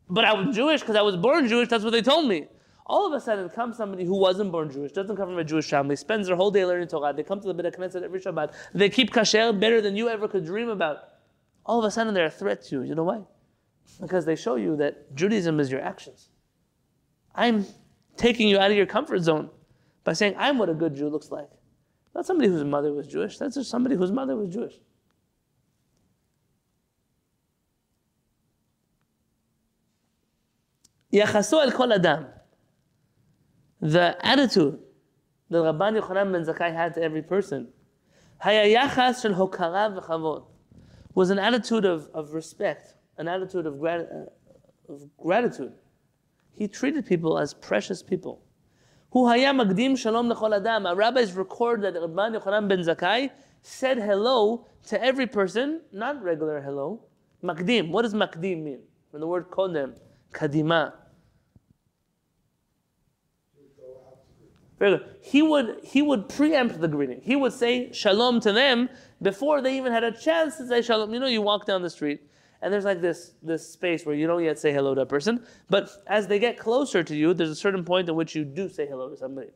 But 0.09 0.25
I 0.25 0.35
was 0.35 0.57
Jewish 0.57 0.81
because 0.81 0.97
I 0.97 1.03
was 1.03 1.16
born 1.16 1.47
Jewish. 1.47 1.68
That's 1.68 1.85
what 1.85 1.91
they 1.91 2.03
told 2.03 2.29
me. 2.29 2.49
All 2.87 3.07
of 3.07 3.12
a 3.12 3.20
sudden 3.20 3.49
comes 3.51 3.77
somebody 3.77 4.05
who 4.05 4.16
wasn't 4.16 4.51
born 4.51 4.68
Jewish, 4.73 4.91
doesn't 4.91 5.16
come 5.16 5.29
from 5.29 5.39
a 5.39 5.45
Jewish 5.45 5.70
family, 5.70 5.95
spends 5.95 6.27
their 6.27 6.35
whole 6.35 6.51
day 6.51 6.66
learning 6.66 6.89
Torah. 6.89 7.12
They 7.12 7.23
come 7.23 7.41
to 7.41 7.47
the 7.47 7.55
Beit 7.55 7.73
Knesset 7.79 8.03
every 8.03 8.20
Shabbat. 8.20 8.53
They 8.75 8.91
keep 8.91 9.12
kasher 9.12 9.59
better 9.59 9.81
than 9.81 9.95
you 9.95 10.09
ever 10.09 10.27
could 10.27 10.45
dream 10.45 10.68
about 10.68 11.12
All 11.66 11.80
of 11.80 11.86
a 11.86 11.91
sudden 11.91 12.14
they're 12.14 12.26
a 12.26 12.32
threat 12.32 12.64
to 12.66 12.76
you. 12.76 12.82
You 12.84 12.95
know 12.95 13.04
why? 13.04 13.22
Because 14.02 14.26
they 14.26 14.36
show 14.36 14.56
you 14.56 14.76
that 14.78 15.16
Judaism 15.16 15.60
is 15.60 15.72
your 15.72 15.82
actions. 15.82 16.30
I'm 17.36 17.66
taking 18.16 18.48
you 18.50 18.58
out 18.58 18.72
of 18.72 18.78
your 18.78 18.86
comfort 18.86 19.20
zone 19.20 19.50
by 20.04 20.14
saying 20.14 20.36
I'm 20.38 20.58
what 20.58 20.70
a 20.70 20.74
good 20.74 20.95
Jew 20.95 21.10
looks 21.10 21.32
like. 21.32 21.50
Not 22.16 22.26
somebody 22.26 22.50
whose 22.50 22.64
mother 22.64 22.93
was 22.93 23.08
Jewish. 23.08 23.38
That's 23.38 23.56
just 23.56 23.70
somebody 23.70 23.95
whose 23.95 24.12
mother 24.12 24.36
was 24.36 24.50
Jewish. 24.50 24.74
יחסו 31.14 31.62
אל 31.62 31.72
כל 31.72 31.91
אדם. 31.93 32.24
The 33.82 34.16
attitude 34.22 34.80
that 35.50 35.58
Rabban 35.58 36.02
Yochanan 36.02 36.32
ben 36.32 36.43
Zakkai 36.43 36.74
had 36.74 36.93
to 36.95 37.02
every 37.02 37.22
person, 37.22 37.68
היה 38.39 38.66
יחס 38.68 39.22
של 39.24 39.34
הוקרה 39.34 39.88
וכבוד, 39.98 40.45
was 41.15 41.31
an 41.31 41.39
attitude 41.39 41.85
of, 41.85 42.09
of 42.15 42.33
respect, 42.33 42.95
an 43.19 43.29
attitude 43.29 43.67
of, 43.67 43.79
grat- 43.79 44.09
uh, 44.11 44.93
of 44.93 45.03
gratitude. 45.17 45.73
He 46.55 46.69
treated 46.69 47.07
people 47.07 47.39
as 47.39 47.55
precious 47.55 48.03
people. 48.03 48.43
Who 49.13 49.29
haya 49.29 49.53
magdim 49.53 49.99
shalom 49.99 50.31
lechol 50.31 50.57
adam. 50.57 50.97
Rabbis 50.97 51.33
record 51.33 51.83
that 51.83 51.95
Rabban 51.95 52.41
Yochanan 52.41 52.69
ben 52.69 52.81
Zakkai 52.81 53.31
said 53.63 53.99
hello 53.99 54.67
to 54.87 55.03
every 55.03 55.27
person, 55.27 55.83
not 55.93 56.23
regular 56.23 56.61
hello. 56.61 57.05
Makdim. 57.43 57.91
What 57.91 58.03
does 58.03 58.15
makdim 58.15 58.63
mean? 58.63 58.81
From 59.11 59.21
the 59.21 59.27
word 59.27 59.51
kodem, 59.51 59.99
kadima. 60.33 60.93
Very 64.83 64.99
good. 64.99 65.16
He 65.20 65.43
would 65.43 65.78
he 65.85 66.03
would 66.03 66.28
preempt 66.28 66.80
the 66.80 66.89
greeting. 66.89 67.20
He 67.22 67.37
would 67.37 67.53
say 67.53 67.93
shalom 67.93 68.41
to 68.41 68.53
them 68.53 68.89
before 69.22 69.61
they 69.62 69.76
even 69.76 69.93
had 69.93 70.03
a 70.03 70.11
chance 70.11 70.57
to 70.57 70.66
say 70.66 70.83
shalom. 70.83 71.14
You 71.14 71.20
know, 71.20 71.28
you 71.28 71.41
walk 71.41 71.66
down 71.66 71.83
the 71.83 71.91
street 71.99 72.20
and 72.61 72.72
there's 72.72 72.85
like 72.85 73.01
this 73.01 73.35
this 73.45 73.64
space 73.64 74.05
where 74.05 74.16
you 74.16 74.26
don't 74.26 74.43
yet 74.43 74.59
say 74.59 74.72
hello 74.72 74.93
to 74.97 75.03
a 75.03 75.07
person, 75.07 75.47
but 75.70 75.89
as 76.09 76.26
they 76.26 76.41
get 76.41 76.59
closer 76.59 77.05
to 77.05 77.14
you, 77.14 77.33
there's 77.33 77.51
a 77.51 77.55
certain 77.55 77.85
point 77.85 78.09
at 78.09 78.16
which 78.16 78.35
you 78.35 78.45
do 78.45 78.68
say 78.68 78.85
hello 78.85 79.09
to 79.09 79.16
somebody. 79.16 79.51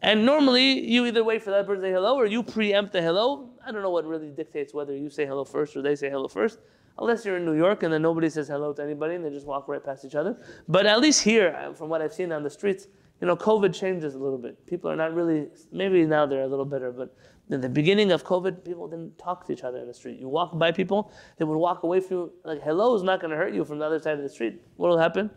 And 0.00 0.24
normally, 0.24 0.78
you 0.78 1.06
either 1.06 1.24
wait 1.24 1.42
for 1.42 1.50
that 1.50 1.66
person 1.66 1.82
to 1.82 1.88
say 1.88 1.92
hello 1.92 2.14
or 2.14 2.26
you 2.26 2.44
preempt 2.44 2.92
the 2.92 3.02
hello. 3.02 3.50
I 3.66 3.72
don't 3.72 3.82
know 3.82 3.90
what 3.90 4.04
really 4.04 4.30
dictates 4.30 4.72
whether 4.72 4.94
you 4.94 5.10
say 5.10 5.26
hello 5.26 5.44
first 5.44 5.76
or 5.76 5.82
they 5.82 5.96
say 5.96 6.08
hello 6.08 6.28
first, 6.28 6.60
unless 7.00 7.24
you're 7.24 7.38
in 7.38 7.44
New 7.44 7.56
York 7.56 7.82
and 7.82 7.92
then 7.92 8.02
nobody 8.02 8.30
says 8.30 8.46
hello 8.46 8.72
to 8.74 8.80
anybody 8.80 9.16
and 9.16 9.24
they 9.24 9.30
just 9.30 9.46
walk 9.46 9.66
right 9.66 9.84
past 9.84 10.04
each 10.04 10.14
other. 10.14 10.36
But 10.68 10.86
at 10.86 11.00
least 11.00 11.24
here, 11.24 11.72
from 11.74 11.88
what 11.88 12.00
I've 12.00 12.14
seen 12.14 12.30
on 12.30 12.44
the 12.44 12.50
streets, 12.50 12.86
you 13.20 13.26
know, 13.26 13.36
COVID 13.36 13.74
changes 13.74 14.14
a 14.14 14.18
little 14.18 14.38
bit. 14.38 14.66
People 14.66 14.90
are 14.90 14.96
not 14.96 15.14
really, 15.14 15.48
maybe 15.72 16.04
now 16.04 16.26
they're 16.26 16.42
a 16.42 16.46
little 16.46 16.64
better, 16.64 16.92
but 16.92 17.14
in 17.48 17.60
the 17.60 17.68
beginning 17.68 18.12
of 18.12 18.24
COVID, 18.24 18.64
people 18.64 18.88
didn't 18.88 19.16
talk 19.18 19.46
to 19.46 19.52
each 19.52 19.64
other 19.64 19.78
in 19.78 19.86
the 19.86 19.94
street. 19.94 20.18
You 20.18 20.28
walk 20.28 20.58
by 20.58 20.72
people, 20.72 21.12
they 21.38 21.44
would 21.44 21.56
walk 21.56 21.82
away 21.82 22.00
from 22.00 22.16
you. 22.16 22.32
Like, 22.44 22.62
hello 22.62 22.94
is 22.94 23.02
not 23.02 23.20
going 23.20 23.30
to 23.30 23.36
hurt 23.36 23.54
you 23.54 23.64
from 23.64 23.78
the 23.78 23.84
other 23.84 23.98
side 23.98 24.14
of 24.14 24.22
the 24.22 24.28
street. 24.28 24.60
What 24.76 24.88
will 24.88 24.98
happen? 24.98 25.30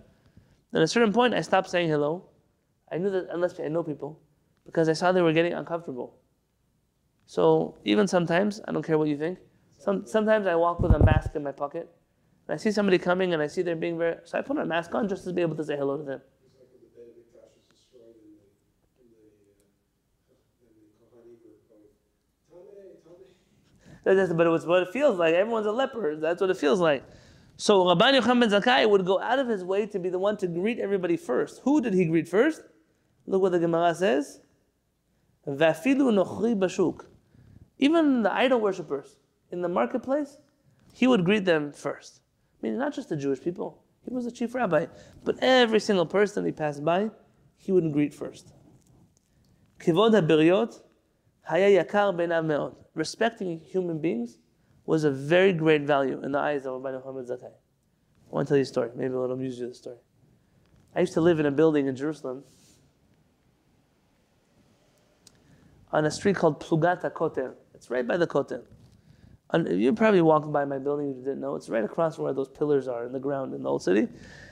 At 0.74 0.82
a 0.82 0.88
certain 0.88 1.14
point, 1.14 1.34
I 1.34 1.42
stopped 1.42 1.70
saying 1.70 1.90
hello. 1.90 2.26
I 2.92 2.98
knew 2.98 3.10
that 3.12 3.28
unless 3.32 3.60
I 3.60 3.68
know 3.68 3.84
people, 3.84 4.20
because 4.66 4.90
I 4.90 4.94
saw 4.94 5.12
they 5.12 5.22
were 5.22 5.34
getting 5.34 5.54
uncomfortable. 5.54 6.18
So 7.26 7.78
even 7.86 8.08
sometimes, 8.08 8.60
I 8.68 8.72
don't 8.72 8.84
care 8.84 8.98
what 8.98 9.08
you 9.08 9.18
think, 9.18 9.40
some, 9.78 10.06
sometimes 10.06 10.46
I 10.48 10.56
walk 10.56 10.80
with 10.80 10.94
a 10.94 11.00
mask 11.00 11.36
in 11.36 11.44
my 11.44 11.52
pocket, 11.52 11.90
and 12.48 12.54
I 12.56 12.58
see 12.58 12.72
somebody 12.72 12.98
coming 12.98 13.34
and 13.34 13.42
I 13.42 13.48
see 13.48 13.62
they're 13.62 13.76
being 13.76 13.98
very, 13.98 14.18
so 14.26 14.38
I 14.38 14.42
put 14.42 14.58
a 14.58 14.66
mask 14.66 14.94
on 14.96 15.08
just 15.08 15.24
to 15.26 15.34
be 15.34 15.42
able 15.42 15.56
to 15.56 15.64
say 15.64 15.78
hello 15.78 15.98
to 15.98 16.04
them. 16.04 16.22
It's 16.46 16.56
like 16.58 16.68
when 16.74 16.82
the 16.82 16.90
Beit 16.90 17.14
Mikdash 17.16 17.54
was 17.54 17.66
destroyed 17.70 18.18
and 18.18 18.34
the, 18.34 18.50
and 19.00 19.08
the, 19.14 19.22
uh, 20.30 20.34
and 20.66 20.74
the 20.74 20.90
Kohani 20.98 21.38
were 21.38 21.46
going, 21.46 21.62
Tane, 21.70 21.94
Tane. 22.50 23.24
That- 23.86 23.89
that's- 24.04 24.34
But 24.34 24.48
it 24.48 24.50
was 24.50 24.66
what 24.66 24.84
it 24.84 24.90
feels 24.90 25.18
like. 25.18 25.34
Everyone's 25.34 25.66
a 25.66 25.72
leper. 25.72 26.16
That's 26.16 26.42
what 26.42 26.50
it 26.50 26.58
feels 26.58 26.80
like. 26.80 27.04
So 27.58 27.84
Rabban 27.84 28.20
Yochanan 28.20 28.40
ben 28.40 28.50
Zakkai 28.50 28.90
would 28.90 29.06
go 29.06 29.20
out 29.20 29.38
of 29.38 29.48
his 29.48 29.64
way 29.66 29.86
to 29.88 30.00
be 30.00 30.10
the 30.10 30.20
one 30.20 30.38
to 30.38 30.48
greet 30.48 30.80
everybody 30.80 31.18
first. 31.18 31.62
Who 31.64 31.82
did 31.82 31.94
he 31.94 32.06
greet 32.06 32.28
first? 32.28 32.62
Look 33.28 33.42
what 33.42 33.52
the 33.52 33.60
Gemara 33.60 33.94
says. 33.94 34.40
Vafilu 35.46 36.14
nochri 36.14 36.58
bashuk. 36.58 37.06
Even 37.78 38.24
the 38.24 38.34
idol 38.34 38.62
worshippers 38.62 39.18
in 39.52 39.62
the 39.62 39.70
marketplace, 39.70 40.38
he 40.94 41.06
would 41.08 41.26
greet 41.26 41.46
them 41.46 41.72
first. 41.72 42.22
I 42.62 42.68
mean, 42.68 42.78
not 42.78 42.94
just 42.94 43.10
the 43.10 43.16
Jewish 43.18 43.42
people. 43.42 43.84
He 44.08 44.14
was 44.14 44.26
the 44.26 44.32
chief 44.32 44.56
rabbi. 44.56 44.86
But 45.24 45.38
every 45.42 45.80
single 45.80 46.06
person 46.06 46.46
he 46.46 46.52
passed 46.52 46.84
by, 46.84 47.12
he 47.58 47.72
would 47.72 47.92
greet 47.92 48.14
first. 48.14 48.54
Kivod 49.80 50.12
habiriot 50.12 50.82
haya 51.44 51.84
yakar 51.84 52.16
beinav 52.16 52.46
meod. 52.46 52.76
Respecting 53.00 53.62
human 53.62 54.00
beings 54.00 54.40
was 54.86 55.06
a 55.06 55.10
very 55.10 55.54
great 55.54 55.84
value 55.84 56.22
in 56.22 56.34
the 56.34 56.38
eyes 56.38 56.66
of 56.66 56.84
Rabbi 56.84 56.98
ben 56.98 57.24
Zakkai. 57.24 57.46
I 57.46 58.30
want 58.30 58.46
to 58.46 58.52
tell 58.52 58.58
you 58.58 58.64
a 58.64 58.66
story. 58.66 58.90
Maybe 58.94 59.14
it'll 59.14 59.32
amuse 59.32 59.58
you, 59.58 59.70
the 59.70 59.74
story. 59.74 59.96
I 60.94 61.00
used 61.00 61.14
to 61.14 61.22
live 61.22 61.40
in 61.40 61.46
a 61.46 61.52
building 61.52 61.88
in 61.88 61.96
Jerusalem 61.96 62.44
on 65.94 66.04
a 66.04 66.12
street 66.12 66.36
called 66.36 66.60
Plugat 66.60 67.02
HaKotel. 67.04 67.54
It's 67.74 67.90
right 67.90 68.06
by 68.06 68.18
the 68.18 68.28
Kotel. 68.28 68.64
And 69.52 69.82
you 69.82 69.94
probably 69.94 70.22
walked 70.22 70.52
by 70.52 70.66
my 70.66 70.78
building 70.78 71.12
if 71.12 71.16
you 71.20 71.24
didn't 71.24 71.40
know. 71.40 71.56
It's 71.56 71.70
right 71.70 71.86
across 71.86 72.16
from 72.18 72.26
where 72.26 72.34
those 72.34 72.50
pillars 72.50 72.90
are 72.90 73.06
in 73.06 73.14
the 73.14 73.20
ground 73.20 73.54
in 73.54 73.64
the 73.64 73.70
old 73.70 73.82
city. 73.82 74.10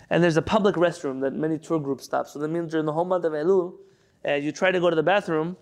And 0.09 0.23
there's 0.23 0.37
a 0.37 0.41
public 0.41 0.75
restroom 0.75 1.19
that 1.19 1.33
many 1.33 1.57
tour 1.57 1.81
groups 1.81 2.05
stop. 2.05 2.27
So 2.27 2.39
that 2.39 2.47
means 2.47 2.71
during 2.71 2.85
the 2.85 2.93
whole 2.93 3.03
month 3.03 3.25
of 3.25 3.33
Elul, 3.33 3.73
uh, 4.25 4.35
you 4.35 4.53
try 4.53 4.71
to 4.71 4.79
go 4.79 4.89
to 4.89 4.95
the 4.95 5.03
bathroom, 5.03 5.57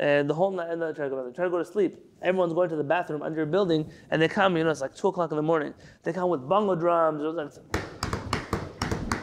and 0.00 0.28
the 0.30 0.34
whole 0.34 0.50
night, 0.50 0.76
no, 0.78 0.94
try 0.94 1.04
to 1.04 1.10
go, 1.10 1.30
try 1.30 1.44
to 1.44 1.50
go 1.50 1.58
to 1.58 1.64
sleep. 1.64 1.94
Everyone's 2.22 2.54
going 2.54 2.70
to 2.70 2.76
the 2.76 2.82
bathroom 2.82 3.20
under 3.20 3.36
your 3.36 3.46
building, 3.46 3.90
and 4.10 4.20
they 4.20 4.28
come, 4.28 4.56
you 4.56 4.64
know, 4.64 4.70
it's 4.70 4.80
like 4.80 4.96
2 4.96 5.08
o'clock 5.08 5.30
in 5.30 5.36
the 5.36 5.42
morning. 5.42 5.74
They 6.02 6.14
come 6.14 6.30
with 6.30 6.48
bongo 6.48 6.74
drums, 6.74 7.20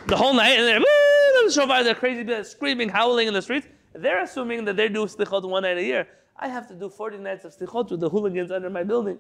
the 0.05 0.15
whole 0.15 0.35
night, 0.35 0.59
and 0.59 0.67
they're, 0.67 0.79
woo, 0.79 1.51
shofar, 1.51 1.83
they're 1.83 1.95
crazy, 1.95 2.43
screaming, 2.43 2.89
howling 2.89 3.27
in 3.27 3.33
the 3.33 3.41
streets. 3.41 3.67
They're 3.93 4.21
assuming 4.21 4.65
that 4.65 4.77
they 4.77 4.87
do 4.87 5.07
slichot 5.07 5.49
one 5.49 5.63
night 5.63 5.79
a 5.79 5.83
year. 5.83 6.07
I 6.37 6.47
have 6.47 6.67
to 6.67 6.75
do 6.75 6.89
40 6.89 7.17
nights 7.17 7.43
of 7.43 7.57
slichot 7.57 7.89
with 7.89 7.99
the 7.99 8.09
hooligans 8.09 8.51
under 8.51 8.69
my 8.69 8.83
building. 8.83 9.17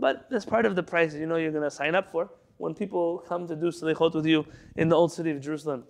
But 0.00 0.26
that's 0.30 0.44
part 0.44 0.66
of 0.66 0.74
the 0.74 0.82
price 0.82 1.14
you 1.14 1.26
know 1.26 1.36
you're 1.36 1.52
going 1.52 1.62
to 1.62 1.70
sign 1.70 1.94
up 1.94 2.10
for 2.10 2.28
when 2.56 2.74
people 2.74 3.22
come 3.28 3.46
to 3.46 3.54
do 3.54 3.66
slichot 3.66 4.14
with 4.16 4.26
you 4.26 4.44
in 4.74 4.88
the 4.88 4.96
old 4.96 5.12
city 5.12 5.30
of 5.30 5.40
Jerusalem. 5.40 5.84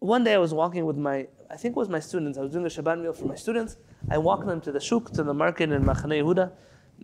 One 0.00 0.24
day 0.24 0.34
I 0.34 0.38
was 0.38 0.52
walking 0.52 0.84
with 0.86 0.96
my, 0.96 1.28
I 1.48 1.56
think 1.56 1.76
it 1.76 1.78
was 1.78 1.88
my 1.88 2.00
students. 2.00 2.36
I 2.36 2.40
was 2.40 2.50
doing 2.50 2.66
a 2.66 2.68
Shabbat 2.68 3.00
meal 3.00 3.12
for 3.12 3.26
my 3.26 3.36
students. 3.36 3.76
I 4.10 4.18
walked 4.18 4.46
them 4.46 4.60
to 4.62 4.72
the 4.72 4.80
shuk, 4.80 5.10
to 5.12 5.22
the 5.22 5.34
market 5.34 5.70
in 5.70 5.84
Machane 5.84 6.22
Yehuda, 6.22 6.52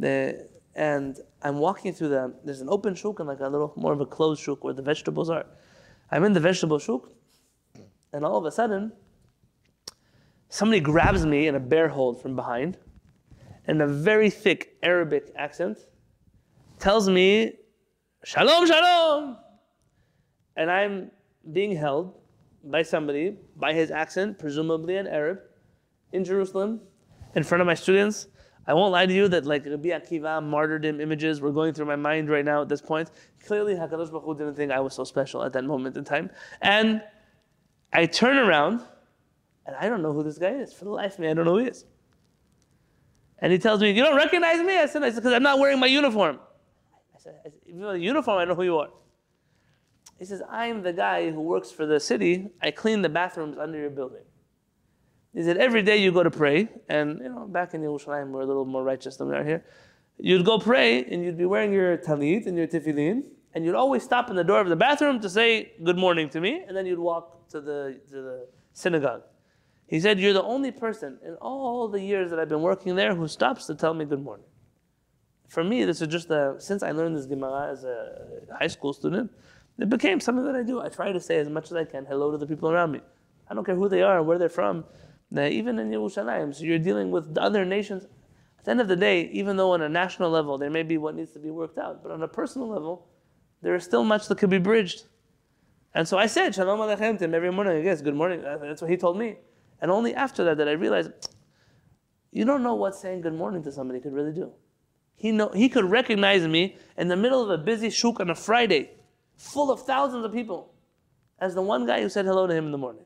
uh, 0.02 0.44
and 0.74 1.16
I'm 1.42 1.58
walking 1.58 1.92
through 1.92 2.08
the. 2.08 2.34
There's 2.44 2.60
an 2.60 2.68
open 2.68 2.94
shuk 2.94 3.20
and 3.20 3.28
like 3.28 3.40
a 3.40 3.48
little 3.48 3.72
more 3.76 3.92
of 3.92 4.00
a 4.00 4.06
closed 4.06 4.42
shuk 4.42 4.64
where 4.64 4.74
the 4.74 4.82
vegetables 4.82 5.30
are. 5.30 5.46
I'm 6.10 6.24
in 6.24 6.32
the 6.32 6.40
vegetable 6.40 6.78
shuk, 6.78 7.10
and 8.12 8.24
all 8.24 8.38
of 8.38 8.44
a 8.44 8.50
sudden, 8.50 8.92
somebody 10.48 10.80
grabs 10.80 11.26
me 11.26 11.46
in 11.46 11.54
a 11.54 11.60
bear 11.60 11.88
hold 11.88 12.20
from 12.22 12.36
behind, 12.36 12.78
in 13.66 13.80
a 13.80 13.86
very 13.86 14.30
thick 14.30 14.76
Arabic 14.82 15.32
accent, 15.36 15.78
tells 16.78 17.08
me, 17.08 17.54
Shalom, 18.24 18.66
Shalom! 18.66 19.36
And 20.56 20.70
I'm 20.70 21.10
being 21.52 21.76
held 21.76 22.14
by 22.62 22.82
somebody, 22.82 23.36
by 23.56 23.72
his 23.72 23.90
accent, 23.90 24.38
presumably 24.38 24.96
an 24.96 25.06
Arab, 25.06 25.40
in 26.14 26.24
Jerusalem, 26.24 26.80
in 27.34 27.42
front 27.42 27.60
of 27.60 27.66
my 27.66 27.74
students. 27.74 28.28
I 28.66 28.72
won't 28.72 28.92
lie 28.92 29.04
to 29.04 29.12
you 29.12 29.28
that 29.28 29.44
like 29.44 29.66
Rabbi 29.66 29.88
Akiva 29.88 30.42
martyrdom 30.42 31.00
images 31.00 31.40
were 31.40 31.52
going 31.52 31.74
through 31.74 31.86
my 31.86 31.96
mind 31.96 32.30
right 32.30 32.44
now 32.44 32.62
at 32.62 32.68
this 32.68 32.80
point. 32.80 33.10
Clearly, 33.44 33.74
Hakadosh 33.74 34.10
Baruch 34.10 34.24
Hu 34.24 34.34
didn't 34.34 34.54
think 34.54 34.72
I 34.72 34.80
was 34.80 34.94
so 34.94 35.04
special 35.04 35.42
at 35.42 35.52
that 35.52 35.64
moment 35.64 35.96
in 35.98 36.04
time. 36.04 36.30
And 36.62 37.02
I 37.92 38.06
turn 38.06 38.38
around, 38.38 38.80
and 39.66 39.76
I 39.76 39.88
don't 39.88 40.02
know 40.02 40.12
who 40.12 40.22
this 40.22 40.38
guy 40.38 40.54
is. 40.64 40.72
For 40.72 40.84
the 40.84 40.90
life 40.90 41.14
of 41.14 41.18
me, 41.18 41.28
I 41.28 41.34
don't 41.34 41.44
know 41.44 41.56
who 41.58 41.64
he 41.64 41.68
is. 41.68 41.84
And 43.40 43.52
he 43.52 43.58
tells 43.58 43.82
me, 43.82 43.90
"You 43.90 44.02
don't 44.02 44.16
recognize 44.16 44.62
me?" 44.62 44.78
I 44.78 44.86
said, 44.86 45.02
"I 45.02 45.10
said 45.10 45.16
because 45.16 45.34
I'm 45.34 45.42
not 45.42 45.58
wearing 45.58 45.78
my 45.78 45.86
uniform." 45.86 46.38
I 47.14 47.18
said, 47.18 47.34
"Even 47.66 47.80
with 47.82 47.96
a 47.96 48.00
uniform, 48.00 48.38
I 48.38 48.44
know 48.46 48.54
who 48.54 48.62
you 48.62 48.78
are." 48.78 48.90
He 50.18 50.24
says, 50.24 50.40
"I'm 50.48 50.82
the 50.82 50.92
guy 50.92 51.30
who 51.30 51.40
works 51.40 51.70
for 51.70 51.84
the 51.84 52.00
city. 52.00 52.50
I 52.62 52.70
clean 52.70 53.02
the 53.02 53.08
bathrooms 53.08 53.58
under 53.58 53.78
your 53.78 53.90
building." 53.90 54.24
He 55.34 55.42
said, 55.42 55.56
"Every 55.56 55.82
day 55.82 55.96
you 55.96 56.12
go 56.12 56.22
to 56.22 56.30
pray, 56.30 56.68
and 56.88 57.18
you 57.18 57.28
know, 57.28 57.46
back 57.46 57.74
in 57.74 57.82
Yerushalayim, 57.82 58.30
we're 58.30 58.42
a 58.42 58.46
little 58.46 58.64
more 58.64 58.84
righteous 58.84 59.16
than 59.16 59.28
we 59.28 59.34
are 59.34 59.44
here. 59.44 59.64
You'd 60.18 60.44
go 60.44 60.58
pray, 60.58 61.04
and 61.04 61.24
you'd 61.24 61.36
be 61.36 61.44
wearing 61.44 61.72
your 61.72 61.98
talit 61.98 62.46
and 62.46 62.56
your 62.56 62.68
tefillin, 62.68 63.24
and 63.52 63.64
you'd 63.64 63.74
always 63.74 64.02
stop 64.04 64.30
in 64.30 64.36
the 64.36 64.44
door 64.44 64.60
of 64.60 64.68
the 64.68 64.76
bathroom 64.76 65.20
to 65.20 65.28
say 65.28 65.72
good 65.82 65.98
morning 65.98 66.28
to 66.30 66.40
me, 66.40 66.62
and 66.66 66.76
then 66.76 66.86
you'd 66.86 66.98
walk 66.98 67.48
to 67.48 67.60
the 67.60 68.00
to 68.10 68.22
the 68.22 68.48
synagogue." 68.72 69.22
He 69.86 70.00
said, 70.00 70.18
You're 70.18 70.32
the 70.32 70.42
only 70.42 70.70
person 70.70 71.18
in 71.24 71.34
all 71.36 71.88
the 71.88 72.00
years 72.00 72.30
that 72.30 72.38
I've 72.38 72.48
been 72.48 72.62
working 72.62 72.96
there 72.96 73.14
who 73.14 73.28
stops 73.28 73.66
to 73.66 73.74
tell 73.74 73.94
me 73.94 74.04
good 74.04 74.22
morning. 74.22 74.46
For 75.48 75.62
me, 75.62 75.84
this 75.84 76.00
is 76.00 76.08
just 76.08 76.30
a, 76.30 76.56
since 76.58 76.82
I 76.82 76.90
learned 76.90 77.16
this 77.16 77.26
Gemara 77.26 77.70
as 77.70 77.84
a 77.84 78.56
high 78.58 78.66
school 78.66 78.92
student, 78.92 79.30
it 79.78 79.88
became 79.88 80.20
something 80.20 80.44
that 80.44 80.56
I 80.56 80.62
do. 80.62 80.80
I 80.80 80.88
try 80.88 81.12
to 81.12 81.20
say 81.20 81.38
as 81.38 81.48
much 81.48 81.66
as 81.66 81.74
I 81.74 81.84
can 81.84 82.06
hello 82.06 82.30
to 82.30 82.38
the 82.38 82.46
people 82.46 82.70
around 82.70 82.92
me. 82.92 83.00
I 83.48 83.54
don't 83.54 83.64
care 83.64 83.74
who 83.74 83.88
they 83.88 84.02
are, 84.02 84.22
where 84.22 84.38
they're 84.38 84.48
from, 84.48 84.84
even 85.38 85.78
in 85.78 85.90
Yerushalayim. 85.90 86.54
So 86.54 86.64
you're 86.64 86.78
dealing 86.78 87.10
with 87.10 87.34
the 87.34 87.42
other 87.42 87.64
nations. 87.64 88.04
At 88.58 88.64
the 88.64 88.70
end 88.70 88.80
of 88.80 88.88
the 88.88 88.96
day, 88.96 89.28
even 89.32 89.56
though 89.56 89.72
on 89.72 89.82
a 89.82 89.88
national 89.88 90.30
level 90.30 90.58
there 90.58 90.70
may 90.70 90.82
be 90.82 90.96
what 90.98 91.14
needs 91.14 91.32
to 91.32 91.38
be 91.38 91.50
worked 91.50 91.78
out, 91.78 92.02
but 92.02 92.12
on 92.12 92.22
a 92.22 92.28
personal 92.28 92.68
level, 92.68 93.08
there 93.62 93.74
is 93.74 93.84
still 93.84 94.04
much 94.04 94.28
that 94.28 94.38
could 94.38 94.50
be 94.50 94.58
bridged. 94.58 95.04
And 95.94 96.08
so 96.08 96.18
I 96.18 96.26
said, 96.26 96.54
Shalom 96.54 96.80
Aleichem 96.80 97.18
to 97.18 97.24
him 97.24 97.34
every 97.34 97.52
morning. 97.52 97.76
I 97.76 97.82
guess, 97.82 98.02
good 98.02 98.16
morning. 98.16 98.44
Uh, 98.44 98.58
that's 98.58 98.82
what 98.82 98.90
he 98.90 98.96
told 98.96 99.16
me. 99.16 99.36
And 99.80 99.90
only 99.90 100.14
after 100.14 100.44
that 100.44 100.56
did 100.56 100.68
I 100.68 100.72
realize 100.72 101.08
you 102.32 102.44
don't 102.44 102.64
know 102.64 102.74
what 102.74 102.96
saying 102.96 103.20
good 103.20 103.34
morning 103.34 103.62
to 103.62 103.70
somebody 103.70 104.00
could 104.00 104.12
really 104.12 104.32
do. 104.32 104.52
He, 105.14 105.30
know, 105.30 105.50
he 105.50 105.68
could 105.68 105.84
recognize 105.84 106.46
me 106.46 106.76
in 106.98 107.06
the 107.06 107.16
middle 107.16 107.40
of 107.40 107.48
a 107.48 107.62
busy 107.62 107.90
shuk 107.90 108.18
on 108.18 108.28
a 108.28 108.34
Friday, 108.34 108.90
full 109.36 109.70
of 109.70 109.86
thousands 109.86 110.24
of 110.24 110.32
people, 110.32 110.74
as 111.38 111.54
the 111.54 111.62
one 111.62 111.86
guy 111.86 112.02
who 112.02 112.08
said 112.08 112.24
hello 112.24 112.48
to 112.48 112.52
him 112.52 112.66
in 112.66 112.72
the 112.72 112.78
morning. 112.78 113.04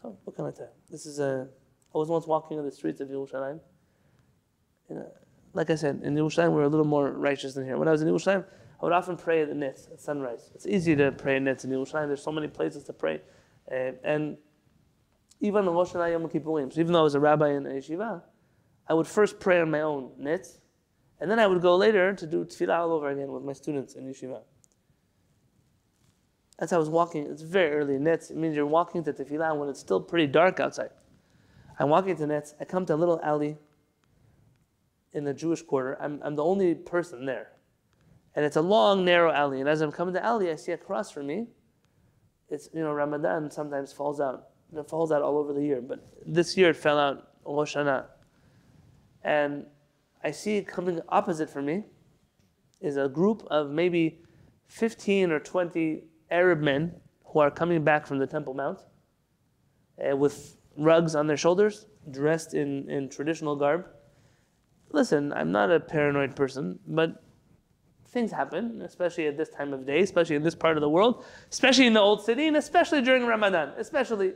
So, 0.00 0.16
what 0.32 0.36
can 0.36 0.46
I 0.46 0.66
tell? 0.66 0.72
This 0.90 1.04
is 1.06 1.18
a. 1.18 1.48
I 1.94 1.98
was 1.98 2.08
once 2.08 2.26
walking 2.26 2.58
in 2.58 2.64
the 2.64 2.72
streets 2.72 3.00
of 3.00 3.08
Yerushalayim. 3.08 3.60
You 4.88 4.96
know, 4.96 5.12
like 5.52 5.68
I 5.68 5.74
said, 5.74 6.00
in 6.02 6.14
Yerushalayim 6.14 6.52
we're 6.52 6.62
a 6.62 6.68
little 6.68 6.86
more 6.86 7.10
righteous 7.10 7.54
than 7.54 7.64
here. 7.64 7.76
When 7.76 7.86
I 7.86 7.90
was 7.90 8.00
in 8.00 8.08
Yerushalayim, 8.08 8.44
I 8.80 8.84
would 8.84 8.92
often 8.92 9.16
pray 9.16 9.42
at 9.42 9.48
the 9.48 9.54
Nitz 9.54 9.92
at 9.92 10.00
sunrise. 10.00 10.50
It's 10.54 10.66
easy 10.66 10.96
to 10.96 11.12
pray 11.12 11.36
at 11.36 11.42
Nitz 11.42 11.64
in 11.64 11.70
Yerushalayim. 11.70 12.06
There's 12.06 12.22
so 12.22 12.32
many 12.32 12.48
places 12.48 12.84
to 12.84 12.92
pray. 12.94 13.20
Uh, 13.70 13.92
and 14.04 14.38
even 15.40 15.68
on 15.68 15.74
Rosh 15.74 15.94
Yom 15.94 16.28
Kippurim, 16.28 16.72
so 16.72 16.80
even 16.80 16.92
though 16.92 17.00
I 17.00 17.02
was 17.02 17.14
a 17.14 17.20
rabbi 17.20 17.50
in 17.50 17.66
a 17.66 17.70
yeshiva, 17.70 18.22
I 18.88 18.94
would 18.94 19.06
first 19.06 19.38
pray 19.38 19.60
on 19.60 19.70
my 19.70 19.82
own 19.82 20.12
Nitz, 20.20 20.58
and 21.20 21.30
then 21.30 21.38
I 21.38 21.46
would 21.46 21.60
go 21.60 21.76
later 21.76 22.14
to 22.14 22.26
do 22.26 22.44
tefillah 22.44 22.78
all 22.78 22.92
over 22.92 23.10
again 23.10 23.30
with 23.30 23.42
my 23.42 23.52
students 23.52 23.94
in 23.96 24.04
yeshiva. 24.04 24.40
As 26.62 26.72
I 26.72 26.78
was 26.78 26.88
walking, 26.88 27.26
it's 27.26 27.42
very 27.42 27.72
early 27.72 27.96
in 27.96 28.04
Nitz. 28.04 28.30
It 28.30 28.36
means 28.36 28.54
you're 28.54 28.64
walking 28.64 29.02
to 29.02 29.12
tefillah 29.12 29.58
when 29.58 29.68
it's 29.68 29.80
still 29.80 30.00
pretty 30.00 30.28
dark 30.28 30.60
outside. 30.60 30.90
I'm 31.76 31.88
walking 31.88 32.14
to 32.18 32.22
Nitz. 32.22 32.54
I 32.60 32.64
come 32.64 32.86
to 32.86 32.94
a 32.94 33.00
little 33.02 33.20
alley 33.20 33.56
in 35.12 35.24
the 35.24 35.34
Jewish 35.34 35.60
quarter. 35.60 36.00
I'm, 36.00 36.20
I'm 36.22 36.36
the 36.36 36.44
only 36.44 36.76
person 36.76 37.26
there. 37.26 37.48
And 38.36 38.44
it's 38.44 38.54
a 38.54 38.62
long, 38.62 39.04
narrow 39.04 39.32
alley. 39.32 39.58
And 39.58 39.68
as 39.68 39.80
I'm 39.80 39.90
coming 39.90 40.14
to 40.14 40.20
the 40.20 40.24
alley, 40.24 40.52
I 40.52 40.54
see 40.54 40.70
across 40.70 41.10
from 41.10 41.26
me, 41.26 41.48
it's, 42.48 42.68
you 42.72 42.80
know, 42.80 42.92
Ramadan 42.92 43.50
sometimes 43.50 43.92
falls 43.92 44.20
out. 44.20 44.50
It 44.72 44.88
falls 44.88 45.10
out 45.10 45.20
all 45.20 45.38
over 45.38 45.52
the 45.52 45.64
year. 45.64 45.80
But 45.80 46.06
this 46.24 46.56
year 46.56 46.70
it 46.70 46.76
fell 46.76 46.96
out 46.96 47.30
Rosh. 47.44 47.74
And 49.24 49.66
I 50.22 50.30
see 50.30 50.62
coming 50.62 51.00
opposite 51.08 51.50
from 51.50 51.66
me 51.66 51.82
is 52.80 52.96
a 52.96 53.08
group 53.08 53.42
of 53.50 53.68
maybe 53.68 54.20
15 54.68 55.32
or 55.32 55.40
20 55.40 56.04
Arab 56.32 56.60
men 56.60 56.92
who 57.26 57.38
are 57.38 57.50
coming 57.50 57.84
back 57.84 58.06
from 58.06 58.18
the 58.18 58.26
Temple 58.26 58.54
Mount 58.54 58.80
uh, 60.02 60.16
with 60.16 60.56
rugs 60.76 61.14
on 61.14 61.26
their 61.26 61.36
shoulders, 61.36 61.86
dressed 62.10 62.54
in, 62.54 62.90
in 62.90 63.08
traditional 63.08 63.54
garb. 63.54 63.86
Listen, 64.90 65.32
I'm 65.32 65.52
not 65.52 65.70
a 65.70 65.78
paranoid 65.78 66.34
person, 66.34 66.78
but 66.86 67.22
things 68.08 68.30
happen, 68.30 68.82
especially 68.82 69.26
at 69.26 69.36
this 69.36 69.48
time 69.48 69.72
of 69.72 69.86
day, 69.86 70.00
especially 70.00 70.36
in 70.36 70.42
this 70.42 70.54
part 70.54 70.76
of 70.76 70.80
the 70.80 70.88
world, 70.88 71.24
especially 71.50 71.86
in 71.86 71.94
the 71.94 72.00
old 72.00 72.24
city, 72.24 72.46
and 72.46 72.56
especially 72.56 73.00
during 73.00 73.26
Ramadan, 73.26 73.72
especially. 73.78 74.32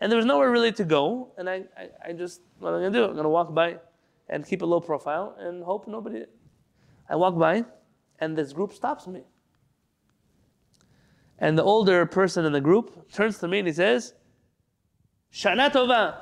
And 0.00 0.10
there 0.10 0.16
was 0.16 0.26
nowhere 0.26 0.50
really 0.50 0.72
to 0.72 0.84
go, 0.84 1.32
and 1.38 1.48
I, 1.48 1.64
I, 1.76 1.88
I 2.08 2.12
just, 2.12 2.40
what 2.58 2.70
am 2.70 2.76
I 2.76 2.80
going 2.80 2.92
to 2.92 2.98
do? 2.98 3.04
I'm 3.04 3.12
going 3.12 3.24
to 3.24 3.30
walk 3.30 3.54
by 3.54 3.78
and 4.28 4.46
keep 4.46 4.62
a 4.62 4.66
low 4.66 4.80
profile 4.80 5.36
and 5.38 5.62
hope 5.62 5.88
nobody. 5.88 6.24
I 7.08 7.16
walk 7.16 7.38
by, 7.38 7.64
and 8.18 8.36
this 8.36 8.52
group 8.52 8.72
stops 8.72 9.06
me. 9.06 9.22
And 11.38 11.58
the 11.58 11.62
older 11.62 12.06
person 12.06 12.44
in 12.44 12.52
the 12.52 12.60
group 12.60 13.12
turns 13.12 13.38
to 13.38 13.48
me 13.48 13.58
and 13.58 13.68
he 13.68 13.74
says, 13.74 14.14
Shana 15.32 15.70
Tova. 15.70 16.16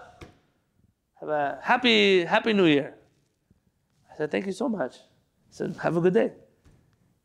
Have 1.21 1.29
a 1.29 1.59
happy, 1.62 2.25
happy 2.25 2.53
new 2.53 2.67
year. 2.67 2.95
I 4.12 4.17
said, 4.17 4.31
Thank 4.31 4.47
you 4.47 4.53
so 4.53 4.69
much. 4.69 4.95
He 5.49 5.53
said, 5.53 5.77
Have 5.83 5.97
a 5.97 6.01
good 6.01 6.15
day. 6.15 6.33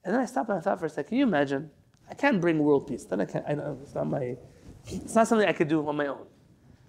And 0.04 0.14
then 0.14 0.22
I 0.22 0.26
stopped 0.26 0.50
and 0.50 0.58
I 0.58 0.62
thought 0.62 0.80
for 0.80 0.86
a 0.86 0.90
second, 0.90 1.10
can 1.10 1.18
you 1.18 1.24
imagine? 1.24 1.70
I 2.10 2.14
can't 2.14 2.40
bring 2.40 2.60
world 2.60 2.88
peace. 2.88 3.06
Then 3.06 3.22
I 3.22 3.26
can't, 3.26 3.46
I 3.48 3.54
know, 3.54 3.78
it's 3.84 3.94
not 3.94 4.08
my, 4.08 4.38
it's 4.88 5.16
not 5.16 5.28
something 5.28 5.48
I 5.48 5.54
could 5.54 5.68
do 5.68 5.88
on 5.88 5.96
my 5.96 6.08
own. 6.08 6.26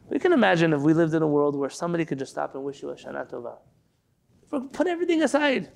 We 0.09 0.19
can 0.19 0.33
imagine 0.33 0.73
if 0.73 0.81
we 0.81 0.93
lived 0.93 1.15
in 1.15 1.23
a 1.23 1.27
world 1.27 1.57
where 1.57 1.71
somebody 1.71 2.05
could 2.05 2.19
just 2.19 2.33
stop 2.33 2.55
and 2.55 2.65
wish 2.65 2.83
you 2.83 2.91
a 2.91 2.95
Shana 2.95 3.31
Tova. 3.31 3.59
Put 4.73 4.87
everything 4.87 5.23
aside. 5.23 5.71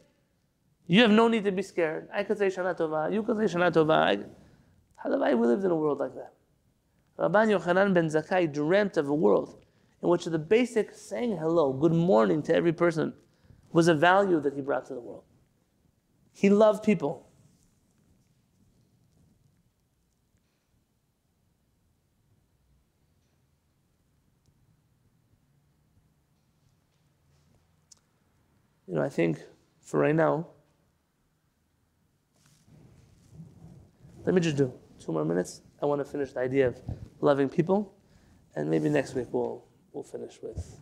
You 0.86 1.02
have 1.02 1.10
no 1.10 1.28
need 1.28 1.44
to 1.44 1.52
be 1.52 1.62
scared. 1.62 2.08
I 2.12 2.24
could 2.24 2.38
say 2.38 2.48
Shana 2.48 2.76
Tova. 2.76 3.12
You 3.12 3.22
could 3.22 3.36
say 3.36 3.56
Shana 3.56 3.72
Tova. 3.72 4.28
Halavai, 5.04 5.38
we 5.38 5.46
lived 5.46 5.64
in 5.64 5.70
a 5.70 5.76
world 5.76 5.98
like 5.98 6.14
that. 6.14 6.32
Rabban 7.18 7.58
Yochanan 7.58 7.94
ben 7.94 8.06
Zakkai 8.06 8.52
dreamt 8.52 8.96
of 8.96 9.08
a 9.08 9.14
world 9.14 9.64
in 10.02 10.08
which 10.08 10.24
the 10.24 10.38
basic 10.38 10.94
saying 10.94 11.36
hello, 11.36 11.72
good 11.72 11.92
morning 11.92 12.42
to 12.42 12.54
every 12.54 12.72
person, 12.72 13.12
was 13.72 13.88
a 13.88 13.94
value 13.94 14.40
that 14.40 14.54
he 14.54 14.60
brought 14.60 14.86
to 14.86 14.94
the 14.94 15.00
world. 15.00 15.24
He 16.32 16.48
loved 16.50 16.84
people. 16.84 17.28
You 28.86 28.94
know, 28.94 29.02
I 29.02 29.08
think 29.08 29.40
for 29.80 30.00
right 30.00 30.14
now, 30.14 30.46
let 34.24 34.34
me 34.34 34.40
just 34.40 34.56
do 34.56 34.72
two 35.04 35.12
more 35.12 35.24
minutes. 35.24 35.62
I 35.82 35.86
want 35.86 36.00
to 36.00 36.04
finish 36.04 36.32
the 36.32 36.40
idea 36.40 36.68
of 36.68 36.80
loving 37.20 37.48
people, 37.48 37.94
and 38.54 38.70
maybe 38.70 38.88
next 38.88 39.14
week 39.14 39.28
we'll 39.32 39.64
we'll 39.92 40.04
finish 40.04 40.38
with. 40.42 40.80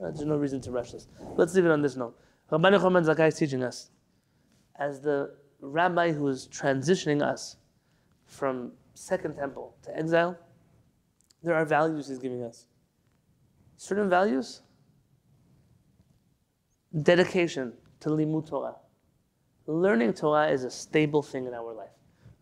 Uh, 0.00 0.10
there's 0.10 0.24
no 0.24 0.36
reason 0.36 0.60
to 0.60 0.70
rush 0.70 0.92
this. 0.92 1.08
Let's 1.36 1.54
leave 1.54 1.64
it 1.64 1.70
on 1.70 1.82
this 1.82 1.96
note. 1.96 2.16
Rabbi 2.50 2.70
Yochanan 2.70 3.04
Zakkai 3.04 3.28
is 3.28 3.34
teaching 3.34 3.62
us, 3.62 3.90
as 4.76 5.00
the 5.00 5.34
rabbi 5.60 6.12
who 6.12 6.28
is 6.28 6.48
transitioning 6.48 7.20
us 7.20 7.56
from 8.24 8.72
Second 8.94 9.34
Temple 9.36 9.74
to 9.82 9.96
exile, 9.96 10.36
there 11.42 11.54
are 11.54 11.64
values 11.64 12.08
he's 12.08 12.18
giving 12.18 12.42
us. 12.42 12.66
Certain 13.76 14.08
values. 14.08 14.62
Dedication 17.02 17.72
to 18.00 18.10
limud 18.10 18.48
Torah. 18.48 18.76
Learning 19.66 20.12
Torah 20.12 20.48
is 20.48 20.64
a 20.64 20.70
stable 20.70 21.22
thing 21.22 21.46
in 21.46 21.54
our 21.54 21.72
life. 21.72 21.90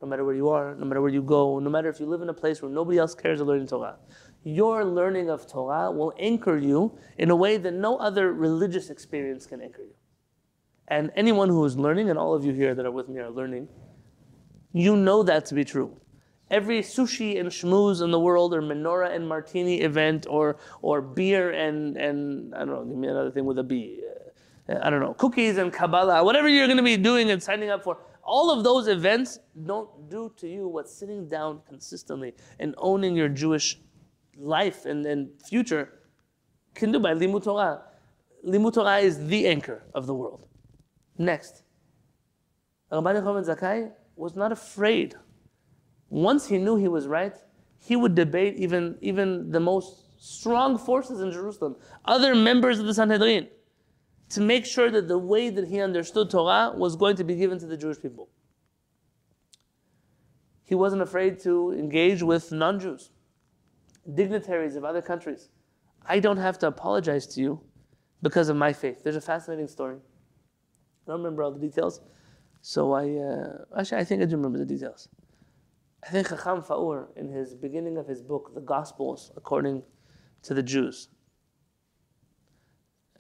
No 0.01 0.09
matter 0.09 0.25
where 0.25 0.35
you 0.35 0.49
are, 0.51 0.75
no 0.75 0.85
matter 0.85 1.01
where 1.01 1.11
you 1.11 1.23
go, 1.23 1.59
no 1.59 1.71
matter 1.71 1.89
if 1.89 1.99
you 1.99 2.07
live 2.07 2.23
in 2.23 2.29
a 2.29 2.35
place 2.35 2.61
where 2.61 2.71
nobody 2.71 2.99
else 2.99 3.15
cares 3.15 3.41
of 3.41 3.47
learning 3.47 3.67
Torah. 3.67 3.97
Your 4.45 4.85
learning 4.85 5.31
of 5.31 5.47
Torah 5.47 5.91
will 5.91 6.13
anchor 6.19 6.57
you 6.57 6.97
in 7.19 7.31
a 7.31 7.37
way 7.37 7.57
that 7.57 7.73
no 7.73 7.97
other 7.97 8.33
religious 8.33 8.91
experience 8.91 9.47
can 9.47 9.61
anchor 9.61 9.83
you. 9.83 9.95
And 10.89 11.11
anyone 11.17 11.49
who 11.49 11.65
is 11.65 11.77
learning, 11.77 12.11
and 12.11 12.19
all 12.19 12.35
of 12.35 12.45
you 12.45 12.53
here 12.53 12.75
that 12.75 12.87
are 12.87 12.93
with 12.93 13.09
me 13.09 13.21
are 13.21 13.31
learning, 13.31 13.69
you 14.73 14.95
know 14.97 15.23
that 15.25 15.47
to 15.47 15.55
be 15.55 15.65
true. 15.65 15.97
Every 16.49 16.81
sushi 16.83 17.41
and 17.41 17.49
schmooze 17.49 18.03
in 18.03 18.13
the 18.13 18.21
world, 18.21 18.55
or 18.55 18.63
menorah 18.63 19.13
and 19.13 19.27
martini 19.27 19.81
event, 19.81 20.27
or 20.31 20.59
or 20.83 21.01
beer 21.01 21.51
and 21.51 21.97
and 21.97 22.55
I 22.55 22.59
don't 22.59 22.69
know, 22.69 22.85
give 22.85 22.97
me 22.97 23.09
another 23.09 23.33
thing 23.33 23.47
with 23.47 23.59
a 23.59 23.65
B. 23.65 24.01
I 24.69 24.91
don't 24.91 25.01
know, 25.01 25.15
cookies 25.15 25.59
and 25.59 25.73
Kabbalah, 25.73 26.25
whatever 26.25 26.49
you're 26.49 26.67
going 26.67 26.77
to 26.77 26.83
be 26.83 26.97
doing 26.97 27.31
and 27.31 27.43
signing 27.43 27.71
up 27.71 27.85
for. 27.85 27.99
All 28.23 28.51
of 28.51 28.65
those 28.65 28.89
events 28.89 29.39
don't 29.67 30.11
do 30.11 30.33
to 30.39 30.49
you 30.49 30.67
what 30.67 30.89
sitting 30.89 31.29
down 31.29 31.61
consistently 31.69 32.35
and 32.59 32.75
owning 32.79 33.15
your 33.15 33.29
Jewish 33.29 33.79
life 34.37 34.85
and, 34.85 35.07
and 35.07 35.31
future 35.49 36.01
can 36.75 36.91
do 36.91 36.99
by 36.99 37.15
limud 37.15 37.45
Torah. 37.45 37.83
Limud 38.45 38.75
Torah 38.75 38.99
is 38.99 39.27
the 39.27 39.47
anchor 39.47 39.85
of 39.95 40.07
the 40.07 40.15
world. 40.15 40.47
Next, 41.17 41.63
Rabbi 42.91 43.15
Yochanan 43.15 43.47
Zakkai 43.47 43.93
was 44.17 44.35
not 44.35 44.51
afraid. 44.51 45.15
Once 46.09 46.47
he 46.47 46.59
knew 46.59 46.77
he 46.77 46.89
was 46.89 47.07
right, 47.07 47.35
he 47.79 47.95
would 47.95 48.15
debate 48.15 48.57
even, 48.57 48.97
even 49.01 49.51
the 49.51 49.61
most 49.61 50.07
strong 50.19 50.79
forces 50.79 51.21
in 51.21 51.31
Jerusalem, 51.31 51.77
other 52.05 52.35
members 52.35 52.79
of 52.79 52.87
the 52.87 52.95
Sanhedrin, 52.95 53.49
to 54.31 54.41
make 54.41 54.67
sure 54.67 54.91
that 54.91 55.09
the 55.09 55.19
way 55.19 55.51
that 55.51 55.69
he 55.69 55.81
understood 55.81 56.31
Torah 56.31 56.73
was 56.77 56.97
going 56.97 57.17
to 57.17 57.25
be 57.25 57.37
given 57.37 57.59
to 57.59 57.67
the 57.67 57.77
Jewish 57.77 58.01
people. 58.01 58.29
He 60.65 60.75
wasn't 60.75 61.03
afraid 61.03 61.39
to 61.41 61.73
engage 61.73 62.23
with 62.23 62.51
non 62.51 62.81
Jews, 62.81 63.11
dignitaries 64.15 64.75
of 64.75 64.85
other 64.85 65.01
countries. 65.01 65.49
I 66.05 66.19
don't 66.19 66.39
have 66.39 66.59
to 66.61 66.67
apologize 66.67 67.27
to 67.29 67.41
you 67.41 67.61
because 68.23 68.49
of 68.49 68.57
my 68.57 68.73
faith. 68.73 69.03
There's 69.05 69.17
a 69.17 69.21
fascinating 69.21 69.69
story. 69.69 69.97
I 69.97 71.11
don't 71.11 71.19
remember 71.19 71.45
all 71.45 71.53
the 71.53 71.61
details. 71.61 72.01
So 72.63 72.93
I, 72.93 73.11
uh, 73.15 73.79
actually, 73.79 73.99
I 73.99 74.05
think 74.05 74.23
I 74.23 74.25
do 74.25 74.37
remember 74.37 74.59
the 74.59 74.67
details. 74.67 75.09
I 76.05 76.11
think 76.11 76.29
Chacham 76.29 76.63
Fa'ur, 76.63 77.09
in 77.17 77.31
his 77.31 77.55
beginning 77.55 77.97
of 77.97 78.07
his 78.07 78.23
book, 78.23 78.53
The 78.55 78.61
Gospels 78.61 79.33
According 79.37 79.83
to 80.43 80.55
the 80.55 80.63
Jews. 80.63 81.09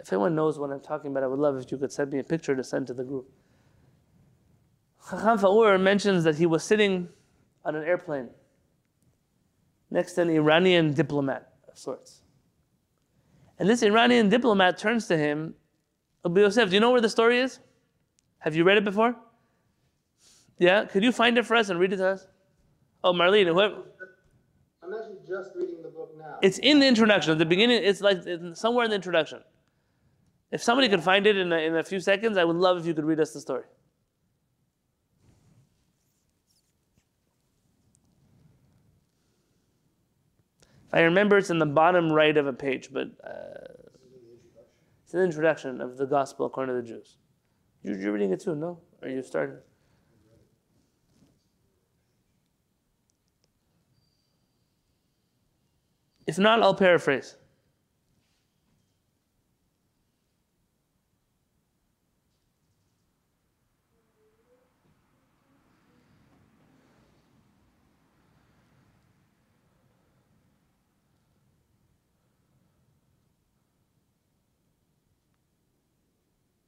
If 0.06 0.12
anyone 0.12 0.36
knows 0.36 0.56
what 0.56 0.70
I'm 0.70 0.78
talking 0.78 1.10
about, 1.10 1.24
I 1.24 1.26
would 1.26 1.40
love 1.40 1.56
if 1.56 1.72
you 1.72 1.76
could 1.78 1.90
send 1.90 2.12
me 2.12 2.20
a 2.20 2.22
picture 2.22 2.54
to 2.54 2.62
send 2.62 2.86
to 2.86 2.94
the 2.94 3.02
group. 3.02 3.28
Chacham 5.10 5.36
Fa'ur 5.36 5.80
mentions 5.80 6.22
that 6.22 6.36
he 6.36 6.46
was 6.46 6.62
sitting 6.62 7.08
on 7.64 7.74
an 7.74 7.82
airplane 7.82 8.28
next 9.90 10.12
to 10.12 10.22
an 10.22 10.30
Iranian 10.30 10.92
diplomat 10.94 11.54
of 11.68 11.76
sorts. 11.76 12.22
And 13.58 13.68
this 13.68 13.82
Iranian 13.82 14.28
diplomat 14.28 14.78
turns 14.78 15.08
to 15.08 15.18
him, 15.18 15.56
Abu 16.24 16.40
Yosef, 16.42 16.68
do 16.68 16.76
you 16.76 16.80
know 16.80 16.92
where 16.92 17.00
the 17.00 17.08
story 17.08 17.40
is? 17.40 17.58
Have 18.38 18.54
you 18.54 18.62
read 18.62 18.76
it 18.76 18.84
before? 18.84 19.16
Yeah? 20.60 20.84
Could 20.84 21.02
you 21.02 21.10
find 21.10 21.36
it 21.36 21.44
for 21.44 21.56
us 21.56 21.68
and 21.68 21.80
read 21.80 21.92
it 21.92 21.96
to 21.96 22.10
us? 22.10 22.28
Oh, 23.02 23.12
Marlene, 23.12 23.48
whoever. 23.48 23.82
I'm 24.84 24.94
actually 24.94 25.18
just 25.26 25.50
reading 25.56 25.82
the 25.82 25.88
book 25.88 26.14
now. 26.16 26.38
It's 26.42 26.58
in 26.58 26.78
the 26.78 26.86
introduction. 26.86 27.32
At 27.32 27.38
the 27.38 27.44
beginning, 27.44 27.82
it's 27.82 28.00
like 28.00 28.18
it's 28.24 28.60
somewhere 28.60 28.84
in 28.84 28.90
the 28.90 28.94
introduction. 28.94 29.40
If 30.52 30.62
somebody 30.62 30.88
could 30.88 31.02
find 31.02 31.26
it 31.26 31.36
in 31.36 31.52
a, 31.52 31.56
in 31.56 31.76
a 31.76 31.82
few 31.82 32.00
seconds, 32.00 32.38
I 32.38 32.44
would 32.44 32.56
love 32.56 32.78
if 32.78 32.86
you 32.86 32.94
could 32.94 33.04
read 33.04 33.20
us 33.20 33.32
the 33.32 33.40
story. 33.40 33.64
If 40.88 40.94
I 40.94 41.00
remember, 41.00 41.36
it's 41.36 41.50
in 41.50 41.58
the 41.58 41.66
bottom 41.66 42.12
right 42.12 42.36
of 42.36 42.46
a 42.46 42.52
page, 42.52 42.90
but 42.92 43.08
uh, 43.24 43.72
it's 45.04 45.14
an 45.14 45.20
introduction 45.20 45.80
of 45.80 45.96
the 45.96 46.06
gospel 46.06 46.46
according 46.46 46.76
to 46.76 46.82
the 46.82 46.86
Jews. 46.86 47.16
You, 47.82 47.96
you're 47.96 48.12
reading 48.12 48.32
it 48.32 48.40
too, 48.40 48.54
no? 48.54 48.80
Or 49.02 49.08
you 49.08 49.22
started? 49.22 49.58
If 56.26 56.38
not, 56.38 56.62
I'll 56.62 56.74
paraphrase. 56.74 57.36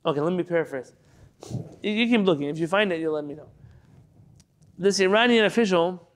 Okay, 0.09 0.20
let 0.22 0.32
me 0.32 0.42
paraphrase. 0.42 0.94
You, 1.82 1.92
you 1.92 2.06
keep 2.06 2.24
looking. 2.24 2.48
If 2.48 2.59
you 2.59 2.66
find 2.66 2.90
it, 2.92 2.98
you'll 2.98 3.12
let 3.12 3.26
me 3.26 3.34
know. 3.34 3.48
This 4.78 5.00
Iranian 5.00 5.44
official 5.44 6.09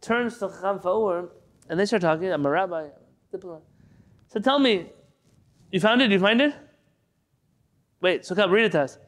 turns 0.00 0.38
to 0.38 0.48
Chacham 0.48 0.78
Fa'ur 0.78 1.30
and 1.68 1.80
they 1.80 1.86
start 1.86 2.02
talking. 2.02 2.30
I'm 2.30 2.46
a 2.46 2.50
rabbi, 2.50 2.88
diplomat. 3.32 3.62
So 4.28 4.38
tell 4.38 4.60
me, 4.60 4.92
you 5.72 5.80
found 5.80 6.00
it? 6.00 6.08
Do 6.08 6.14
you 6.14 6.20
find 6.20 6.40
it? 6.40 6.54
Wait, 8.00 8.24
so 8.24 8.36
come 8.36 8.52
read 8.52 8.66
it 8.66 8.72
to 8.72 8.82
us. 8.82 8.98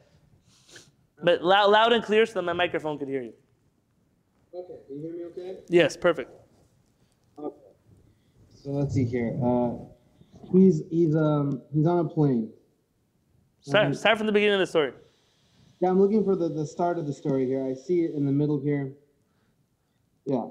But 1.23 1.41
loud, 1.41 1.69
loud 1.69 1.93
and 1.93 2.03
clear 2.03 2.25
so 2.25 2.33
that 2.33 2.41
my 2.41 2.51
microphone 2.51 2.99
could 2.99 3.07
hear 3.07 3.21
you. 3.21 3.33
Okay, 4.53 4.73
can 4.87 4.97
you 4.97 5.01
hear 5.01 5.13
me 5.13 5.23
okay? 5.31 5.59
Yes, 5.69 5.95
perfect. 5.95 6.31
Okay. 7.39 7.55
So 8.55 8.71
let's 8.71 8.93
see 8.93 9.05
here. 9.05 9.39
Uh, 9.41 9.71
he's 10.51 10.83
he's 10.91 11.15
um 11.15 11.61
he's 11.73 11.87
on 11.87 12.05
a 12.05 12.09
plane. 12.09 12.51
Start, 13.63 13.95
start 13.95 14.17
from 14.17 14.27
the 14.27 14.33
beginning 14.33 14.55
of 14.55 14.59
the 14.59 14.67
story. 14.67 14.91
Yeah, 15.79 15.89
I'm 15.89 15.99
looking 15.99 16.25
for 16.25 16.35
the, 16.35 16.49
the 16.49 16.65
start 16.65 16.97
of 16.97 17.07
the 17.07 17.13
story 17.13 17.45
here. 17.45 17.65
I 17.65 17.73
see 17.73 18.01
it 18.01 18.13
in 18.13 18.25
the 18.25 18.31
middle 18.31 18.59
here. 18.59 18.91
Yeah. 20.25 20.47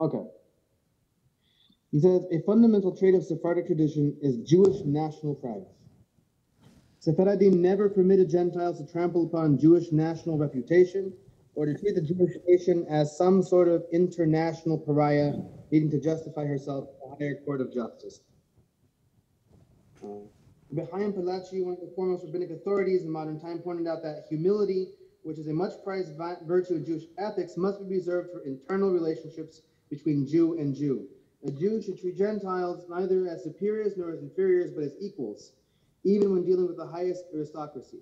Okay. 0.00 0.22
He 1.92 2.00
says 2.00 2.24
a 2.32 2.40
fundamental 2.46 2.96
trait 2.96 3.14
of 3.14 3.22
Sephardic 3.22 3.66
tradition 3.66 4.16
is 4.22 4.38
Jewish 4.48 4.82
national 4.86 5.34
pride. 5.34 5.66
Sephardim 7.00 7.60
never 7.60 7.90
permitted 7.90 8.30
Gentiles 8.30 8.78
to 8.78 8.90
trample 8.90 9.26
upon 9.26 9.58
Jewish 9.58 9.92
national 9.92 10.38
reputation 10.38 11.12
or 11.54 11.66
to 11.66 11.74
treat 11.74 11.96
the 11.96 12.02
Jewish 12.02 12.36
nation 12.46 12.86
as 12.88 13.16
some 13.18 13.42
sort 13.42 13.68
of 13.68 13.84
international 13.92 14.78
pariah 14.78 15.34
needing 15.70 15.90
to 15.90 16.00
justify 16.00 16.46
herself 16.46 16.88
in 17.04 17.12
a 17.12 17.16
higher 17.16 17.40
court 17.44 17.60
of 17.60 17.72
justice. 17.74 18.20
Uh, 20.02 20.20
Behind 20.74 21.14
Palachi, 21.14 21.64
one 21.64 21.74
of 21.74 21.80
the 21.80 21.92
foremost 21.96 22.24
rabbinic 22.24 22.50
authorities 22.50 23.04
in 23.04 23.10
modern 23.10 23.40
time, 23.40 23.60
pointed 23.60 23.86
out 23.86 24.02
that 24.02 24.24
humility, 24.28 24.88
which 25.22 25.38
is 25.38 25.48
a 25.48 25.52
much 25.54 25.72
prized 25.84 26.16
vi- 26.16 26.36
virtue 26.46 26.74
of 26.74 26.86
Jewish 26.86 27.04
ethics, 27.18 27.56
must 27.56 27.80
be 27.80 27.86
reserved 27.86 28.30
for 28.32 28.42
internal 28.42 28.92
relationships 28.92 29.62
between 29.90 30.26
Jew 30.26 30.54
and 30.58 30.74
Jew. 30.74 31.06
A 31.44 31.50
Jew 31.50 31.80
should 31.80 31.98
treat 31.98 32.16
Gentiles 32.16 32.84
neither 32.88 33.26
as 33.28 33.42
superiors 33.42 33.96
nor 33.96 34.10
as 34.12 34.22
inferiors, 34.22 34.72
but 34.72 34.84
as 34.84 34.94
equals, 35.00 35.52
even 36.04 36.32
when 36.32 36.44
dealing 36.44 36.66
with 36.66 36.76
the 36.76 36.86
highest 36.86 37.24
aristocracy. 37.34 38.00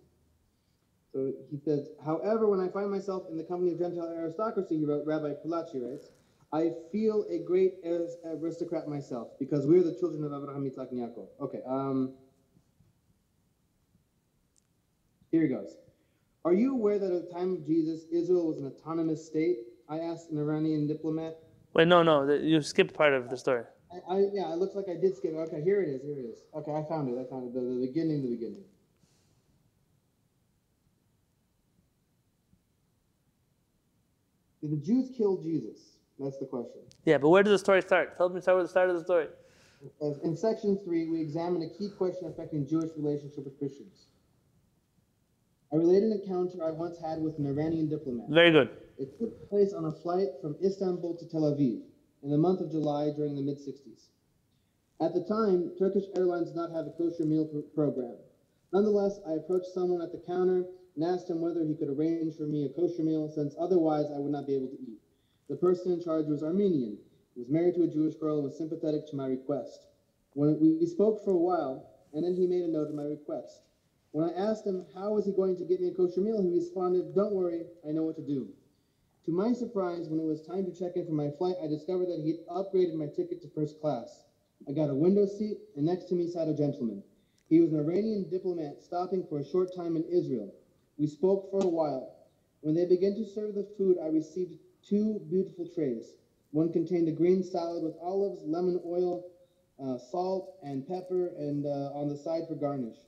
So 1.13 1.33
he 1.51 1.59
says, 1.59 1.89
however, 2.05 2.49
when 2.49 2.61
I 2.61 2.69
find 2.69 2.91
myself 2.91 3.25
in 3.31 3.37
the 3.37 3.45
company 3.45 3.73
of 3.73 3.79
Gentile 3.79 4.13
aristocracy, 4.15 4.79
he 4.79 4.85
wrote, 4.85 5.05
Rabbi 5.07 5.35
Palachi 5.45 5.81
writes, 5.83 6.11
I 6.53 6.73
feel 6.93 7.25
a 7.31 7.39
great 7.39 7.75
aristocrat 8.25 8.89
myself 8.89 9.29
because 9.39 9.67
we're 9.67 9.83
the 9.83 9.93
children 9.93 10.25
of 10.25 10.33
Abraham, 10.33 10.65
Yitzhak, 10.65 10.91
and 10.93 11.01
Yaakov. 11.01 11.29
Okay, 11.41 11.61
um, 11.67 12.11
here 15.31 15.43
he 15.43 15.49
goes. 15.49 15.77
Are 16.45 16.53
you 16.53 16.73
aware 16.73 16.99
that 16.99 17.11
at 17.13 17.29
the 17.29 17.33
time 17.33 17.53
of 17.53 17.67
Jesus, 17.67 18.05
Israel 18.11 18.47
was 18.47 18.59
an 18.59 18.67
autonomous 18.67 19.27
state? 19.27 19.59
I 19.89 19.99
asked 19.99 20.31
an 20.31 20.39
Iranian 20.39 20.87
diplomat. 20.87 21.39
Wait, 21.75 21.89
no, 21.89 22.03
no, 22.03 22.31
you 22.33 22.63
skipped 22.63 22.95
part 22.95 23.13
of 23.13 23.29
the 23.29 23.37
story. 23.37 23.65
I, 23.93 24.15
I 24.15 24.19
yeah, 24.33 24.53
it 24.53 24.59
looks 24.59 24.75
like 24.75 24.87
I 24.89 24.95
did 25.01 25.17
skip. 25.17 25.33
it. 25.33 25.37
Okay, 25.37 25.63
here 25.63 25.83
it 25.83 25.89
is. 25.89 26.03
Here 26.03 26.19
it 26.19 26.27
is. 26.33 26.39
Okay, 26.55 26.73
I 26.73 26.83
found 26.89 27.09
it. 27.09 27.19
I 27.21 27.29
found 27.31 27.49
it. 27.49 27.55
The, 27.55 27.61
the 27.61 27.87
beginning. 27.87 28.23
The 28.23 28.31
beginning. 28.37 28.65
Did 34.61 34.73
the 34.73 34.77
Jews 34.77 35.11
kill 35.17 35.37
Jesus? 35.43 35.79
That's 36.19 36.37
the 36.39 36.47
question. 36.47 36.83
Yeah, 37.05 37.19
but 37.19 37.29
where 37.29 37.43
does 37.43 37.53
the 37.53 37.59
story 37.59 37.81
start? 37.83 38.17
Tell 38.17 38.29
me 38.29 38.41
start 38.41 38.59
with 38.59 38.67
the 38.67 38.71
start 38.71 38.91
of 38.91 38.97
the 38.97 39.05
story. 39.05 39.29
As- 40.03 40.19
In 40.25 40.37
section 40.37 40.79
three, 40.85 41.09
we 41.09 41.21
examine 41.21 41.63
a 41.63 41.69
key 41.79 41.91
question 41.97 42.27
affecting 42.29 42.67
Jewish 42.67 42.91
relationship 42.97 43.45
with 43.45 43.59
Christians. 43.59 44.07
I 45.73 45.77
relate 45.77 46.03
an 46.03 46.13
encounter 46.13 46.65
I 46.65 46.71
once 46.71 46.99
had 46.99 47.21
with 47.21 47.39
an 47.39 47.47
Iranian 47.47 47.89
diplomat. 47.89 48.27
Very 48.31 48.51
good. 48.51 48.71
It 48.99 49.19
took 49.19 49.49
place 49.51 49.73
on 49.75 49.85
a 49.85 49.93
flight 49.93 50.29
from 50.41 50.57
Istanbul 50.65 51.15
to 51.19 51.27
Tel 51.27 51.43
Aviv 51.43 51.83
in 52.23 52.31
the 52.31 52.39
month 52.39 52.61
of 52.61 52.71
July 52.71 53.11
during 53.11 53.35
the 53.37 53.43
mid 53.43 53.59
60s. 53.59 54.09
At 55.01 55.13
the 55.15 55.21
time, 55.21 55.71
Turkish 55.79 56.07
Airlines 56.17 56.49
did 56.49 56.57
not 56.57 56.71
have 56.73 56.87
a 56.87 56.91
kosher 56.91 57.27
meal 57.27 57.47
pro- 57.47 57.63
program. 57.75 58.17
Nonetheless, 58.73 59.21
I 59.27 59.35
approached 59.35 59.69
someone 59.73 60.01
at 60.01 60.11
the 60.13 60.19
counter 60.27 60.65
and 60.97 61.05
asked 61.05 61.31
him 61.31 61.41
whether 61.41 61.65
he 61.65 61.75
could 61.75 61.89
arrange 61.89 62.35
for 62.37 62.47
me 62.47 62.65
a 62.65 62.69
kosher 62.71 63.05
meal 63.05 63.29
since 63.29 63.55
otherwise 63.61 64.11
I 64.11 64.19
would 64.19 64.33
not 64.33 64.47
be 64.47 64.55
able 64.55 64.69
to 64.69 64.81
eat. 64.83 64.99
The 65.49 65.57
person 65.57 65.93
in 65.93 66.01
charge 66.01 66.27
was 66.27 66.43
Armenian. 66.43 66.99
He 67.35 67.41
was 67.41 67.51
married 67.51 67.75
to 67.75 67.83
a 67.85 67.89
Jewish 67.89 68.15
girl 68.17 68.37
and 68.37 68.45
was 68.45 68.57
sympathetic 68.57 69.07
to 69.09 69.17
my 69.17 69.27
request. 69.27 69.87
When 70.35 70.59
we 70.59 70.87
spoke 70.87 71.23
for 71.25 71.33
a 71.33 71.39
while, 71.39 71.85
and 72.13 72.25
then 72.25 72.35
he 72.35 72.47
made 72.47 72.65
a 72.65 72.69
note 72.69 72.89
of 72.89 72.95
my 72.95 73.05
request. 73.05 73.61
When 74.13 74.25
I 74.25 74.33
asked 74.33 74.67
him 74.67 74.85
how 74.95 75.15
was 75.15 75.27
he 75.27 75.33
going 75.33 75.57
to 75.57 75.65
get 75.65 75.81
me 75.81 75.89
a 75.89 75.93
kosher 75.93 76.21
meal, 76.23 76.41
he 76.41 76.49
responded, 76.51 77.15
"Don't 77.15 77.35
worry, 77.35 77.69
I 77.85 77.93
know 77.93 78.05
what 78.05 78.17
to 78.17 78.23
do." 78.23 78.51
To 79.25 79.33
my 79.33 79.53
surprise, 79.53 80.09
when 80.09 80.21
it 80.21 80.25
was 80.27 80.41
time 80.41 80.65
to 80.67 80.73
check 80.73 80.97
in 80.97 81.05
for 81.05 81.13
my 81.13 81.31
flight, 81.31 81.57
I 81.63 81.69
discovered 81.69 82.09
that 82.09 82.21
he'd 82.21 82.39
upgraded 82.49 82.95
my 82.95 83.09
ticket 83.09 83.41
to 83.43 83.49
first 83.49 83.79
class. 83.79 84.25
I 84.67 84.73
got 84.73 84.91
a 84.91 84.97
window 84.97 85.27
seat, 85.27 85.59
and 85.77 85.85
next 85.87 86.07
to 86.07 86.17
me 86.17 86.27
sat 86.27 86.49
a 86.49 86.55
gentleman. 86.55 87.05
He 87.49 87.61
was 87.61 87.73
an 87.73 87.81
Iranian 87.81 88.27
diplomat 88.29 88.81
stopping 88.83 89.25
for 89.25 89.39
a 89.39 89.45
short 89.45 89.73
time 89.73 89.97
in 89.97 90.05
Israel. 90.05 90.55
We 90.99 91.07
spoke 91.07 91.45
for 91.51 91.61
a 91.61 91.69
while. 91.69 92.13
When 92.63 92.75
they 92.75 92.87
began 92.87 93.15
to 93.17 93.27
serve 93.27 93.55
the 93.55 93.65
food, 93.65 93.99
I 93.99 94.07
received 94.07 94.57
two 94.83 95.21
beautiful 95.29 95.67
trays. 95.67 96.17
One 96.53 96.71
contained 96.71 97.09
a 97.09 97.13
green 97.13 97.43
salad 97.43 97.83
with 97.85 97.95
olives, 98.01 98.45
lemon 98.47 98.79
oil, 98.85 99.25
uh, 99.79 99.99
salt, 99.99 100.47
and 100.63 100.87
pepper, 100.87 101.29
and 101.29 101.67
uh, 101.67 101.91
on 101.93 102.09
the 102.09 102.17
side 102.17 102.47
for 102.47 102.57
garnish. 102.57 103.08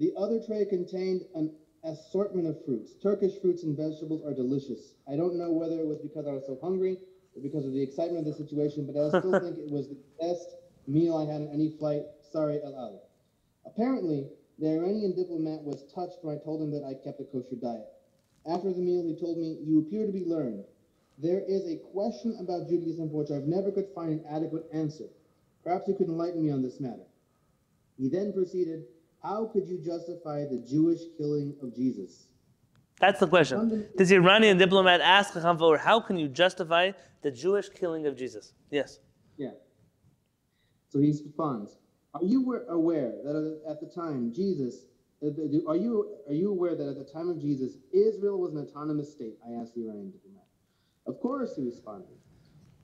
The 0.00 0.14
other 0.16 0.40
tray 0.40 0.64
contained 0.64 1.26
an 1.34 1.52
assortment 1.84 2.46
of 2.46 2.64
fruits. 2.64 2.94
Turkish 3.02 3.38
fruits 3.40 3.64
and 3.64 3.76
vegetables 3.76 4.24
are 4.24 4.32
delicious. 4.32 4.94
I 5.06 5.14
don't 5.14 5.36
know 5.36 5.52
whether 5.52 5.78
it 5.78 5.86
was 5.86 5.98
because 5.98 6.26
I 6.26 6.32
was 6.32 6.46
so 6.46 6.58
hungry 6.62 6.96
or 7.36 7.42
because 7.42 7.66
of 7.66 7.74
the 7.74 7.82
excitement 7.82 8.26
of 8.26 8.32
the 8.32 8.44
situation, 8.44 8.86
but 8.86 8.96
I 8.96 9.08
still 9.08 9.38
think 9.38 9.58
it 9.58 9.70
was 9.70 9.88
the 9.88 9.98
best 10.18 10.56
meal 10.86 11.18
I 11.18 11.30
had 11.30 11.42
on 11.42 11.50
any 11.52 11.76
flight. 11.78 12.04
Sorry, 12.32 12.60
El 12.64 12.74
Al. 12.74 13.02
Apparently, 13.66 14.26
the 14.58 14.68
Iranian 14.72 15.14
diplomat 15.14 15.62
was 15.62 15.84
touched 15.94 16.18
when 16.22 16.34
I 16.34 16.44
told 16.44 16.62
him 16.62 16.70
that 16.72 16.84
I 16.84 16.94
kept 16.94 17.20
a 17.20 17.24
kosher 17.24 17.56
diet. 17.60 17.86
After 18.46 18.72
the 18.72 18.80
meal, 18.80 19.04
he 19.04 19.20
told 19.20 19.36
me, 19.36 19.58
You 19.62 19.80
appear 19.80 20.06
to 20.06 20.12
be 20.12 20.24
learned. 20.24 20.64
There 21.18 21.40
is 21.46 21.68
a 21.68 21.76
question 21.92 22.38
about 22.40 22.68
Judaism 22.68 23.10
for 23.10 23.20
which 23.20 23.30
I've 23.30 23.44
never 23.46 23.70
could 23.70 23.88
find 23.94 24.12
an 24.12 24.24
adequate 24.30 24.64
answer. 24.72 25.08
Perhaps 25.62 25.88
you 25.88 25.94
could 25.94 26.08
enlighten 26.08 26.42
me 26.42 26.50
on 26.50 26.62
this 26.62 26.80
matter. 26.80 27.04
He 27.98 28.08
then 28.08 28.32
proceeded, 28.32 28.84
How 29.22 29.46
could 29.46 29.68
you 29.68 29.78
justify 29.78 30.44
the 30.44 30.64
Jewish 30.68 31.00
killing 31.18 31.54
of 31.62 31.74
Jesus? 31.74 32.26
That's 33.00 33.20
the 33.20 33.26
question. 33.26 33.88
Does 33.96 34.10
the 34.10 34.16
Iranian 34.16 34.58
diplomat 34.58 35.00
ask 35.00 35.34
Chacham 35.34 35.58
Fa'ur, 35.58 35.78
how 35.78 36.00
can 36.00 36.18
you 36.18 36.28
justify 36.28 36.92
the 37.22 37.30
Jewish 37.30 37.68
killing 37.70 38.06
of 38.06 38.16
Jesus? 38.16 38.52
Yes. 38.70 38.98
Yeah. 39.36 39.50
So 40.88 40.98
he 41.00 41.08
responds, 41.08 41.78
Are 42.14 42.24
you 42.24 42.62
aware 42.68 43.12
that 43.24 43.60
at 43.68 43.80
the 43.80 43.86
time 43.86 44.32
Jesus, 44.34 44.86
are 45.22 45.76
you 45.76 46.16
are 46.28 46.34
you 46.34 46.50
aware 46.50 46.74
that 46.74 46.88
at 46.88 46.98
the 46.98 47.10
time 47.10 47.28
of 47.28 47.40
Jesus, 47.40 47.76
Israel 47.92 48.38
was 48.38 48.52
an 48.52 48.58
autonomous 48.58 49.12
state? 49.12 49.38
I 49.46 49.60
asked 49.60 49.74
the 49.74 49.82
Iranian 49.84 50.10
diplomat. 50.10 50.44
Of 51.06 51.20
course, 51.20 51.56
he 51.56 51.62
responded. 51.62 52.16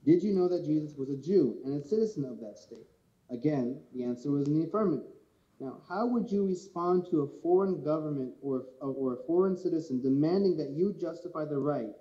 Did 0.05 0.23
you 0.23 0.33
know 0.33 0.47
that 0.47 0.65
Jesus 0.65 0.95
was 0.97 1.09
a 1.09 1.17
Jew 1.17 1.57
and 1.65 1.81
a 1.81 1.85
citizen 1.85 2.25
of 2.25 2.39
that 2.39 2.57
state? 2.57 2.87
Again, 3.29 3.81
the 3.93 4.03
answer 4.03 4.31
was 4.31 4.47
in 4.47 4.59
the 4.59 4.67
affirmative. 4.67 5.16
Now, 5.59 5.81
how 5.89 6.05
would 6.07 6.31
you 6.31 6.45
respond 6.45 7.07
to 7.09 7.21
a 7.21 7.41
foreign 7.41 7.83
government 7.83 8.33
or, 8.41 8.65
or 8.79 9.13
a 9.13 9.23
foreign 9.25 9.57
citizen 9.57 10.01
demanding 10.01 10.55
that 10.57 10.69
you 10.69 10.93
justify 10.99 11.45
the 11.45 11.57
right 11.57 11.95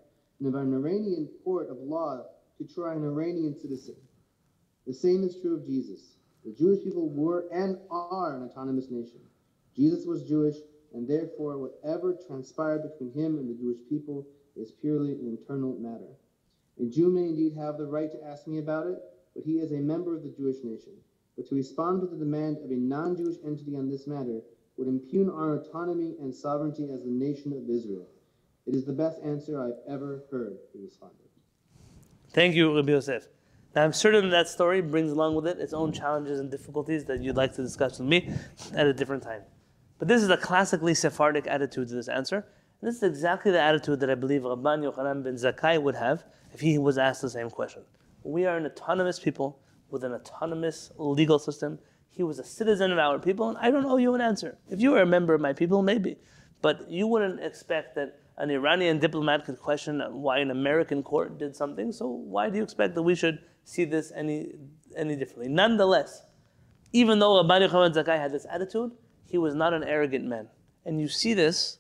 of 0.45 0.55
an 0.55 0.75
Iranian 0.75 1.29
court 1.43 1.71
of 1.71 1.79
law 1.79 2.25
to 2.59 2.65
try 2.75 2.95
an 2.95 3.05
Iranian 3.05 3.59
citizen? 3.59 3.97
The 4.87 4.93
same 4.93 5.25
is 5.25 5.41
true 5.41 5.57
of 5.57 5.67
Jesus. 5.67 6.17
The 6.45 6.53
Jewish 6.53 6.85
people 6.85 7.09
were 7.09 7.49
and 7.51 7.79
are 7.91 8.37
an 8.37 8.43
autonomous 8.49 8.91
nation. 8.91 9.21
Jesus 9.75 10.07
was 10.07 10.29
Jewish, 10.29 10.57
and 10.95 11.09
therefore 11.09 11.59
whatever 11.59 12.17
transpired 12.27 12.83
between 12.83 13.13
him 13.13 13.39
and 13.39 13.49
the 13.49 13.61
Jewish 13.61 13.79
people 13.89 14.27
is 14.55 14.71
purely 14.71 15.13
an 15.13 15.27
internal 15.27 15.77
matter. 15.79 16.15
A 16.81 16.85
Jew 16.85 17.11
may 17.11 17.25
indeed 17.25 17.55
have 17.57 17.79
the 17.79 17.87
right 17.87 18.11
to 18.13 18.25
ask 18.27 18.47
me 18.47 18.59
about 18.59 18.87
it, 18.87 18.99
but 19.35 19.45
he 19.45 19.59
is 19.59 19.73
a 19.73 19.81
member 19.81 20.15
of 20.15 20.23
the 20.23 20.31
Jewish 20.31 20.63
nation. 20.63 20.93
But 21.37 21.49
to 21.49 21.55
respond 21.55 22.01
to 22.01 22.07
the 22.07 22.17
demand 22.17 22.59
of 22.59 22.71
a 22.71 22.77
non 22.77 23.17
Jewish 23.17 23.37
entity 23.45 23.77
on 23.77 23.91
this 23.91 24.07
matter 24.07 24.41
would 24.77 24.89
impugn 24.89 25.31
our 25.31 25.55
autonomy 25.55 26.15
and 26.21 26.35
sovereignty 26.35 26.85
as 26.93 27.03
the 27.03 27.11
nation 27.11 27.53
of 27.53 27.69
Israel. 27.69 28.07
It 28.67 28.75
is 28.75 28.85
the 28.85 28.93
best 28.93 29.21
answer 29.25 29.63
I've 29.63 29.93
ever 29.93 30.25
heard, 30.31 30.57
he 30.73 30.81
responded. 30.81 31.29
Thank 32.31 32.55
you, 32.55 32.75
Rabbi 32.75 32.93
Yosef. 32.93 33.29
Now, 33.75 33.85
I'm 33.85 33.93
certain 33.93 34.31
that 34.31 34.49
story 34.49 34.81
brings 34.81 35.13
along 35.13 35.35
with 35.35 35.47
it 35.47 35.59
its 35.59 35.73
own 35.73 35.93
challenges 35.93 36.41
and 36.41 36.51
difficulties 36.51 37.05
that 37.05 37.23
you'd 37.23 37.37
like 37.37 37.55
to 37.57 37.63
discuss 37.63 37.99
with 37.99 38.09
me 38.09 38.31
at 38.75 38.87
a 38.87 38.93
different 38.93 39.23
time. 39.23 39.43
But 39.99 40.09
this 40.09 40.23
is 40.23 40.31
a 40.31 40.37
classically 40.37 40.95
Sephardic 40.95 41.47
attitude 41.47 41.89
to 41.89 41.95
this 41.95 42.09
answer. 42.09 42.47
And 42.81 42.89
this 42.89 42.97
is 42.97 43.03
exactly 43.03 43.53
the 43.53 43.61
attitude 43.61 44.01
that 44.01 44.11
I 44.11 44.15
believe 44.15 44.43
Rabban 44.43 44.83
Yochanan 44.83 45.23
ben 45.23 45.35
Zakkai 45.35 45.81
would 45.81 45.95
have 45.95 46.25
if 46.53 46.61
he 46.61 46.79
was 46.79 46.99
asked 46.99 47.23
the 47.23 47.31
same 47.31 47.51
question. 47.51 47.83
We 48.23 48.47
are 48.47 48.57
an 48.57 48.67
autonomous 48.67 49.19
people 49.19 49.61
with 49.91 50.05
an 50.05 50.13
autonomous 50.13 50.91
legal 50.97 51.39
system. 51.39 51.79
He 52.09 52.23
was 52.23 52.39
a 52.39 52.45
citizen 52.45 52.93
of 52.93 52.99
our 52.99 53.19
people, 53.19 53.49
and 53.49 53.59
I 53.59 53.71
don't 53.71 53.85
owe 53.85 53.99
you 53.99 54.15
an 54.15 54.21
answer. 54.21 54.59
If 54.71 54.81
you 54.81 54.93
were 54.93 55.03
a 55.03 55.07
member 55.07 55.35
of 55.35 55.41
my 55.41 55.53
people, 55.53 55.83
maybe. 55.83 56.17
But 56.63 56.91
you 56.91 57.07
wouldn't 57.07 57.41
expect 57.41 57.95
that 57.97 58.19
an 58.39 58.51
Iranian 58.51 58.99
diplomat 58.99 59.45
could 59.45 59.59
question 59.59 60.01
why 60.11 60.39
an 60.39 60.51
American 60.51 61.03
court 61.03 61.39
did 61.39 61.55
something, 61.55 61.93
so 61.93 62.07
why 62.07 62.51
do 62.51 62.57
you 62.57 62.63
expect 62.63 62.95
that 62.95 63.03
we 63.03 63.15
should 63.15 63.39
see 63.65 63.85
this 63.85 64.13
any, 64.15 64.53
any 64.97 65.17
differently? 65.17 65.49
Nonetheless, 65.49 66.23
even 66.93 67.19
though 67.19 67.43
Rabban 67.43 67.69
Yochanan 67.69 67.95
ben 67.95 68.05
Zakkai 68.05 68.19
had 68.19 68.33
this 68.33 68.47
attitude, 68.51 68.93
he 69.27 69.39
was 69.39 69.55
not 69.55 69.73
an 69.75 69.85
arrogant 69.85 70.25
man. 70.25 70.49
And 70.85 71.01
you 71.01 71.09
see 71.09 71.35
this 71.35 71.79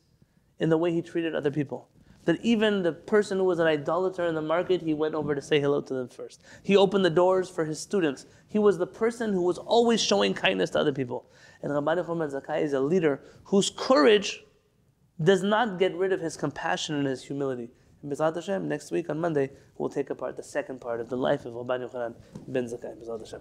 in 0.58 0.68
the 0.68 0.76
way 0.76 0.92
he 0.92 1.02
treated 1.02 1.34
other 1.34 1.50
people. 1.50 1.88
That 2.26 2.40
even 2.44 2.82
the 2.82 2.92
person 2.92 3.38
who 3.38 3.44
was 3.44 3.58
an 3.58 3.66
idolater 3.66 4.26
in 4.26 4.34
the 4.34 4.42
market, 4.42 4.82
he 4.82 4.94
went 4.94 5.14
over 5.14 5.34
to 5.34 5.40
say 5.40 5.60
hello 5.60 5.80
to 5.80 5.94
them 5.94 6.08
first. 6.08 6.42
He 6.62 6.76
opened 6.76 7.04
the 7.04 7.10
doors 7.10 7.48
for 7.48 7.64
his 7.64 7.80
students. 7.80 8.26
He 8.48 8.58
was 8.58 8.78
the 8.78 8.86
person 8.86 9.32
who 9.32 9.42
was 9.42 9.58
always 9.58 10.02
showing 10.02 10.34
kindness 10.34 10.70
to 10.70 10.80
other 10.80 10.92
people. 10.92 11.30
And 11.62 11.72
Rabban 11.72 12.04
Yochanan 12.04 12.18
ben 12.18 12.30
Zakkai 12.30 12.62
is 12.62 12.72
a 12.72 12.80
leader 12.80 13.22
whose 13.44 13.70
courage 13.70 14.44
does 15.22 15.42
not 15.42 15.78
get 15.78 15.94
rid 15.94 16.12
of 16.12 16.20
his 16.20 16.36
compassion 16.36 16.96
and 16.96 17.06
his 17.06 17.24
humility. 17.24 17.70
And 18.02 18.12
B'ezrat 18.12 18.34
Hashem, 18.34 18.68
next 18.68 18.90
week 18.90 19.08
on 19.08 19.18
Monday, 19.18 19.50
we'll 19.78 19.88
take 19.88 20.10
apart 20.10 20.36
the 20.36 20.42
second 20.42 20.80
part 20.80 21.00
of 21.00 21.08
the 21.08 21.16
life 21.16 21.46
of 21.46 21.54
Rabban 21.54 21.88
Yochanan 21.88 22.14
ben 22.48 22.64
Zakkai. 22.64 22.96
B'ezrat 23.00 23.20
Hashem. 23.20 23.40